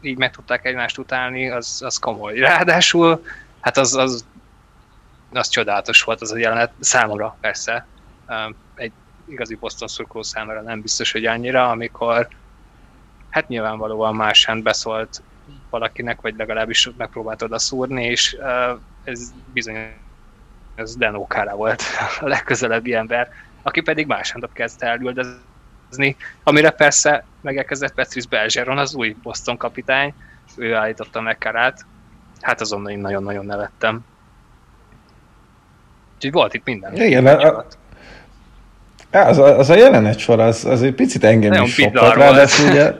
így 0.00 0.18
meg 0.18 0.30
tudták 0.30 0.64
egymást 0.64 0.98
utálni, 0.98 1.50
az, 1.50 1.82
az 1.84 1.98
komoly. 1.98 2.38
Ráadásul, 2.38 3.24
hát 3.60 3.76
az, 3.76 3.94
az, 3.94 4.24
az 5.32 5.48
csodálatos 5.48 6.02
volt 6.02 6.20
az 6.20 6.32
a 6.32 6.38
jelenet, 6.38 6.72
számomra 6.80 7.36
persze, 7.40 7.86
egy 8.74 8.92
igazi 9.30 9.54
Boston 9.54 9.88
szurkoló 9.88 10.22
számára 10.22 10.60
nem 10.60 10.80
biztos, 10.80 11.12
hogy 11.12 11.26
annyira, 11.26 11.70
amikor 11.70 12.28
hát 13.30 13.48
nyilvánvalóan 13.48 14.14
más 14.14 14.48
beszólt 14.62 15.22
valakinek, 15.70 16.20
vagy 16.20 16.34
legalábbis 16.36 16.90
megpróbált 16.96 17.42
oda 17.42 17.58
szúrni, 17.58 18.04
és 18.04 18.36
ez 19.04 19.32
bizony 19.52 19.92
ez 20.74 20.96
Kára 21.28 21.56
volt 21.56 21.82
a 22.20 22.26
legközelebbi 22.26 22.94
ember, 22.94 23.32
aki 23.62 23.80
pedig 23.80 24.06
másnap 24.06 24.52
kezdte 24.52 24.86
elüldözni, 24.86 26.16
amire 26.42 26.70
persze 26.70 27.24
megérkezett 27.40 27.94
Patrice 27.94 28.28
Bergeron, 28.28 28.78
az 28.78 28.94
új 28.94 29.16
Boston 29.22 29.56
kapitány, 29.56 30.14
ő 30.56 30.74
állította 30.74 31.20
meg 31.20 31.38
Karát, 31.38 31.84
hát 32.40 32.60
azonnal 32.60 32.90
én 32.90 32.98
nagyon-nagyon 32.98 33.46
nevettem. 33.46 34.04
Úgyhogy 36.14 36.32
volt 36.32 36.54
itt 36.54 36.64
minden. 36.64 36.96
Igen, 36.96 37.26
a, 37.26 37.64
az, 39.10 39.38
a, 39.38 39.58
az 39.58 39.70
a 39.70 39.76
jelenet 39.76 40.18
sor, 40.18 40.40
az, 40.40 40.64
az 40.64 40.82
egy 40.82 40.94
picit 40.94 41.24
engem 41.24 41.50
nagyon 41.50 41.64
is 41.64 41.74
sokkat, 41.74 42.14
ráadásul 42.14 42.70
ugye, 42.70 42.92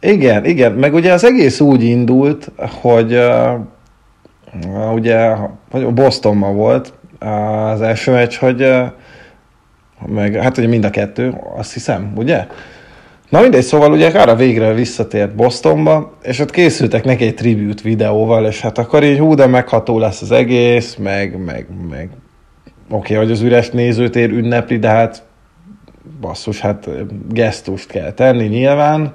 igen, 0.00 0.44
igen, 0.44 0.72
meg 0.72 0.94
ugye 0.94 1.12
az 1.12 1.24
egész 1.24 1.60
úgy 1.60 1.82
indult, 1.82 2.50
hogy 2.80 3.14
uh, 3.14 4.94
ugye 4.94 5.30
Bostonban 5.94 6.56
volt 6.56 6.92
az 7.18 7.80
első 7.80 8.12
meccs, 8.12 8.36
hogy 8.36 8.62
uh, 8.62 8.86
meg 10.06 10.34
hát 10.34 10.58
ugye 10.58 10.66
mind 10.66 10.84
a 10.84 10.90
kettő, 10.90 11.34
azt 11.56 11.72
hiszem, 11.72 12.12
ugye? 12.16 12.46
Na 13.28 13.40
mindegy, 13.40 13.62
szóval 13.62 13.92
ugye 13.92 14.08
arra 14.08 14.34
végre 14.34 14.72
visszatért 14.72 15.34
Bostonba, 15.34 16.16
és 16.22 16.38
ott 16.38 16.50
készültek 16.50 17.04
neki 17.04 17.24
egy 17.24 17.34
tribute 17.34 17.82
videóval, 17.82 18.46
és 18.46 18.60
hát 18.60 18.78
akkor 18.78 19.04
így 19.04 19.18
hú, 19.18 19.34
de 19.34 19.46
megható 19.46 19.98
lesz 19.98 20.22
az 20.22 20.30
egész, 20.30 20.94
meg, 20.94 21.44
meg, 21.44 21.66
meg 21.90 22.08
oké, 22.90 23.14
okay, 23.14 23.16
hogy 23.16 23.30
az 23.30 23.40
üres 23.40 23.70
nézőtér 23.70 24.30
ünnepli, 24.30 24.78
de 24.78 24.88
hát 24.88 25.23
basszus, 26.20 26.60
hát 26.60 26.88
gesztust 27.32 27.88
kell 27.88 28.12
tenni 28.12 28.46
nyilván, 28.46 29.14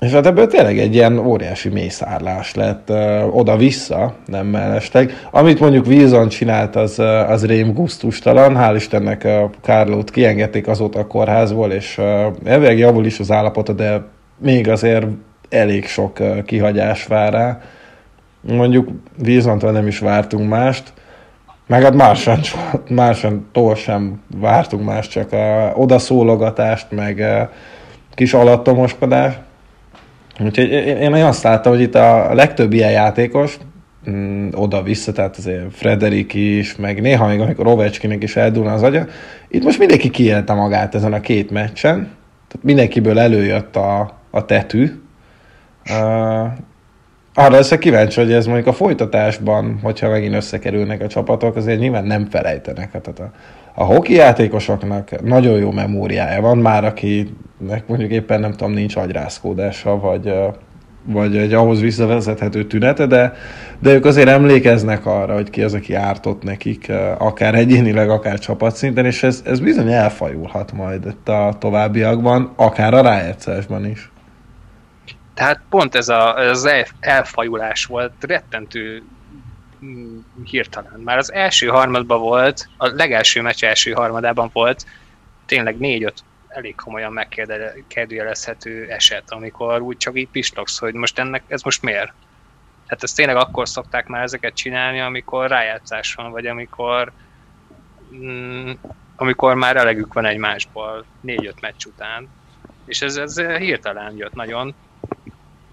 és 0.00 0.12
hát 0.12 0.26
ebből 0.26 0.46
tényleg 0.46 0.78
egy 0.78 0.94
ilyen 0.94 1.18
óriási 1.18 1.68
mészárlás 1.68 2.54
lett 2.54 2.90
uh, 2.90 3.36
oda-vissza, 3.36 4.14
nem 4.26 4.46
mellesleg. 4.46 5.26
Amit 5.30 5.60
mondjuk 5.60 5.86
Wilson 5.86 6.28
csinált, 6.28 6.76
az, 6.76 6.98
az 7.28 7.46
rém 7.46 7.72
gusztustalan. 7.72 8.56
Hál' 8.56 8.74
Istennek 8.76 9.22
uh, 9.24 9.50
Kárlót 9.62 10.10
kiengedték 10.10 10.68
azóta 10.68 10.98
a 10.98 11.06
kórházból, 11.06 11.70
és 11.70 12.00
elvileg 12.44 12.78
javul 12.78 13.06
is 13.06 13.20
az 13.20 13.30
állapota, 13.30 13.72
de 13.72 14.02
még 14.38 14.68
azért 14.68 15.06
elég 15.48 15.86
sok 15.86 16.20
uh, 16.20 16.42
kihagyás 16.42 17.06
vár 17.06 17.32
rá. 17.32 17.60
Mondjuk 18.40 18.88
Wilsontól 19.24 19.70
nem 19.70 19.86
is 19.86 19.98
vártunk 19.98 20.48
mást, 20.48 20.92
meg 21.66 21.82
hát 21.82 21.94
másan, 21.94 22.40
másan 22.88 23.50
sem 23.74 24.22
vártunk 24.36 24.84
más, 24.84 25.08
csak 25.08 25.32
a 25.32 25.72
odaszólogatást, 25.74 26.90
meg 26.90 27.18
uh, 27.18 27.48
kis 28.14 28.34
alattomoskodást. 28.34 29.38
Úgyhogy 30.40 30.70
én 30.70 31.12
azt 31.12 31.42
láttam, 31.42 31.72
hogy 31.72 31.80
itt 31.80 31.94
a 31.94 32.34
legtöbb 32.34 32.72
ilyen 32.72 32.90
játékos 32.90 33.58
mm, 34.10 34.48
oda-vissza, 34.52 35.12
tehát 35.12 35.36
azért 35.36 35.74
Frederik 35.74 36.34
is, 36.34 36.76
meg 36.76 37.00
néha 37.00 37.26
még 37.26 37.40
amikor 37.40 37.66
Ovechkinek 37.66 38.22
is 38.22 38.36
eldulna 38.36 38.72
az 38.72 38.82
agya, 38.82 39.06
itt 39.48 39.64
most 39.64 39.78
mindenki 39.78 40.10
kiélte 40.10 40.52
magát 40.52 40.94
ezen 40.94 41.12
a 41.12 41.20
két 41.20 41.50
meccsen, 41.50 41.94
tehát 42.48 42.64
mindenkiből 42.64 43.18
előjött 43.18 43.76
a, 43.76 44.18
a 44.30 44.44
tetű, 44.44 45.02
uh, 45.90 46.46
arra 47.38 47.54
leszek 47.54 47.78
kíváncsi, 47.78 48.20
hogy 48.20 48.32
ez 48.32 48.46
mondjuk 48.46 48.66
a 48.66 48.72
folytatásban, 48.72 49.78
hogyha 49.82 50.08
megint 50.08 50.34
összekerülnek 50.34 51.02
a 51.02 51.06
csapatok, 51.06 51.56
azért 51.56 51.78
nyilván 51.78 52.04
nem 52.04 52.26
felejtenek. 52.30 52.90
Tehát 52.90 53.18
a, 53.18 53.30
a 53.74 53.84
hoki 53.84 54.14
játékosoknak 54.14 55.22
nagyon 55.22 55.58
jó 55.58 55.70
memóriája 55.70 56.40
van, 56.40 56.58
már 56.58 56.84
akinek 56.84 57.86
mondjuk 57.86 58.10
éppen 58.10 58.40
nem 58.40 58.50
tudom, 58.50 58.72
nincs 58.72 58.96
agyrázkódása, 58.96 59.98
vagy, 59.98 60.32
vagy 61.04 61.36
egy 61.36 61.52
ahhoz 61.52 61.80
visszavezethető 61.80 62.64
tünete, 62.64 63.06
de, 63.06 63.32
de 63.78 63.92
ők 63.92 64.04
azért 64.04 64.28
emlékeznek 64.28 65.06
arra, 65.06 65.34
hogy 65.34 65.50
ki 65.50 65.62
az, 65.62 65.74
aki 65.74 65.94
ártott 65.94 66.42
nekik, 66.42 66.92
akár 67.18 67.54
egyénileg, 67.54 68.10
akár 68.10 68.38
csapatszinten, 68.38 69.04
és 69.04 69.22
ez, 69.22 69.42
ez 69.46 69.60
bizony 69.60 69.92
elfajulhat 69.92 70.72
majd 70.72 71.04
itt 71.06 71.28
a 71.28 71.56
továbbiakban, 71.58 72.52
akár 72.56 72.94
a 72.94 73.02
rájegyszersben 73.02 73.86
is. 73.86 74.10
Tehát 75.36 75.60
pont 75.68 75.94
ez 75.94 76.08
a, 76.08 76.34
az 76.34 76.68
elfajulás 77.00 77.84
volt 77.84 78.12
rettentő 78.20 79.02
mm, 79.84 80.18
hirtelen. 80.44 81.00
Már 81.00 81.18
az 81.18 81.32
első 81.32 81.66
harmadban 81.66 82.20
volt, 82.20 82.68
a 82.76 82.86
legelső 82.86 83.42
meccs 83.42 83.64
első 83.64 83.92
harmadában 83.92 84.50
volt 84.52 84.86
tényleg 85.46 85.78
négy-öt 85.78 86.24
elég 86.48 86.74
komolyan 86.74 87.12
megkérdőjelezhető 87.12 88.86
eset, 88.88 89.30
amikor 89.30 89.80
úgy 89.80 89.96
csak 89.96 90.18
így 90.18 90.28
pislogsz, 90.28 90.78
hogy 90.78 90.94
most 90.94 91.18
ennek, 91.18 91.42
ez 91.46 91.62
most 91.62 91.82
miért? 91.82 92.12
Hát 92.86 93.02
ezt 93.02 93.16
tényleg 93.16 93.36
akkor 93.36 93.68
szokták 93.68 94.06
már 94.06 94.22
ezeket 94.22 94.54
csinálni, 94.54 95.00
amikor 95.00 95.48
rájátszás 95.48 96.14
van, 96.14 96.30
vagy 96.30 96.46
amikor 96.46 97.12
mm, 98.14 98.70
amikor 99.16 99.54
már 99.54 99.76
elegük 99.76 100.12
van 100.12 100.24
egymásból 100.24 101.04
négy-öt 101.20 101.60
meccs 101.60 101.84
után. 101.86 102.28
És 102.84 103.02
ez, 103.02 103.16
ez 103.16 103.40
hirtelen 103.40 104.16
jött 104.16 104.34
nagyon. 104.34 104.74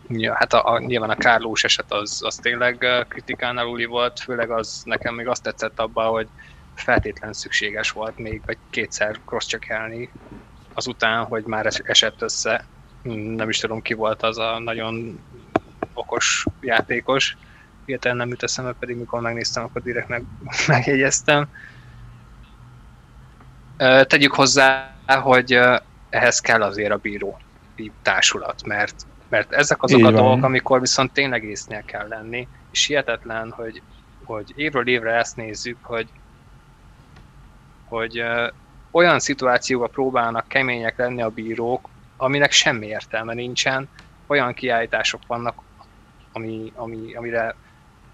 Ja, 0.08 0.36
hát 0.36 0.54
a, 0.54 0.72
a, 0.72 0.80
nyilván 0.80 1.10
a 1.10 1.16
Kárlós 1.16 1.64
eset 1.64 1.91
az, 1.91 2.22
az 2.26 2.36
tényleg 2.36 3.06
kritikán 3.08 3.58
aluli 3.58 3.86
volt, 3.86 4.20
főleg 4.20 4.51
az 4.51 4.82
nekem 4.86 5.16
még 5.16 5.28
azt 5.28 5.43
tetszett 5.43 5.80
abban, 5.80 6.12
hogy 6.12 6.28
feltétlen 6.76 7.34
szükséges 7.34 7.91
volt 7.91 8.18
még 8.18 8.41
vagy 8.45 8.58
kétszer 8.70 9.20
cross 9.26 9.56
azután, 10.74 11.26
hogy 11.26 11.43
már 11.43 11.82
esett 11.84 12.22
össze. 12.22 12.66
Nem 13.36 13.49
is 13.49 13.60
tudom 13.60 13.82
ki 13.82 13.93
volt 13.93 14.24
az 14.24 14.38
a 14.38 14.60
nagyon 14.60 15.20
okos 15.93 16.45
játékos. 16.62 17.38
Hirtelen 17.86 18.18
nem 18.18 18.30
jut 18.30 18.43
eszembe, 18.43 18.74
pedig 18.80 18.95
mikor 18.95 19.22
megnéztem, 19.22 19.64
akkor 19.64 19.82
direkt 19.82 20.08
meg, 20.08 20.24
megjegyeztem. 20.68 21.47
Tegyük 24.08 24.34
hozzá, 24.34 24.95
hogy 25.08 25.60
ehhez 26.10 26.39
kell 26.39 26.62
azért 26.62 26.91
a 26.91 26.97
bíró 26.97 27.38
társulat, 28.01 28.64
mert, 28.66 29.06
mert 29.34 29.53
ezek 29.53 29.84
azok 29.84 29.99
Így 29.99 30.05
a 30.05 30.11
van. 30.11 30.21
dolgok, 30.21 30.43
amikor 30.43 30.79
viszont 30.79 31.11
tényleg 31.11 31.43
észnél 31.43 31.84
kell 31.86 32.07
lenni, 32.07 32.47
és 32.71 32.86
hihetetlen, 32.86 33.51
hogy, 33.51 33.81
hogy 34.23 34.53
évről 34.55 34.88
évre 34.88 35.13
ezt 35.13 35.36
nézzük, 35.36 35.77
hogy, 35.81 36.07
hogy 37.86 38.23
olyan 38.91 39.19
szituációba 39.19 39.88
próbálnak 39.88 40.47
kemények 40.47 40.97
lenni 40.97 41.21
a 41.21 41.29
bírók, 41.29 41.89
aminek 42.17 42.51
semmi 42.51 42.88
értelme 42.88 43.34
nincsen, 43.34 43.89
olyan 44.27 44.53
kiállítások 44.53 45.21
vannak, 45.27 45.61
ami, 46.31 46.71
ami, 46.75 47.13
amire 47.13 47.55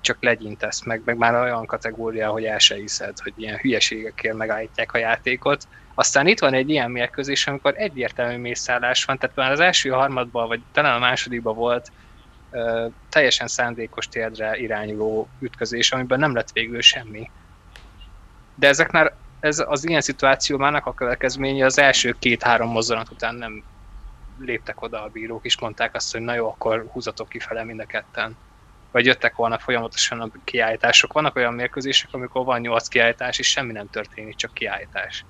csak 0.01 0.17
legyintesz 0.19 0.83
meg, 0.83 1.01
meg 1.05 1.17
már 1.17 1.35
olyan 1.35 1.65
kategória, 1.65 2.29
hogy 2.29 2.43
el 2.43 2.59
se 2.59 2.75
hiszed, 2.75 3.19
hogy 3.19 3.33
ilyen 3.35 3.57
hülyeségekkel 3.57 4.35
megállítják 4.35 4.93
a 4.93 4.97
játékot. 4.97 5.67
Aztán 5.99 6.27
itt 6.27 6.39
van 6.39 6.53
egy 6.53 6.69
ilyen 6.69 6.91
mérkőzés, 6.91 7.47
amikor 7.47 7.73
egyértelmű 7.77 8.37
mészállás 8.37 9.03
van, 9.05 9.17
tehát 9.17 9.35
már 9.35 9.51
az 9.51 9.59
első 9.59 9.89
harmadban, 9.89 10.47
vagy 10.47 10.61
talán 10.71 10.95
a 10.95 10.99
másodikban 10.99 11.55
volt 11.55 11.91
ö, 12.49 12.87
teljesen 13.09 13.47
szándékos 13.47 14.07
térdre 14.07 14.57
irányuló 14.57 15.29
ütközés, 15.39 15.91
amiben 15.91 16.19
nem 16.19 16.35
lett 16.35 16.51
végül 16.51 16.81
semmi. 16.81 17.31
De 18.53 18.67
ezek 18.67 18.91
már 18.91 19.17
ez 19.39 19.63
az 19.67 19.87
ilyen 19.87 20.01
szituációmának 20.01 20.85
a 20.85 20.93
következménye 20.93 21.65
az 21.65 21.77
első 21.77 22.11
két-három 22.11 22.69
mozzanat 22.69 23.11
után 23.11 23.35
nem 23.35 23.65
léptek 24.37 24.81
oda 24.81 25.03
a 25.03 25.09
bírók, 25.09 25.45
és 25.45 25.59
mondták 25.59 25.95
azt, 25.95 26.11
hogy 26.11 26.21
na 26.21 26.33
jó, 26.33 26.47
akkor 26.49 26.87
húzatok 26.91 27.29
kifele 27.29 27.63
mind 27.63 27.79
a 27.79 27.85
ketten. 27.85 28.37
Vagy 28.91 29.05
jöttek 29.05 29.35
volna 29.35 29.59
folyamatosan 29.59 30.21
a 30.21 30.29
kiállítások. 30.43 31.13
Vannak 31.13 31.35
olyan 31.35 31.53
mérkőzések, 31.53 32.09
amikor 32.13 32.45
van 32.45 32.61
nyolc 32.61 32.87
kiállítás, 32.87 33.39
és 33.39 33.49
semmi 33.49 33.71
nem 33.71 33.87
történik, 33.87 34.35
csak 34.35 34.53
kiállítás. 34.53 35.25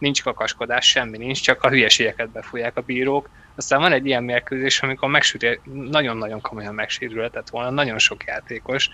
Nincs 0.00 0.22
kakaskodás, 0.22 0.88
semmi 0.88 1.18
nincs, 1.18 1.42
csak 1.42 1.62
a 1.62 1.68
hülyeségeket 1.68 2.30
befújják 2.30 2.76
a 2.76 2.80
bírók. 2.80 3.28
Aztán 3.54 3.80
van 3.80 3.92
egy 3.92 4.06
ilyen 4.06 4.24
mérkőzés, 4.24 4.82
amikor 4.82 5.08
megsüti, 5.08 5.60
nagyon-nagyon 5.72 6.40
komolyan 6.40 6.74
megsérülhetett 6.74 7.48
volna, 7.48 7.70
nagyon 7.70 7.98
sok 7.98 8.24
játékos, 8.24 8.90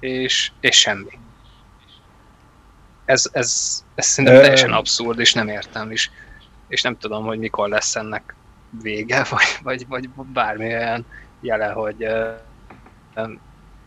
és, 0.00 0.50
és 0.60 0.78
semmi 0.78 1.18
ez, 3.06 3.30
ez, 3.32 3.82
ez 3.94 4.06
szerintem 4.06 4.40
teljesen 4.40 4.72
abszurd, 4.72 5.18
és 5.18 5.32
nem 5.32 5.48
értem 5.48 5.90
is. 5.90 6.10
És 6.68 6.82
nem 6.82 6.98
tudom, 6.98 7.24
hogy 7.24 7.38
mikor 7.38 7.68
lesz 7.68 7.96
ennek 7.96 8.34
vége, 8.82 9.24
vagy, 9.30 9.58
vagy, 9.62 9.86
vagy 9.88 10.08
bármi 10.10 10.64
olyan 10.64 11.06
jele, 11.40 11.66
hogy, 11.66 12.06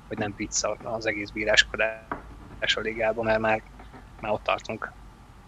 hogy 0.07 0.17
nem 0.17 0.35
pizza 0.35 0.77
az 0.83 1.05
egész 1.05 1.29
bíráskodás 1.29 2.75
a 2.75 2.79
ligában, 2.79 3.25
mert 3.25 3.39
már, 3.39 3.63
már 4.19 4.31
ott 4.31 4.43
tartunk. 4.43 4.91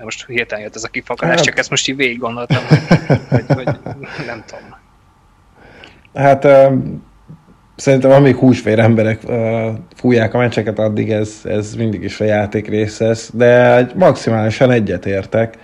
De 0.01 0.07
most 0.07 0.25
hirtelen 0.25 0.63
jött 0.63 0.75
ez 0.75 0.83
a 0.83 0.87
kifakadás, 0.87 1.35
hát, 1.35 1.43
csak 1.43 1.57
ezt 1.57 1.69
most 1.69 1.87
így 1.87 1.95
végig 1.95 2.19
gondoltam, 2.19 2.63
hogy, 3.29 3.43
hogy, 3.47 3.65
hogy 3.65 4.25
nem 4.25 4.43
tudom. 4.45 4.75
Hát 6.13 6.47
szerintem 7.75 8.11
amíg 8.11 8.35
húsvér 8.35 8.79
emberek 8.79 9.19
uh, 9.23 9.67
fújják 9.95 10.33
a 10.33 10.37
meccseket, 10.37 10.79
addig 10.79 11.11
ez, 11.11 11.41
ez 11.43 11.75
mindig 11.75 12.03
is 12.03 12.19
a 12.19 12.23
játék 12.23 12.67
része 12.67 13.05
lesz, 13.05 13.31
de 13.33 13.87
maximálisan 13.95 14.71
egyetértek. 14.71 15.57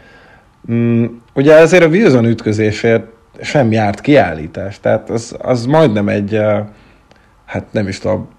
Mm, 0.71 1.05
ugye 1.33 1.53
ezért 1.53 1.83
a 1.83 1.87
Wilson 1.87 2.25
ütközésért 2.25 3.05
sem 3.41 3.71
járt 3.71 4.01
kiállítás, 4.01 4.79
tehát 4.79 5.09
az, 5.09 5.35
az 5.37 5.65
majdnem 5.65 6.09
egy, 6.09 6.33
uh, 6.33 6.59
hát 7.45 7.65
nem 7.71 7.87
is 7.87 7.99
tudom, 7.99 8.29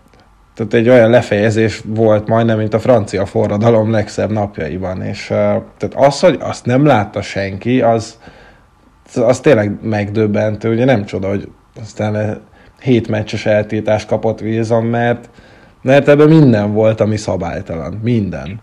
tehát 0.59 0.75
egy 0.75 0.89
olyan 0.89 1.11
lefejezés 1.11 1.83
volt 1.87 2.29
majdnem, 2.29 2.59
mint 2.59 2.75
a 2.75 2.79
francia 2.79 3.27
forradalom 3.27 3.91
legszebb 3.91 4.31
napjaiban, 4.31 5.03
és 5.03 5.27
tehát 5.27 5.95
az, 5.95 6.21
hogy 6.21 6.39
azt 6.41 6.65
nem 6.65 6.87
látta 6.87 7.23
senki, 7.23 7.83
az, 7.83 8.19
az 9.15 9.41
tényleg 9.41 9.79
megdöbbentő, 9.83 10.73
ugye 10.73 10.85
nem 10.85 11.05
csoda, 11.05 11.29
hogy 11.29 11.49
aztán 11.81 12.43
hét 12.81 13.09
meccses 13.09 13.47
eltiltást 13.47 14.09
kapott 14.09 14.41
Wilson, 14.41 14.85
mert, 14.85 15.31
mert 15.83 16.09
ebben 16.09 16.29
minden 16.29 16.73
volt, 16.73 17.01
ami 17.01 17.17
szabálytalan. 17.17 18.01
Minden. 18.03 18.61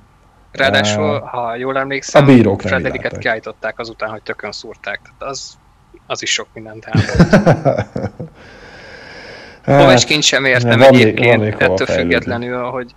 Ráadásul, 0.51 1.15
uh, 1.15 1.29
ha 1.29 1.55
jól 1.55 1.77
emlékszem, 1.77 2.23
a 2.23 2.25
bírók 2.25 2.61
Frederiket 2.61 3.17
kiállították 3.17 3.79
azután, 3.79 4.09
hogy 4.09 4.21
tökön 4.21 4.51
szúrták. 4.51 4.99
Tehát 5.01 5.33
az, 5.33 5.57
az 6.07 6.21
is 6.21 6.31
sok 6.31 6.47
mindent 6.53 6.85
elmondott. 6.85 7.93
hát, 9.65 10.21
sem 10.21 10.45
értem 10.45 10.79
van 10.79 10.93
egyébként, 10.93 11.37
van 11.37 11.71
ettől 11.71 11.87
függetlenül, 11.87 12.63
hogy 12.63 12.95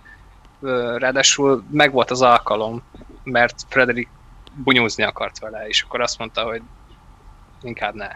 ráadásul 0.97 1.63
megvolt 1.71 2.11
az 2.11 2.21
alkalom, 2.21 2.83
mert 3.23 3.55
Frederik 3.67 4.07
bunyózni 4.63 5.03
akart 5.03 5.39
vele, 5.39 5.67
és 5.67 5.81
akkor 5.81 6.01
azt 6.01 6.19
mondta, 6.19 6.41
hogy 6.41 6.61
inkább 7.61 7.95
ne. 7.95 8.07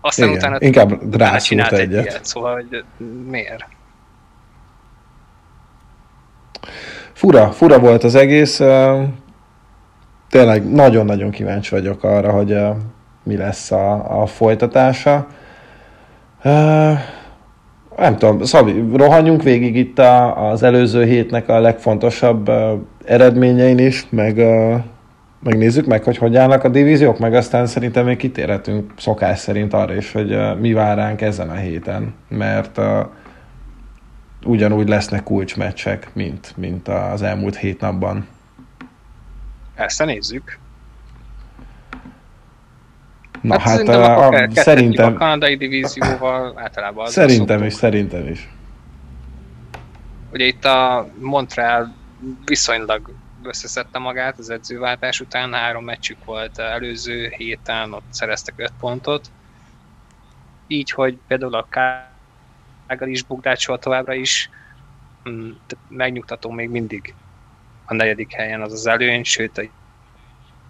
Aztán 0.00 0.28
Igen, 0.28 0.38
utána 0.38 0.56
inkább 0.60 1.16
rászúrt 1.16 1.72
egyet. 1.72 1.80
Egy 1.80 1.92
ilyet, 1.92 2.24
szóval 2.24 2.54
hogy 2.54 2.84
miért? 3.28 3.64
Fura, 7.12 7.52
fura 7.52 7.78
volt 7.78 8.04
az 8.04 8.14
egész. 8.14 8.56
Tényleg 10.28 10.70
nagyon-nagyon 10.70 11.30
kíváncsi 11.30 11.70
vagyok 11.70 12.02
arra, 12.02 12.30
hogy 12.30 12.58
mi 13.22 13.36
lesz 13.36 13.70
a, 13.70 14.20
a 14.22 14.26
folytatása. 14.26 15.26
Nem 17.96 18.16
tudom, 18.16 18.42
Szabi, 18.42 18.84
rohanjunk 18.92 19.42
végig 19.42 19.76
itt 19.76 19.98
a, 19.98 20.48
az 20.50 20.62
előző 20.62 21.04
hétnek 21.04 21.48
a 21.48 21.60
legfontosabb 21.60 22.50
eredményein 23.04 23.78
is, 23.78 24.06
meg 24.10 24.40
megnézzük 25.44 25.86
meg, 25.86 26.04
hogy 26.04 26.16
hogy 26.16 26.36
állnak 26.36 26.64
a 26.64 26.68
divíziók, 26.68 27.18
meg 27.18 27.34
aztán 27.34 27.66
szerintem 27.66 28.04
még 28.04 28.16
kitérhetünk 28.16 28.92
szokás 28.96 29.38
szerint 29.38 29.72
arra 29.72 29.94
is, 29.94 30.12
hogy 30.12 30.34
uh, 30.34 30.58
mi 30.58 30.72
vár 30.72 30.96
ránk 30.96 31.20
ezen 31.20 31.50
a 31.50 31.54
héten, 31.54 32.14
mert 32.28 32.78
uh, 32.78 33.06
ugyanúgy 34.44 34.88
lesznek 34.88 35.22
kulcsmeccsek, 35.22 36.10
mint, 36.12 36.52
mint 36.56 36.88
az 36.88 37.22
elmúlt 37.22 37.56
hét 37.56 37.80
napban. 37.80 38.26
Ezt 39.74 40.04
nézzük. 40.04 40.58
Na 43.44 43.60
hát, 43.60 43.76
hát 43.76 43.88
a, 43.88 44.28
a, 44.28 44.50
szerintem... 44.50 45.14
A 45.14 45.16
kanadai 45.16 45.56
divízióval 45.56 46.52
általában 46.58 47.04
az 47.04 47.12
Szerintem 47.12 47.62
is, 47.62 47.72
szerintem 47.72 48.28
is. 48.28 48.48
Ugye 50.32 50.44
itt 50.44 50.64
a 50.64 51.08
Montreal 51.18 51.94
viszonylag 52.44 53.14
összeszedte 53.42 53.98
magát 53.98 54.38
az 54.38 54.50
edzőváltás 54.50 55.20
után, 55.20 55.52
három 55.52 55.84
meccsük 55.84 56.24
volt 56.24 56.58
előző 56.58 57.32
héten, 57.36 57.92
ott 57.92 58.04
szereztek 58.10 58.54
öt 58.56 58.72
pontot. 58.80 59.30
Így, 60.66 60.90
hogy 60.90 61.18
például 61.26 61.54
a 61.54 61.66
Kágari 61.68 63.10
is 63.10 63.22
bukdácsol 63.22 63.78
továbbra 63.78 64.14
is. 64.14 64.50
Mm, 65.28 65.50
megnyugtató 65.88 66.50
még 66.50 66.68
mindig 66.68 67.14
a 67.84 67.94
negyedik 67.94 68.32
helyen 68.32 68.62
az 68.62 68.72
az 68.72 68.86
előny, 68.86 69.24
sőt 69.24 69.70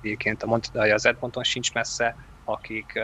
egyébként 0.03 0.43
a 0.43 0.47
Montoya 0.47 0.95
az 0.95 1.07
Edmonton 1.07 1.45
sincs 1.45 1.73
messze, 1.73 2.17
akik 2.45 3.01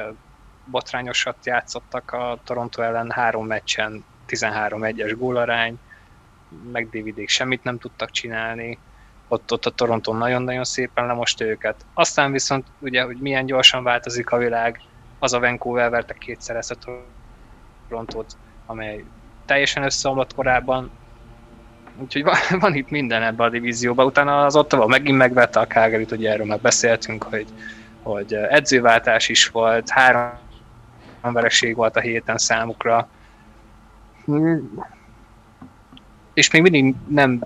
botrányosat 0.65 1.37
játszottak 1.47 2.13
a 2.13 2.39
Toronto 2.45 2.83
ellen 2.83 3.11
három 3.11 3.47
meccsen, 3.47 4.05
13-1-es 4.29 5.15
gólarány, 5.19 5.79
meg 6.73 6.91
Davidék 6.91 7.29
semmit 7.29 7.65
nem 7.65 7.79
tudtak 7.79 8.11
csinálni, 8.11 8.79
ott, 9.29 9.53
ott 9.53 9.67
a 9.67 9.71
Toronto 9.71 10.13
nagyon-nagyon 10.13 10.65
szépen 10.65 11.07
lemost 11.07 11.41
őket. 11.41 11.85
Aztán 11.95 12.33
viszont 12.33 12.67
ugye, 12.79 13.03
hogy 13.03 13.17
milyen 13.17 13.47
gyorsan 13.47 13.83
változik 13.83 14.31
a 14.31 14.37
világ, 14.37 14.81
az 15.19 15.33
a 15.33 15.41
Vancouver 15.41 15.91
verte 15.91 16.15
kétszer 16.15 16.57
ezt 16.57 16.71
a 16.71 16.77
Torontót, 17.89 18.37
amely 18.67 19.05
teljesen 19.45 19.83
összeomlott 19.83 20.35
korábban, 20.35 20.91
úgyhogy 21.99 22.23
van, 22.23 22.37
van 22.61 22.75
itt 22.75 22.91
minden 22.91 23.23
ebben 23.23 23.47
a 23.47 23.51
divízióban. 23.51 24.07
Utána 24.07 24.45
az 24.45 24.57
Ottawa 24.57 24.87
megint 24.87 25.17
megvette 25.17 25.61
a 25.61 25.67
Calgary-t, 25.67 26.13
ugye 26.13 26.31
erről 26.31 26.47
már 26.47 26.61
beszéltünk, 26.61 27.23
hogy, 27.23 27.47
hogy 28.03 28.35
edzőváltás 28.35 29.29
is 29.29 29.49
volt, 29.49 29.89
három 29.89 30.39
vereség 31.21 31.77
volt 31.77 31.97
a 31.97 32.01
héten 32.01 32.39
számukra. 32.39 33.09
És 36.35 36.51
még 36.51 36.63
mindig 36.63 36.95
nem 37.09 37.45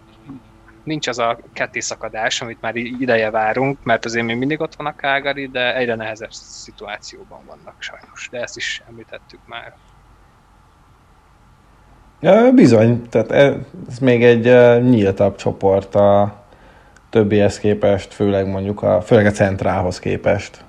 nincs 0.83 1.09
az 1.09 1.19
a 1.19 1.39
ketté 1.53 1.81
szakadás, 1.81 2.41
amit 2.41 2.61
már 2.61 2.77
ideje 2.77 3.31
várunk, 3.31 3.79
mert 3.83 4.05
azért 4.05 4.27
még 4.27 4.37
mindig 4.37 4.61
ott 4.61 4.75
van 4.75 4.87
a 4.87 4.95
Calgary, 4.95 5.47
de 5.47 5.77
egyre 5.77 5.95
nehezebb 5.95 6.33
szituációban 6.33 7.41
vannak 7.47 7.75
sajnos. 7.79 8.29
De 8.31 8.41
ezt 8.41 8.57
is 8.57 8.83
említettük 8.89 9.41
már. 9.47 9.75
Ja, 12.21 12.53
bizony, 12.53 13.09
tehát 13.09 13.31
ez 13.89 13.99
még 13.99 14.25
egy 14.25 14.45
nyíltabb 14.83 15.37
csoport 15.37 15.95
a 15.95 16.44
többihez 17.15 17.59
képest, 17.59 18.15
főleg 18.15 18.47
mondjuk 18.47 18.83
a, 18.83 19.01
főleg 19.01 19.27
a 19.27 19.31
centrálhoz 19.31 19.99
képest. 19.99 20.65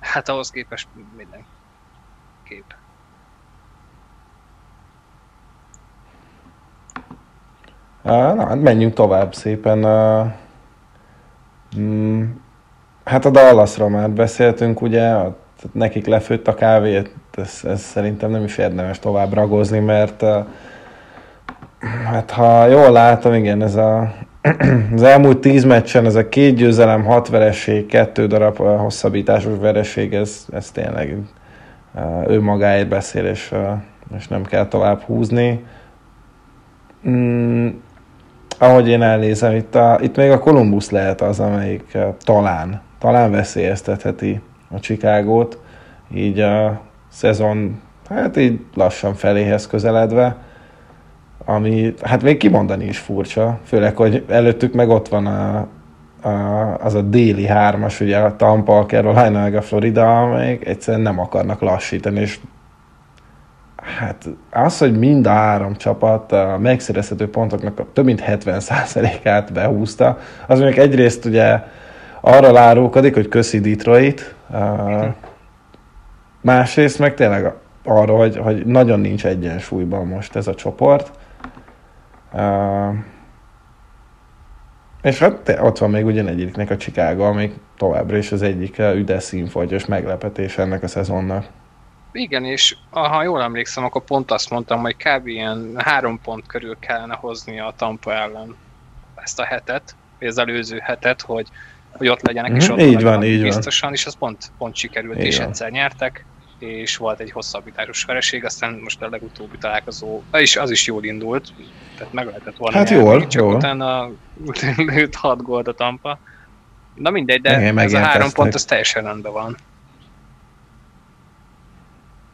Hát 0.00 0.28
ahhoz 0.28 0.50
képest 0.50 0.88
minden 1.16 1.44
kép. 2.48 2.64
Na, 8.02 8.46
hát 8.46 8.60
menjünk 8.60 8.94
tovább 8.94 9.34
szépen. 9.34 9.78
Mm, 11.78 12.24
hát 13.04 13.24
a 13.24 13.30
Dallasra 13.30 13.88
már 13.88 14.10
beszéltünk, 14.10 14.80
ugye, 14.80 15.14
nekik 15.72 16.06
lefőtt 16.06 16.48
a 16.48 16.54
kávét, 16.54 17.14
ez, 17.34 17.60
ez 17.64 17.80
szerintem 17.80 18.30
nem 18.30 18.44
is 18.44 18.58
érdemes 18.58 18.98
tovább 18.98 19.32
ragozni, 19.32 19.78
mert 19.78 20.24
hát 22.04 22.30
ha 22.30 22.66
jól 22.66 22.90
látom, 22.90 23.34
igen, 23.34 23.62
ez 23.62 23.74
a, 23.74 24.14
az 24.94 25.02
elmúlt 25.02 25.38
tíz 25.38 25.64
meccsen 25.64 26.04
ez 26.04 26.14
a 26.14 26.28
két 26.28 26.54
győzelem, 26.54 27.04
hat 27.04 27.28
vereség, 27.28 27.86
kettő 27.86 28.26
darab 28.26 28.56
hosszabbításos 28.56 29.58
vereség, 29.60 30.14
ez, 30.14 30.46
ez 30.52 30.70
tényleg 30.70 31.16
ő 32.26 32.40
magáért 32.40 32.88
beszél, 32.88 33.24
és, 33.24 33.54
és 34.16 34.28
nem 34.28 34.42
kell 34.44 34.66
tovább 34.66 35.00
húzni. 35.00 35.64
Mm, 37.08 37.68
ahogy 38.58 38.88
én 38.88 39.02
elnézem, 39.02 39.54
itt, 39.54 39.74
a, 39.74 39.98
itt 40.00 40.16
még 40.16 40.30
a 40.30 40.38
Columbus 40.38 40.90
lehet 40.90 41.20
az, 41.20 41.40
amelyik 41.40 41.98
talán, 42.24 42.80
talán 42.98 43.30
veszélyeztetheti 43.30 44.40
a 44.70 44.80
Chicagót, 44.80 45.58
így 46.14 46.40
a 46.40 46.80
szezon, 47.08 47.80
hát 48.08 48.36
így 48.36 48.60
lassan 48.74 49.14
feléhez 49.14 49.66
közeledve, 49.66 50.36
ami 51.48 51.94
hát 52.02 52.22
még 52.22 52.36
kimondani 52.36 52.84
is 52.84 52.98
furcsa, 52.98 53.58
főleg, 53.64 53.96
hogy 53.96 54.24
előttük 54.28 54.74
meg 54.74 54.88
ott 54.88 55.08
van 55.08 55.26
a, 55.26 55.66
a, 56.28 56.74
az 56.80 56.94
a 56.94 57.02
déli 57.02 57.46
hármas, 57.46 58.00
ugye 58.00 58.18
a 58.18 58.36
Tampa, 58.36 58.78
a 58.78 58.86
Carolina, 58.86 59.40
meg 59.40 59.54
a 59.54 59.62
Florida, 59.62 60.22
amelyek 60.22 60.66
egyszerűen 60.66 61.02
nem 61.02 61.18
akarnak 61.18 61.60
lassítani, 61.60 62.20
és 62.20 62.38
hát 63.98 64.28
az, 64.50 64.78
hogy 64.78 64.98
mind 64.98 65.26
a 65.26 65.30
három 65.30 65.76
csapat 65.76 66.32
a 66.32 66.58
megszerezhető 66.60 67.30
pontoknak 67.30 67.78
a 67.78 67.86
több 67.92 68.04
mint 68.04 68.22
70%-át 68.26 69.52
behúzta, 69.52 70.18
az 70.46 70.60
még 70.60 70.78
egyrészt 70.78 71.24
ugye 71.24 71.58
arra 72.20 72.52
lárulkodik, 72.52 73.14
hogy 73.14 73.28
köszi 73.28 73.60
Detroit, 73.60 74.34
másrészt 76.40 76.98
meg 76.98 77.14
tényleg 77.14 77.52
arra, 77.84 78.16
hogy, 78.16 78.36
hogy 78.36 78.66
nagyon 78.66 79.00
nincs 79.00 79.26
egyensúlyban 79.26 80.06
most 80.06 80.36
ez 80.36 80.46
a 80.46 80.54
csoport. 80.54 81.10
És 85.02 85.18
hát 85.18 85.58
ott 85.60 85.78
van 85.78 85.90
még 85.90 86.04
ugyanegyiknek 86.04 86.70
a 86.70 86.76
Chicago, 86.76 87.22
ami 87.22 87.52
továbbra 87.76 88.16
is 88.16 88.32
az 88.32 88.42
egyik 88.42 88.78
üdes 88.78 89.22
színfogyos 89.22 89.86
meglepetés 89.86 90.58
ennek 90.58 90.82
a 90.82 90.88
szezonnak. 90.88 91.46
Igen, 92.12 92.44
és 92.44 92.76
ha 92.90 93.22
jól 93.22 93.42
emlékszem, 93.42 93.84
akkor 93.84 94.04
pont 94.04 94.30
azt 94.30 94.50
mondtam, 94.50 94.80
hogy 94.80 94.96
kb. 94.96 95.26
ilyen 95.26 95.74
három 95.76 96.20
pont 96.22 96.46
körül 96.46 96.76
kellene 96.78 97.14
hozni 97.14 97.60
a 97.60 97.74
Tampa 97.76 98.12
ellen 98.12 98.56
ezt 99.14 99.40
a 99.40 99.44
hetet, 99.44 99.96
vagy 100.18 100.28
az 100.28 100.38
előző 100.38 100.78
hetet, 100.78 101.20
hogy, 101.20 101.48
hogy 101.90 102.08
ott 102.08 102.26
legyenek, 102.26 102.56
és 102.56 102.68
mhm, 102.68 102.72
ott 102.72 102.86
így 102.86 103.02
van, 103.02 103.24
így 103.24 103.42
biztosan, 103.42 103.88
van. 103.88 103.98
és 103.98 104.06
az 104.06 104.16
pont, 104.16 104.52
pont 104.58 104.74
sikerült, 104.74 105.18
így 105.18 105.24
és 105.24 105.38
van. 105.38 105.46
egyszer 105.46 105.70
nyertek, 105.70 106.24
és 106.58 106.96
volt 106.96 107.20
egy 107.20 107.30
hosszabbításos 107.30 108.04
vereség, 108.04 108.44
aztán 108.44 108.80
most 108.82 109.02
a 109.02 109.08
legutóbbi 109.08 109.58
találkozó, 109.58 110.22
és 110.32 110.56
az 110.56 110.70
is 110.70 110.86
jól 110.86 111.04
indult, 111.04 111.52
tehát 111.96 112.12
meg 112.12 112.26
lehetett 112.26 112.56
volna 112.56 112.76
Hát 112.76 112.90
nyerni, 112.90 113.04
jól, 113.04 113.26
csak 113.26 113.42
jól. 113.42 113.54
utána 113.54 114.10
lőtt 114.94 115.14
6 115.14 115.42
gólt 115.42 115.68
a 115.68 115.72
Tampa. 115.72 116.18
Na 116.94 117.10
mindegy, 117.10 117.40
de 117.40 117.58
Igen, 117.60 117.78
ez 117.78 117.92
a 117.92 117.98
három 117.98 118.30
pont, 118.32 118.54
az 118.54 118.64
teljesen 118.64 119.04
rendben 119.04 119.32
van. 119.32 119.56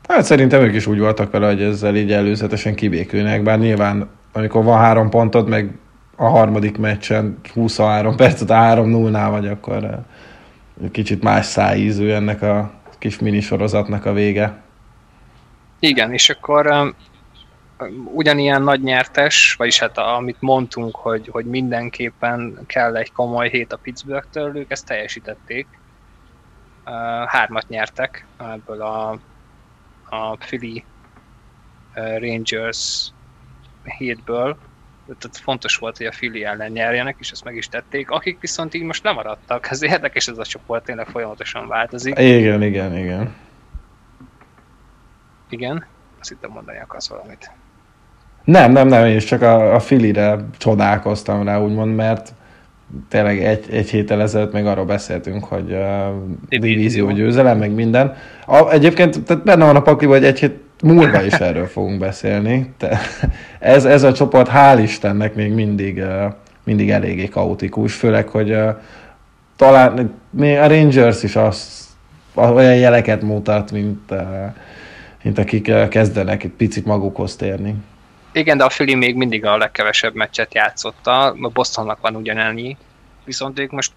Hát 0.08 0.24
szerintem 0.24 0.62
ők 0.62 0.74
is 0.74 0.86
úgy 0.86 0.98
voltak 0.98 1.30
vele, 1.30 1.46
hogy 1.46 1.62
ezzel 1.62 1.96
így 1.96 2.12
előzetesen 2.12 2.74
kibékülnek, 2.74 3.42
bár 3.42 3.58
nyilván 3.58 4.08
amikor 4.32 4.64
van 4.64 4.78
három 4.78 5.10
pontod, 5.10 5.48
meg 5.48 5.78
a 6.16 6.24
harmadik 6.24 6.78
meccsen 6.78 7.38
23 7.52 8.16
percet 8.16 8.50
a 8.50 8.54
3-0-nál 8.54 9.28
vagy, 9.30 9.46
akkor 9.46 9.84
eh, 9.84 9.98
kicsit 10.90 11.22
más 11.22 11.46
szájízű 11.46 12.10
ennek 12.10 12.42
a 12.42 12.72
kis 13.04 13.18
minisorozatnak 13.18 14.04
a 14.04 14.12
vége. 14.12 14.62
Igen, 15.78 16.12
és 16.12 16.30
akkor 16.30 16.66
um, 16.66 16.94
ugyanilyen 18.14 18.62
nagy 18.62 18.82
nyertes, 18.82 19.54
vagyis 19.58 19.78
hát 19.78 19.98
amit 19.98 20.40
mondtunk, 20.40 20.96
hogy, 20.96 21.28
hogy 21.32 21.44
mindenképpen 21.44 22.58
kell 22.66 22.96
egy 22.96 23.12
komoly 23.12 23.48
hét 23.48 23.72
a 23.72 23.76
Pittsburgh-től, 23.76 24.56
ők 24.56 24.70
ezt 24.70 24.86
teljesítették. 24.86 25.66
Uh, 26.86 26.92
hármat 27.26 27.68
nyertek 27.68 28.26
ebből 28.38 28.82
a, 28.82 29.10
a 30.08 30.36
Philly 30.36 30.84
uh, 31.94 32.18
Rangers 32.20 33.12
hétből. 33.82 34.56
Tehát 35.06 35.36
fontos 35.36 35.76
volt, 35.76 35.96
hogy 35.96 36.06
a 36.06 36.10
Philly 36.10 36.44
ellen 36.44 36.70
nyerjenek, 36.70 37.16
és 37.18 37.30
ezt 37.30 37.44
meg 37.44 37.56
is 37.56 37.68
tették. 37.68 38.10
Akik 38.10 38.40
viszont 38.40 38.74
így 38.74 38.82
most 38.82 39.04
lemaradtak, 39.04 39.70
ez 39.70 39.82
érdekes 39.82 40.28
ez 40.28 40.38
a 40.38 40.44
csoport, 40.44 40.84
tényleg 40.84 41.06
folyamatosan 41.06 41.68
változik. 41.68 42.18
Igen, 42.18 42.62
igen, 42.62 42.96
igen. 42.96 43.34
Igen, 45.48 45.86
azt 46.20 46.28
hittem 46.28 46.50
mondani 46.50 46.78
akarsz 46.78 47.08
valamit. 47.08 47.50
Nem, 48.44 48.72
nem, 48.72 48.88
nem, 48.88 49.06
én 49.06 49.16
is 49.16 49.24
csak 49.24 49.42
a, 49.42 49.74
a 49.74 49.80
Filire 49.80 50.36
csodálkoztam 50.58 51.44
rá, 51.44 51.60
úgymond, 51.60 51.94
mert 51.94 52.34
tényleg 53.08 53.44
egy, 53.44 53.70
egy 53.70 53.90
héttel 53.90 54.20
ezelőtt 54.20 54.52
még 54.52 54.66
arról 54.66 54.84
beszéltünk, 54.84 55.44
hogy 55.44 55.72
uh, 55.72 56.58
divízió 56.60 57.10
győzelem, 57.10 57.58
meg 57.58 57.70
minden. 57.70 58.16
A, 58.46 58.70
egyébként 58.70 59.22
tehát 59.22 59.44
benne 59.44 59.64
van 59.64 59.76
a 59.76 59.82
pakliban, 59.82 60.16
hogy 60.16 60.26
egy 60.26 60.38
hét 60.38 60.63
múlva 60.82 61.22
is 61.22 61.32
erről 61.32 61.66
fogunk 61.66 61.98
beszélni. 61.98 62.74
Te, 62.76 63.00
ez, 63.58 63.84
ez 63.84 64.02
a 64.02 64.12
csoport, 64.12 64.50
hál' 64.50 64.78
Istennek 64.82 65.34
még 65.34 65.52
mindig, 65.52 66.02
mindig 66.64 66.90
eléggé 66.90 67.28
kaotikus, 67.28 67.94
főleg, 67.94 68.28
hogy 68.28 68.56
talán 69.56 70.14
még 70.30 70.56
a 70.56 70.66
Rangers 70.66 71.22
is 71.22 71.36
azt, 71.36 71.84
olyan 72.34 72.76
jeleket 72.76 73.22
mutat, 73.22 73.72
mint, 73.72 74.12
mint 75.22 75.38
akik 75.38 75.88
kezdenek 75.88 76.42
egy 76.42 76.50
picit 76.50 76.84
magukhoz 76.84 77.36
térni. 77.36 77.74
Igen, 78.32 78.56
de 78.56 78.64
a 78.64 78.68
Philly 78.68 78.94
még 78.94 79.16
mindig 79.16 79.44
a 79.44 79.56
legkevesebb 79.56 80.14
meccset 80.14 80.54
játszotta, 80.54 81.24
a 81.24 81.48
Bostonnak 81.52 82.00
van 82.00 82.16
ugyanennyi, 82.16 82.76
viszont 83.24 83.58
ők 83.58 83.70
most 83.70 83.92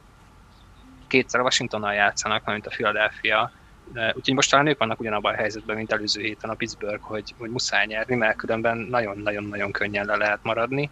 kétszer 1.07 1.41
Washingtonnal 1.41 1.93
játszanak, 1.93 2.45
mint 2.45 2.67
a 2.67 2.69
Philadelphia, 2.69 3.51
úgyhogy 3.93 4.33
most 4.33 4.49
talán 4.49 4.67
ők 4.67 4.77
vannak 4.77 4.99
ugyanabban 4.99 5.33
a 5.33 5.37
helyzetben, 5.37 5.75
mint 5.75 5.91
előző 5.91 6.21
héten 6.21 6.49
a 6.49 6.53
Pittsburgh, 6.53 7.01
hogy, 7.01 7.33
hogy 7.37 7.49
muszáj 7.49 7.85
nyerni, 7.85 8.15
mert 8.15 8.37
különben 8.37 8.77
nagyon-nagyon-nagyon 8.77 9.71
könnyen 9.71 10.05
le 10.05 10.15
lehet 10.15 10.39
maradni. 10.43 10.89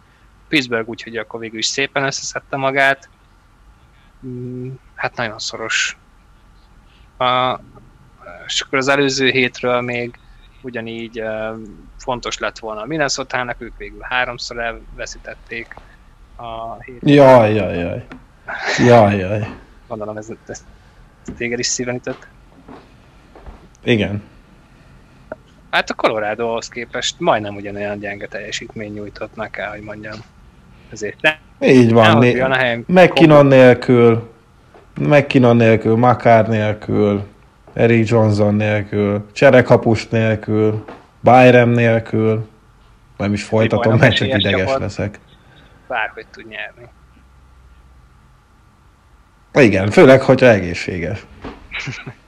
Pittsburgh 0.48 0.88
úgyhogy 0.88 1.16
akkor 1.16 1.40
végül 1.40 1.58
is 1.58 1.66
szépen 1.66 2.04
összeszedte 2.04 2.56
magát, 2.56 3.08
Mm, 4.26 4.70
hát 4.94 5.16
nagyon 5.16 5.38
szoros. 5.38 5.96
A, 7.18 7.60
és 8.46 8.60
akkor 8.60 8.78
az 8.78 8.88
előző 8.88 9.28
hétről 9.28 9.80
még 9.80 10.18
ugyanígy 10.62 11.22
fontos 11.96 12.38
lett 12.38 12.58
volna 12.58 12.80
a 12.80 12.86
minnesota 12.86 13.56
ők 13.58 13.76
végül 13.76 14.00
háromszor 14.00 14.58
elveszítették 14.58 15.74
a 16.36 16.82
hét. 16.82 17.00
Jaj, 17.00 17.54
jaj, 17.54 17.78
jaj. 17.78 18.06
Jaj, 18.78 19.16
jaj. 19.16 19.48
Gondolom 19.86 20.16
ez, 20.16 20.32
ez 20.46 20.64
téged 21.36 21.58
is 21.58 21.66
szíven 21.66 21.94
ütött. 21.94 22.28
Igen. 23.86 24.22
Hát 25.70 25.90
a 25.90 25.94
Coloradohoz 25.94 26.68
képest 26.68 27.20
majdnem 27.20 27.54
ugyanolyan 27.54 27.98
gyenge 27.98 28.26
teljesítmény 28.26 28.92
nyújtott, 28.92 29.36
meg 29.36 29.50
kell, 29.50 29.70
hogy 29.70 29.80
mondjam. 29.80 30.18
Ezért 30.92 31.38
Így 31.60 31.92
van. 31.92 32.18
Né- 32.18 32.86
McKinnon 32.86 33.46
nélkül, 33.46 34.30
McKinnon 35.00 35.56
nélkül, 35.56 35.96
Makár 35.96 36.48
nélkül, 36.48 37.26
Eric 37.72 38.08
Johnson 38.08 38.54
nélkül, 38.54 39.26
Cserekapus 39.32 40.08
nélkül, 40.08 40.84
Byram 41.20 41.70
nélkül, 41.70 42.48
nem 43.16 43.32
is 43.32 43.42
folytatom, 43.42 43.98
mert 43.98 44.14
csak 44.14 44.28
ideges 44.28 44.60
csapat, 44.60 44.80
leszek. 44.80 45.18
Bárhogy 45.88 46.26
tud 46.30 46.46
nyerni. 46.48 46.88
Igen, 49.52 49.90
főleg, 49.90 50.22
hogyha 50.22 50.46
egészséges. 50.46 51.26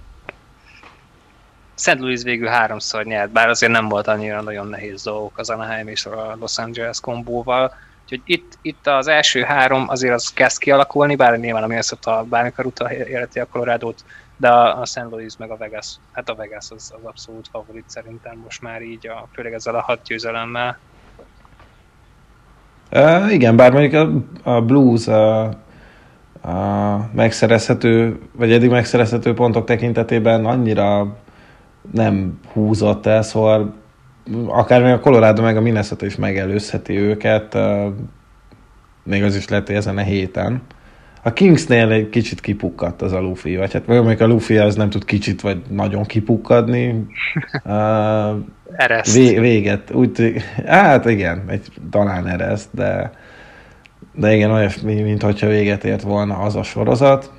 Szent 1.78 2.00
Louis 2.00 2.22
végül 2.22 2.48
háromszor 2.48 3.04
nyert, 3.04 3.30
bár 3.30 3.48
azért 3.48 3.72
nem 3.72 3.88
volt 3.88 4.06
annyira 4.06 4.40
nagyon 4.40 4.68
nehéz 4.68 5.02
dolgok 5.02 5.38
az 5.38 5.50
Anaheim 5.50 5.88
és 5.88 6.06
a 6.06 6.36
Los 6.40 6.58
Angeles 6.58 7.00
kombóval. 7.00 7.74
Úgyhogy 8.02 8.22
itt, 8.24 8.58
itt 8.62 8.86
az 8.86 9.06
első 9.06 9.42
három 9.42 9.84
azért 9.88 10.14
az 10.14 10.32
kezd 10.32 10.58
kialakulni, 10.58 11.16
bár 11.16 11.38
nyilván 11.38 11.62
a 11.62 11.66
Minnesota 11.66 12.24
bármikor 12.28 12.66
utal 12.66 12.90
életi 12.90 13.38
a 13.38 13.46
colorado 13.46 13.92
de 14.38 14.48
a, 14.48 14.80
a 14.80 14.84
St. 14.84 15.06
Louis 15.10 15.36
meg 15.38 15.50
a 15.50 15.56
Vegas, 15.56 15.94
hát 16.12 16.28
a 16.28 16.34
Vegas 16.34 16.70
az, 16.70 16.92
az 16.96 17.04
abszolút 17.04 17.48
favorit 17.50 17.84
szerintem 17.86 18.40
most 18.44 18.62
már 18.62 18.82
így, 18.82 19.06
a, 19.06 19.28
főleg 19.32 19.52
ezzel 19.52 19.74
a 19.74 19.80
hat 19.80 20.02
győzelemmel. 20.06 20.78
Uh, 22.92 23.32
igen, 23.32 23.56
bár 23.56 23.72
mondjuk 23.72 23.92
a, 24.44 24.50
a 24.50 24.60
Blues 24.62 25.06
a, 25.06 25.42
a 26.42 27.10
megszerezhető, 27.12 28.20
vagy 28.32 28.52
eddig 28.52 28.70
megszerezhető 28.70 29.34
pontok 29.34 29.66
tekintetében 29.66 30.46
annyira 30.46 31.16
nem 31.92 32.40
húzott 32.52 33.06
el, 33.06 33.22
szóval 33.22 33.74
akár 34.46 34.82
még 34.82 34.92
a 34.92 35.00
Colorado 35.00 35.42
meg 35.42 35.56
a 35.56 35.60
Minnesota 35.60 36.06
is 36.06 36.16
megelőzheti 36.16 36.96
őket, 36.96 37.58
még 39.02 39.22
az 39.22 39.36
is 39.36 39.48
lehet, 39.48 39.66
hogy 39.66 39.76
ezen 39.76 39.98
a 39.98 40.02
héten. 40.02 40.62
A 41.22 41.32
Kingsnél 41.32 41.90
egy 41.90 42.08
kicsit 42.08 42.40
kipukkadt 42.40 43.02
az 43.02 43.12
a 43.12 43.20
Luffy, 43.20 43.56
vagy 43.56 43.72
hát 43.72 43.86
mondjuk 43.86 44.20
a 44.20 44.26
Luffy 44.26 44.56
az 44.56 44.74
nem 44.74 44.90
tud 44.90 45.04
kicsit 45.04 45.40
vagy 45.40 45.62
nagyon 45.70 46.04
kipukkadni. 46.04 46.94
Uh, 47.64 48.36
ereszt. 48.72 49.14
Vé- 49.14 49.38
véget. 49.38 49.90
Úgy, 49.94 50.34
hát 50.66 51.04
igen, 51.04 51.44
egy, 51.48 51.66
talán 51.90 52.26
ereszt, 52.26 52.68
de, 52.72 53.10
de 54.14 54.34
igen, 54.34 54.50
olyasmi, 54.50 55.02
mint 55.02 55.22
hogyha 55.22 55.46
véget 55.46 55.84
ért 55.84 56.02
volna 56.02 56.36
az 56.36 56.56
a 56.56 56.62
sorozat. 56.62 57.32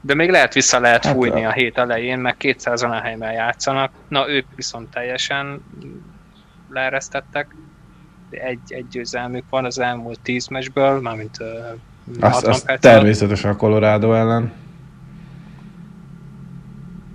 De 0.00 0.14
még 0.14 0.30
lehet 0.30 0.54
vissza 0.54 0.80
lehet 0.80 1.04
hát 1.04 1.14
fújni 1.14 1.44
a... 1.44 1.52
hét 1.52 1.78
elején, 1.78 2.18
meg 2.18 2.36
200 2.36 2.82
helymel 2.82 3.32
játszanak. 3.32 3.92
Na, 4.08 4.30
ők 4.30 4.46
viszont 4.56 4.90
teljesen 4.90 5.64
leeresztettek 6.68 7.54
egy, 8.30 8.60
egy 8.68 8.88
győzelmük 8.88 9.44
van 9.50 9.64
az 9.64 9.78
elmúlt 9.78 10.20
tíz 10.20 10.46
meccsből, 10.46 11.00
mármint 11.00 11.36
uh, 11.40 12.24
azt, 12.24 12.46
azt 12.46 12.78
természetesen 12.80 13.50
a 13.50 13.56
Colorado 13.56 14.12
ellen. 14.12 14.52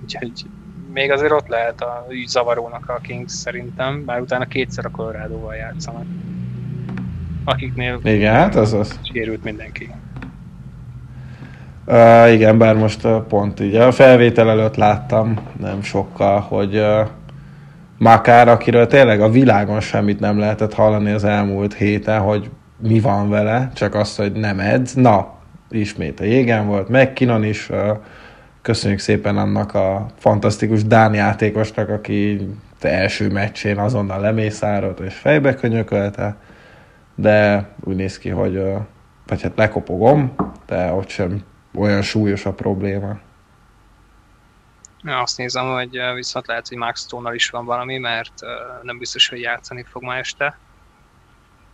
Úgyhogy 0.03 0.45
még 0.93 1.11
azért 1.11 1.31
ott 1.31 1.47
lehet 1.47 1.81
a 1.81 2.05
zavarónak 2.25 2.89
a 2.89 2.99
Kings 3.01 3.31
szerintem, 3.31 4.05
bár 4.05 4.21
utána 4.21 4.45
kétszer 4.45 4.86
a 4.86 4.89
Colorado-val 4.89 5.55
játszanak. 5.55 6.05
Akiknél 7.43 7.99
igen, 8.03 8.33
hát 8.33 8.55
az 8.55 8.73
az. 8.73 8.99
sérült 9.13 9.43
mindenki. 9.43 9.91
Uh, 11.88 12.33
igen, 12.33 12.57
bár 12.57 12.75
most 12.75 13.05
uh, 13.05 13.21
pont 13.21 13.59
így 13.59 13.75
a 13.75 13.91
felvétel 13.91 14.49
előtt 14.49 14.75
láttam 14.75 15.39
nem 15.59 15.81
sokkal, 15.81 16.39
hogy 16.39 16.75
uh, 16.77 17.07
Makár, 17.97 18.47
akiről 18.47 18.88
tényleg 18.88 19.21
a 19.21 19.29
világon 19.29 19.79
semmit 19.79 20.19
nem 20.19 20.39
lehetett 20.39 20.73
hallani 20.73 21.11
az 21.11 21.23
elmúlt 21.23 21.73
héten, 21.73 22.19
hogy 22.19 22.49
mi 22.77 22.99
van 22.99 23.29
vele, 23.29 23.71
csak 23.73 23.95
azt, 23.95 24.17
hogy 24.17 24.31
nem 24.31 24.59
edz. 24.59 24.93
Na, 24.93 25.33
ismét 25.69 26.19
a 26.19 26.23
jégen 26.23 26.67
volt, 26.67 26.89
McKinnon 26.89 27.43
is, 27.43 27.69
köszönjük 28.61 28.99
szépen 28.99 29.38
annak 29.38 29.73
a 29.73 30.05
fantasztikus 30.17 30.83
Dán 30.83 31.13
játékosnak, 31.13 31.89
aki 31.89 32.47
te 32.79 32.89
első 32.89 33.29
meccsén 33.29 33.77
azonnal 33.77 34.19
lemészárolt 34.19 34.99
és 34.99 35.13
fejbe 35.13 35.55
könyökölte, 35.55 36.36
de 37.15 37.65
úgy 37.83 37.95
néz 37.95 38.17
ki, 38.17 38.29
hogy 38.29 38.63
vagy 39.27 39.41
hát 39.41 39.51
lekopogom, 39.55 40.36
de 40.67 40.91
ott 40.91 41.09
sem 41.09 41.43
olyan 41.78 42.01
súlyos 42.01 42.45
a 42.45 42.53
probléma. 42.53 43.19
Azt 45.03 45.38
nézem, 45.38 45.65
hogy 45.65 45.99
viszont 46.15 46.47
lehet, 46.47 46.67
hogy 46.67 46.78
Max 46.78 47.01
stone 47.01 47.34
is 47.34 47.49
van 47.49 47.65
valami, 47.65 47.97
mert 47.97 48.34
nem 48.82 48.97
biztos, 48.97 49.30
hogy 49.30 49.39
játszani 49.39 49.86
fog 49.91 50.03
ma 50.03 50.15
este. 50.15 50.57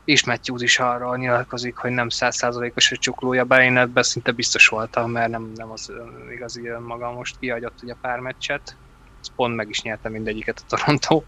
És 0.06 0.26
Matthews 0.26 0.62
is 0.62 0.80
arra 0.80 1.16
nyilatkozik, 1.16 1.76
hogy 1.76 1.92
nem 1.92 2.10
százszázalékos 2.10 2.92
a 2.92 2.98
csuklója, 2.98 3.44
bár 3.44 3.62
én 3.62 3.78
ebben 3.78 4.04
szinte 4.04 4.32
biztos 4.32 4.68
voltam, 4.68 5.12
mert 5.12 5.30
nem, 5.30 5.52
nem 5.56 5.72
az 5.72 5.92
igazi 6.34 6.70
maga 6.88 7.12
most 7.12 7.40
kihagyott 7.40 7.84
ugye 7.84 7.96
pár 8.02 8.20
meccset. 8.20 8.76
Ez 9.22 9.28
pont 9.36 9.56
meg 9.56 9.70
is 9.70 9.82
nyerte 9.82 10.10
mindegyiket 10.10 10.64
a 10.68 10.76
Toronto. 10.76 11.24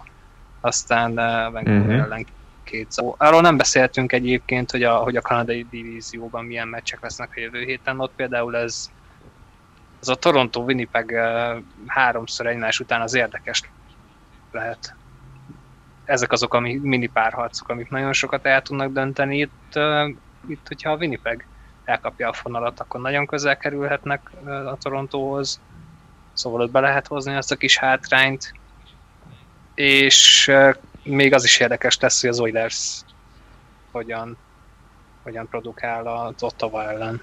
Aztán 0.61 1.13
Vancouver 1.51 1.80
uh-huh. 1.80 2.01
ellen 2.01 2.26
két 2.64 2.91
szó. 2.91 3.16
Arról 3.18 3.41
nem 3.41 3.57
beszéltünk 3.57 4.11
egyébként, 4.11 4.72
hogy 4.72 4.84
a, 4.84 4.95
hogy 4.95 5.16
a 5.16 5.22
kanadai 5.22 5.68
divízióban 5.70 6.45
milyen 6.45 6.68
meccsek 6.68 7.01
lesznek 7.01 7.34
a 7.36 7.39
jövő 7.39 7.64
héten. 7.64 7.99
Ott 7.99 8.14
például 8.16 8.57
ez 8.57 8.91
az 9.99 10.09
a 10.09 10.16
Toronto-Winnipeg 10.16 11.16
háromszor 11.88 12.47
egymás 12.47 12.80
után 12.80 13.01
az 13.01 13.14
érdekes 13.14 13.61
lehet. 14.51 14.95
Ezek 16.05 16.32
azok 16.32 16.53
a 16.53 16.59
mini 16.59 17.07
párharcok, 17.07 17.70
amik 17.70 17.89
nagyon 17.89 18.14
sokat 18.14 18.45
el 18.45 18.61
tudnak 18.61 18.91
dönteni. 18.91 19.38
Itt, 19.38 19.80
itt 20.47 20.68
hogyha 20.68 20.91
a 20.91 20.95
Winnipeg 20.95 21.47
elkapja 21.86 22.30
a 22.30 22.34
fonalat, 22.34 22.80
akkor 22.80 23.01
nagyon 23.01 23.26
közel 23.26 23.57
kerülhetnek 23.57 24.32
a 24.45 24.78
Torontóhoz. 24.78 25.61
Szóval 26.34 26.61
ott 26.61 26.72
be 26.72 26.80
lehet 26.80 27.07
hozni 27.07 27.36
azt 27.36 27.51
a 27.51 27.55
kis 27.55 27.78
hátrányt. 27.78 28.53
És 29.76 30.51
még 31.04 31.34
az 31.34 31.43
is 31.43 31.60
érdekes 31.60 31.99
lesz, 31.99 32.22
hogy 32.22 32.30
az 32.30 32.39
Oilers 32.39 33.01
hogyan, 33.91 34.38
hogyan 35.24 35.47
produkál 35.47 36.08
az 36.08 36.43
Ottawa 36.43 36.84
ellen. 36.84 37.22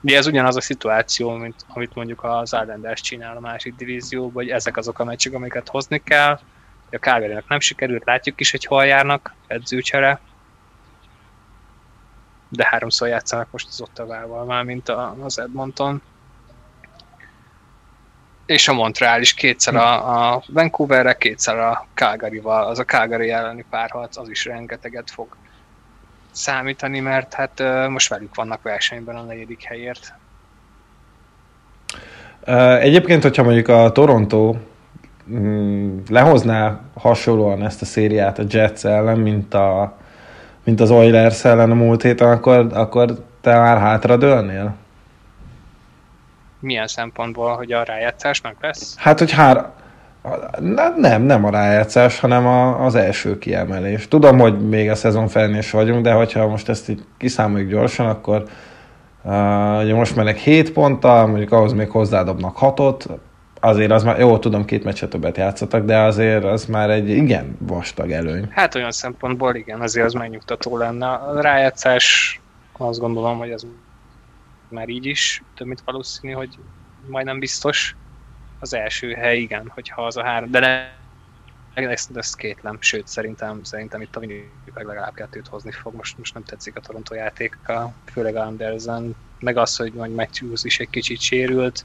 Ugye 0.00 0.16
ez 0.16 0.26
ugyanaz 0.26 0.56
a 0.56 0.60
szituáció, 0.60 1.30
mint 1.30 1.64
amit 1.68 1.94
mondjuk 1.94 2.24
az 2.24 2.52
Islanders 2.60 3.00
csinál 3.00 3.36
a 3.36 3.40
másik 3.40 3.74
divízióban, 3.74 4.32
hogy 4.32 4.48
ezek 4.48 4.76
azok 4.76 4.98
a 4.98 5.04
meccsek, 5.04 5.32
amiket 5.32 5.68
hozni 5.68 6.02
kell. 6.02 6.40
A 6.90 6.96
calgary 6.96 7.44
nem 7.48 7.60
sikerült, 7.60 8.04
látjuk 8.04 8.40
is, 8.40 8.50
hogy 8.50 8.64
hol 8.64 8.84
járnak, 8.84 9.34
edzőcsere. 9.46 10.20
De 12.48 12.66
háromszor 12.70 13.08
játszanak 13.08 13.50
most 13.50 13.68
az 13.68 13.80
Ottavával, 13.80 14.44
már 14.44 14.64
mint 14.64 14.88
az 15.24 15.38
Edmonton. 15.38 16.02
És 18.52 18.68
a 18.68 18.72
Montreal 18.72 19.20
is 19.20 19.34
kétszer 19.34 19.74
a, 19.74 20.32
a 20.32 20.42
Vancouverre, 20.46 21.16
kétszer 21.16 21.58
a 21.58 21.86
Calgary-val, 21.94 22.64
az 22.64 22.78
a 22.78 22.84
Calgary 22.84 23.30
elleni 23.30 23.64
párharc, 23.70 24.16
az 24.16 24.28
is 24.28 24.44
rengeteget 24.44 25.10
fog 25.10 25.36
számítani, 26.30 27.00
mert 27.00 27.34
hát 27.34 27.62
most 27.88 28.08
velük 28.08 28.34
vannak 28.34 28.62
versenyben 28.62 29.16
a 29.16 29.22
negyedik 29.22 29.62
helyért. 29.62 30.14
Egyébként, 32.80 33.22
hogyha 33.22 33.42
mondjuk 33.42 33.68
a 33.68 33.92
Toronto 33.92 34.56
mm, 35.30 35.98
lehozná 36.08 36.80
hasonlóan 36.94 37.64
ezt 37.64 37.82
a 37.82 37.84
szériát 37.84 38.38
a 38.38 38.44
Jets 38.48 38.84
ellen, 38.84 39.18
mint, 39.18 39.54
a, 39.54 39.98
mint 40.64 40.80
az 40.80 40.90
Oilers 40.90 41.44
ellen 41.44 41.70
a 41.70 41.74
múlt 41.74 42.02
héten, 42.02 42.30
akkor, 42.30 42.66
akkor 42.72 43.24
te 43.40 43.58
már 43.58 43.78
hátra 43.78 44.16
dőlnél? 44.16 44.74
Milyen 46.62 46.86
szempontból, 46.86 47.56
hogy 47.56 47.72
a 47.72 47.82
rájátszás 47.82 48.40
meg 48.40 48.56
lesz? 48.60 48.94
Hát, 48.98 49.18
hogy 49.18 49.32
hár, 49.32 49.70
nem, 50.96 51.22
nem 51.22 51.44
a 51.44 51.50
rájátszás, 51.50 52.20
hanem 52.20 52.46
a, 52.46 52.84
az 52.84 52.94
első 52.94 53.38
kiemelés. 53.38 54.08
Tudom, 54.08 54.38
hogy 54.38 54.68
még 54.68 54.90
a 54.90 54.94
szezon 54.94 55.28
felén 55.28 55.56
is 55.56 55.70
vagyunk, 55.70 56.02
de 56.02 56.12
hogyha 56.12 56.46
most 56.46 56.68
ezt 56.68 56.88
így 56.88 57.04
kiszámoljuk 57.18 57.70
gyorsan, 57.70 58.06
akkor 58.06 58.42
uh, 59.22 59.82
ugye 59.82 59.94
most 59.94 60.16
mennek 60.16 60.36
7 60.36 60.72
ponttal, 60.72 61.26
mondjuk 61.26 61.52
ahhoz 61.52 61.72
még 61.72 61.90
hozzádobnak 61.90 62.56
6-ot, 62.60 63.04
azért 63.60 63.90
az 63.90 64.02
már, 64.02 64.18
jó, 64.18 64.38
tudom, 64.38 64.64
két 64.64 64.84
meccset 64.84 65.10
többet 65.10 65.36
játszottak, 65.36 65.84
de 65.84 65.98
azért 65.98 66.44
az 66.44 66.64
már 66.64 66.90
egy 66.90 67.08
igen 67.08 67.56
vastag 67.58 68.10
előny. 68.10 68.48
Hát 68.50 68.74
olyan 68.74 68.90
szempontból 68.90 69.54
igen, 69.54 69.80
azért 69.80 70.06
az 70.06 70.12
megnyugtató 70.12 70.76
lenne. 70.76 71.06
A 71.06 71.40
rájátszás 71.40 72.40
azt 72.78 72.98
gondolom, 72.98 73.38
hogy 73.38 73.50
az 73.50 73.66
már 74.72 74.88
így 74.88 75.06
is 75.06 75.42
több 75.54 75.66
mint 75.66 75.82
valószínű, 75.84 76.32
hogy 76.32 76.58
majdnem 77.06 77.38
biztos. 77.38 77.96
Az 78.58 78.74
első 78.74 79.12
hely, 79.12 79.38
igen, 79.38 79.68
hogyha 79.74 80.06
az 80.06 80.16
a 80.16 80.24
három, 80.24 80.50
de 80.50 80.60
ne, 80.60 81.88
ezt, 81.88 82.16
ezt 82.16 82.36
kétlem, 82.36 82.76
sőt 82.80 83.08
szerintem, 83.08 83.62
szerintem 83.62 84.00
itt 84.00 84.16
a 84.16 84.20
Winnipeg 84.20 84.86
legalább 84.86 85.14
kettőt 85.14 85.48
hozni 85.48 85.70
fog, 85.70 85.94
most, 85.94 86.18
most 86.18 86.34
nem 86.34 86.44
tetszik 86.44 86.76
a 86.76 86.80
Toronto 86.80 87.14
játéka, 87.14 87.94
főleg 88.04 88.36
Anderson, 88.36 89.14
meg 89.38 89.56
az, 89.56 89.76
hogy 89.76 89.92
majd 89.92 90.14
Matthews 90.14 90.64
is 90.64 90.80
egy 90.80 90.90
kicsit 90.90 91.20
sérült, 91.20 91.84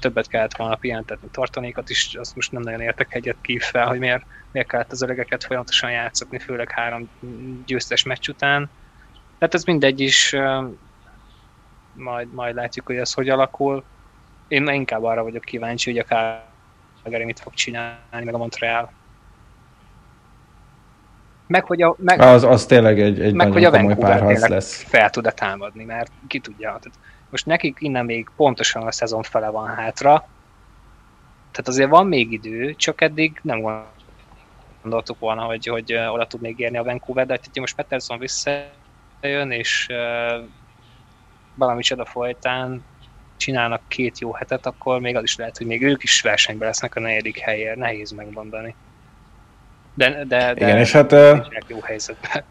többet 0.00 0.28
kellett 0.28 0.56
volna 0.56 0.76
pihentetni 0.76 1.28
tartanékat 1.30 1.90
is, 1.90 2.14
azt 2.14 2.34
most 2.34 2.52
nem 2.52 2.62
nagyon 2.62 2.80
értek 2.80 3.14
egyet 3.14 3.36
ki 3.40 3.60
hogy 3.72 3.98
miért, 3.98 4.24
miért 4.52 4.68
kellett 4.68 4.92
az 4.92 5.02
öregeket 5.02 5.44
folyamatosan 5.44 5.90
játszatni, 5.90 6.38
főleg 6.38 6.70
három 6.70 7.10
győztes 7.66 8.02
meccs 8.02 8.28
után. 8.28 8.70
Tehát 9.38 9.54
ez 9.54 9.64
mindegy 9.64 10.00
is, 10.00 10.36
majd, 11.92 12.32
majd 12.32 12.54
látjuk, 12.54 12.86
hogy 12.86 12.96
ez 12.96 13.12
hogy 13.12 13.28
alakul. 13.28 13.84
Én 14.48 14.68
inkább 14.68 15.02
arra 15.02 15.22
vagyok 15.22 15.44
kíváncsi, 15.44 15.90
hogy 15.90 16.04
a 16.08 16.42
Calgary 17.02 17.24
mit 17.24 17.40
fog 17.40 17.54
csinálni, 17.54 18.24
meg 18.24 18.34
a 18.34 18.38
Montreal. 18.38 18.92
Meg, 21.46 21.64
hogy 21.64 21.82
a, 21.82 21.94
meg, 21.98 22.20
az, 22.20 22.42
az 22.44 22.66
tényleg 22.66 23.00
egy, 23.00 23.20
egy 23.20 23.34
meg, 23.34 23.52
hogy 23.52 23.64
a 23.64 23.70
párharc 23.70 24.48
lesz. 24.48 24.82
fel 24.82 25.10
tud-e 25.10 25.32
támadni, 25.32 25.84
mert 25.84 26.12
ki 26.26 26.38
tudja. 26.38 26.68
Tehát 26.68 26.98
most 27.30 27.46
nekik 27.46 27.76
innen 27.80 28.04
még 28.04 28.28
pontosan 28.36 28.82
a 28.82 28.92
szezon 28.92 29.22
fele 29.22 29.48
van 29.48 29.66
hátra, 29.66 30.28
tehát 31.50 31.68
azért 31.68 31.90
van 31.90 32.06
még 32.06 32.32
idő, 32.32 32.74
csak 32.74 33.00
eddig 33.00 33.40
nem 33.42 33.86
gondoltuk 34.82 35.18
volna, 35.18 35.42
hogy, 35.42 35.66
hogy 35.66 35.94
oda 35.94 36.26
tud 36.26 36.40
még 36.40 36.58
érni 36.58 36.78
a 36.78 36.84
Vancouver, 36.84 37.26
de 37.26 37.32
hát 37.32 37.58
most 37.58 37.74
Peterson 37.74 38.18
visszajön, 38.18 39.50
és 39.50 39.88
valami 41.54 41.82
csoda 41.82 42.04
folytán 42.04 42.82
csinálnak 43.36 43.80
két 43.88 44.18
jó 44.18 44.32
hetet, 44.32 44.66
akkor 44.66 45.00
még 45.00 45.16
az 45.16 45.22
is 45.22 45.36
lehet, 45.36 45.56
hogy 45.58 45.66
még 45.66 45.82
ők 45.82 46.02
is 46.02 46.20
versenyben 46.20 46.66
lesznek 46.66 46.94
a 46.94 47.00
negyedik 47.00 47.38
helyért, 47.38 47.76
nehéz 47.76 48.10
megmondani. 48.10 48.74
De, 49.94 50.10
de, 50.10 50.24
de 50.24 50.66
Igen, 50.66 50.78
és 50.78 50.92
hát 50.92 51.12
jó 51.66 51.80
helyzetben. 51.82 52.42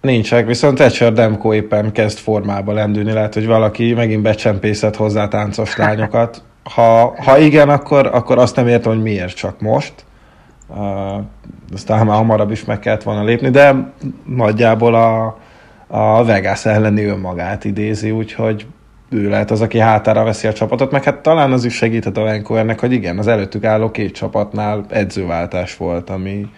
Nincsek, 0.00 0.46
viszont 0.46 0.78
Thatcher 0.78 1.12
Demko 1.12 1.54
éppen 1.54 1.92
kezd 1.92 2.18
formába 2.18 2.72
lendülni, 2.72 3.12
lehet, 3.12 3.34
hogy 3.34 3.46
valaki 3.46 3.92
megint 3.92 4.22
becsempészett 4.22 4.96
hozzá 4.96 5.28
táncos 5.28 5.76
lányokat. 5.76 6.42
Ha, 6.62 7.14
ha 7.22 7.38
igen, 7.38 7.68
akkor, 7.68 8.06
akkor 8.06 8.38
azt 8.38 8.56
nem 8.56 8.68
értem, 8.68 8.92
hogy 8.92 9.02
miért 9.02 9.36
csak 9.36 9.60
most. 9.60 10.04
Uh, 10.68 11.24
aztán 11.72 12.06
már 12.06 12.16
hamarabb 12.16 12.50
is 12.50 12.64
meg 12.64 12.78
kellett 12.78 13.02
volna 13.02 13.24
lépni, 13.24 13.50
de 13.50 13.92
nagyjából 14.26 14.94
a, 14.94 15.38
a 15.94 16.24
Vegas 16.24 16.64
elleni 16.64 17.04
önmagát 17.04 17.64
idézi, 17.64 18.10
úgyhogy 18.10 18.66
ő 19.08 19.28
lehet 19.28 19.50
az, 19.50 19.60
aki 19.60 19.78
hátára 19.78 20.24
veszi 20.24 20.46
a 20.46 20.52
csapatot, 20.52 20.90
meg 20.90 21.04
hát 21.04 21.20
talán 21.20 21.52
az 21.52 21.64
is 21.64 21.74
segíthet 21.74 22.16
a 22.16 22.20
Vancouvernek, 22.20 22.80
hogy 22.80 22.92
igen, 22.92 23.18
az 23.18 23.26
előttük 23.26 23.64
álló 23.64 23.90
két 23.90 24.14
csapatnál 24.14 24.84
edzőváltás 24.88 25.76
volt, 25.76 26.10
ami 26.10 26.50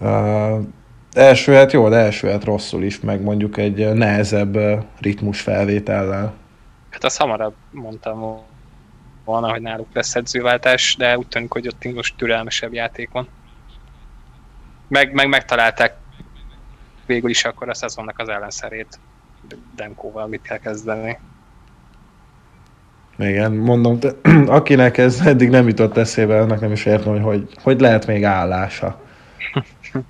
uh, 0.00 0.58
első 1.12 1.52
hát 1.52 1.72
jó, 1.72 1.88
de 1.88 1.96
első 1.96 2.28
hát 2.28 2.44
rosszul 2.44 2.82
is, 2.82 3.00
meg 3.00 3.22
mondjuk 3.22 3.56
egy 3.56 3.92
nehezebb 3.92 4.58
ritmus 5.00 5.40
felvétellel. 5.40 6.34
Hát 6.90 7.04
azt 7.04 7.18
hamarabb 7.18 7.54
mondtam 7.70 8.38
volna, 9.24 9.50
hogy 9.50 9.62
náluk 9.62 9.88
lesz 9.92 10.14
edzőváltás, 10.14 10.96
de 10.98 11.18
úgy 11.18 11.26
tűnik, 11.26 11.52
hogy 11.52 11.66
ott 11.66 11.94
most 11.94 12.16
türelmesebb 12.16 12.72
játék 12.72 13.10
van. 13.12 13.28
Meg, 14.88 15.12
meg 15.12 15.28
megtalálták 15.28 15.94
végül 17.06 17.30
is 17.30 17.44
akkor 17.44 17.68
a 17.68 17.74
szezonnak 17.74 18.18
az 18.18 18.28
ellenszerét. 18.28 18.98
Demkóval 19.76 20.26
mit 20.26 20.42
kell 20.42 20.58
kezdeni. 20.58 21.18
Igen, 23.18 23.52
mondom, 23.52 24.00
de, 24.00 24.10
akinek 24.58 24.98
ez 24.98 25.20
eddig 25.24 25.50
nem 25.50 25.68
jutott 25.68 25.96
eszébe, 25.96 26.40
annak 26.40 26.60
nem 26.60 26.72
is 26.72 26.84
értem, 26.84 27.12
hogy 27.12 27.22
hogy, 27.22 27.48
hogy 27.62 27.80
lehet 27.80 28.06
még 28.06 28.24
állása. 28.24 29.00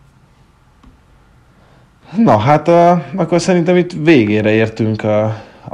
Na 2.24 2.38
hát 2.38 2.68
uh, 2.68 3.02
akkor 3.14 3.40
szerintem 3.40 3.76
itt 3.76 3.92
végére 3.92 4.50
értünk 4.50 5.02
a, 5.04 5.24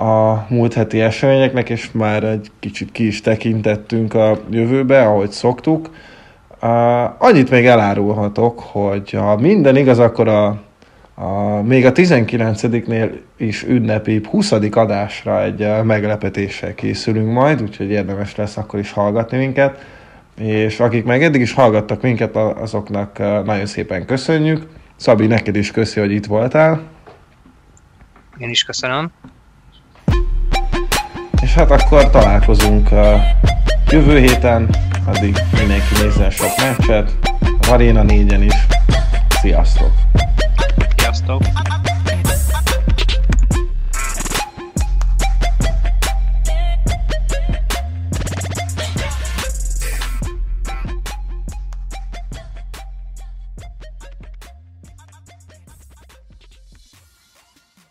a 0.02 0.46
múlt 0.48 0.74
heti 0.74 1.00
eseményeknek, 1.00 1.70
és 1.70 1.90
már 1.92 2.24
egy 2.24 2.50
kicsit 2.58 2.92
ki 2.92 3.06
is 3.06 3.20
tekintettünk 3.20 4.14
a 4.14 4.38
jövőbe, 4.50 5.02
ahogy 5.02 5.30
szoktuk. 5.30 5.90
Uh, 6.62 7.22
annyit 7.22 7.50
még 7.50 7.66
elárulhatok, 7.66 8.60
hogy 8.60 9.10
ha 9.10 9.36
minden 9.36 9.76
igaz, 9.76 9.98
akkor 9.98 10.28
a, 10.28 10.62
a, 11.14 11.62
még 11.62 11.86
a 11.86 11.92
19-nél 11.92 13.10
is 13.36 13.62
ünnepi 13.62 14.20
20. 14.30 14.52
adásra 14.70 15.42
egy 15.42 15.62
uh, 15.62 15.82
meglepetéssel 15.82 16.74
készülünk 16.74 17.32
majd, 17.32 17.62
úgyhogy 17.62 17.90
érdemes 17.90 18.36
lesz 18.36 18.56
akkor 18.56 18.78
is 18.78 18.92
hallgatni 18.92 19.38
minket. 19.38 19.84
És 20.38 20.80
akik 20.80 21.04
meg 21.04 21.22
eddig 21.22 21.40
is 21.40 21.52
hallgattak 21.52 22.02
minket, 22.02 22.36
azoknak 22.36 23.16
uh, 23.18 23.44
nagyon 23.44 23.66
szépen 23.66 24.06
köszönjük 24.06 24.66
Szabi, 25.02 25.26
neked 25.26 25.56
is 25.56 25.70
köszi, 25.70 26.00
hogy 26.00 26.12
itt 26.12 26.26
voltál. 26.26 26.80
Én 28.38 28.50
is 28.50 28.64
köszönöm. 28.64 29.10
És 31.42 31.54
hát 31.54 31.70
akkor 31.70 32.10
találkozunk 32.10 32.92
a 32.92 33.20
jövő 33.90 34.18
héten, 34.18 34.68
addig 35.06 35.36
mindenki 35.58 36.02
nézzen 36.02 36.30
sok 36.30 36.50
meccset, 36.56 37.12
az 37.60 37.68
Arena 37.68 38.02
4-en 38.06 38.40
is. 38.44 38.54
Sziasztok! 39.28 39.90
stop. 41.24 41.91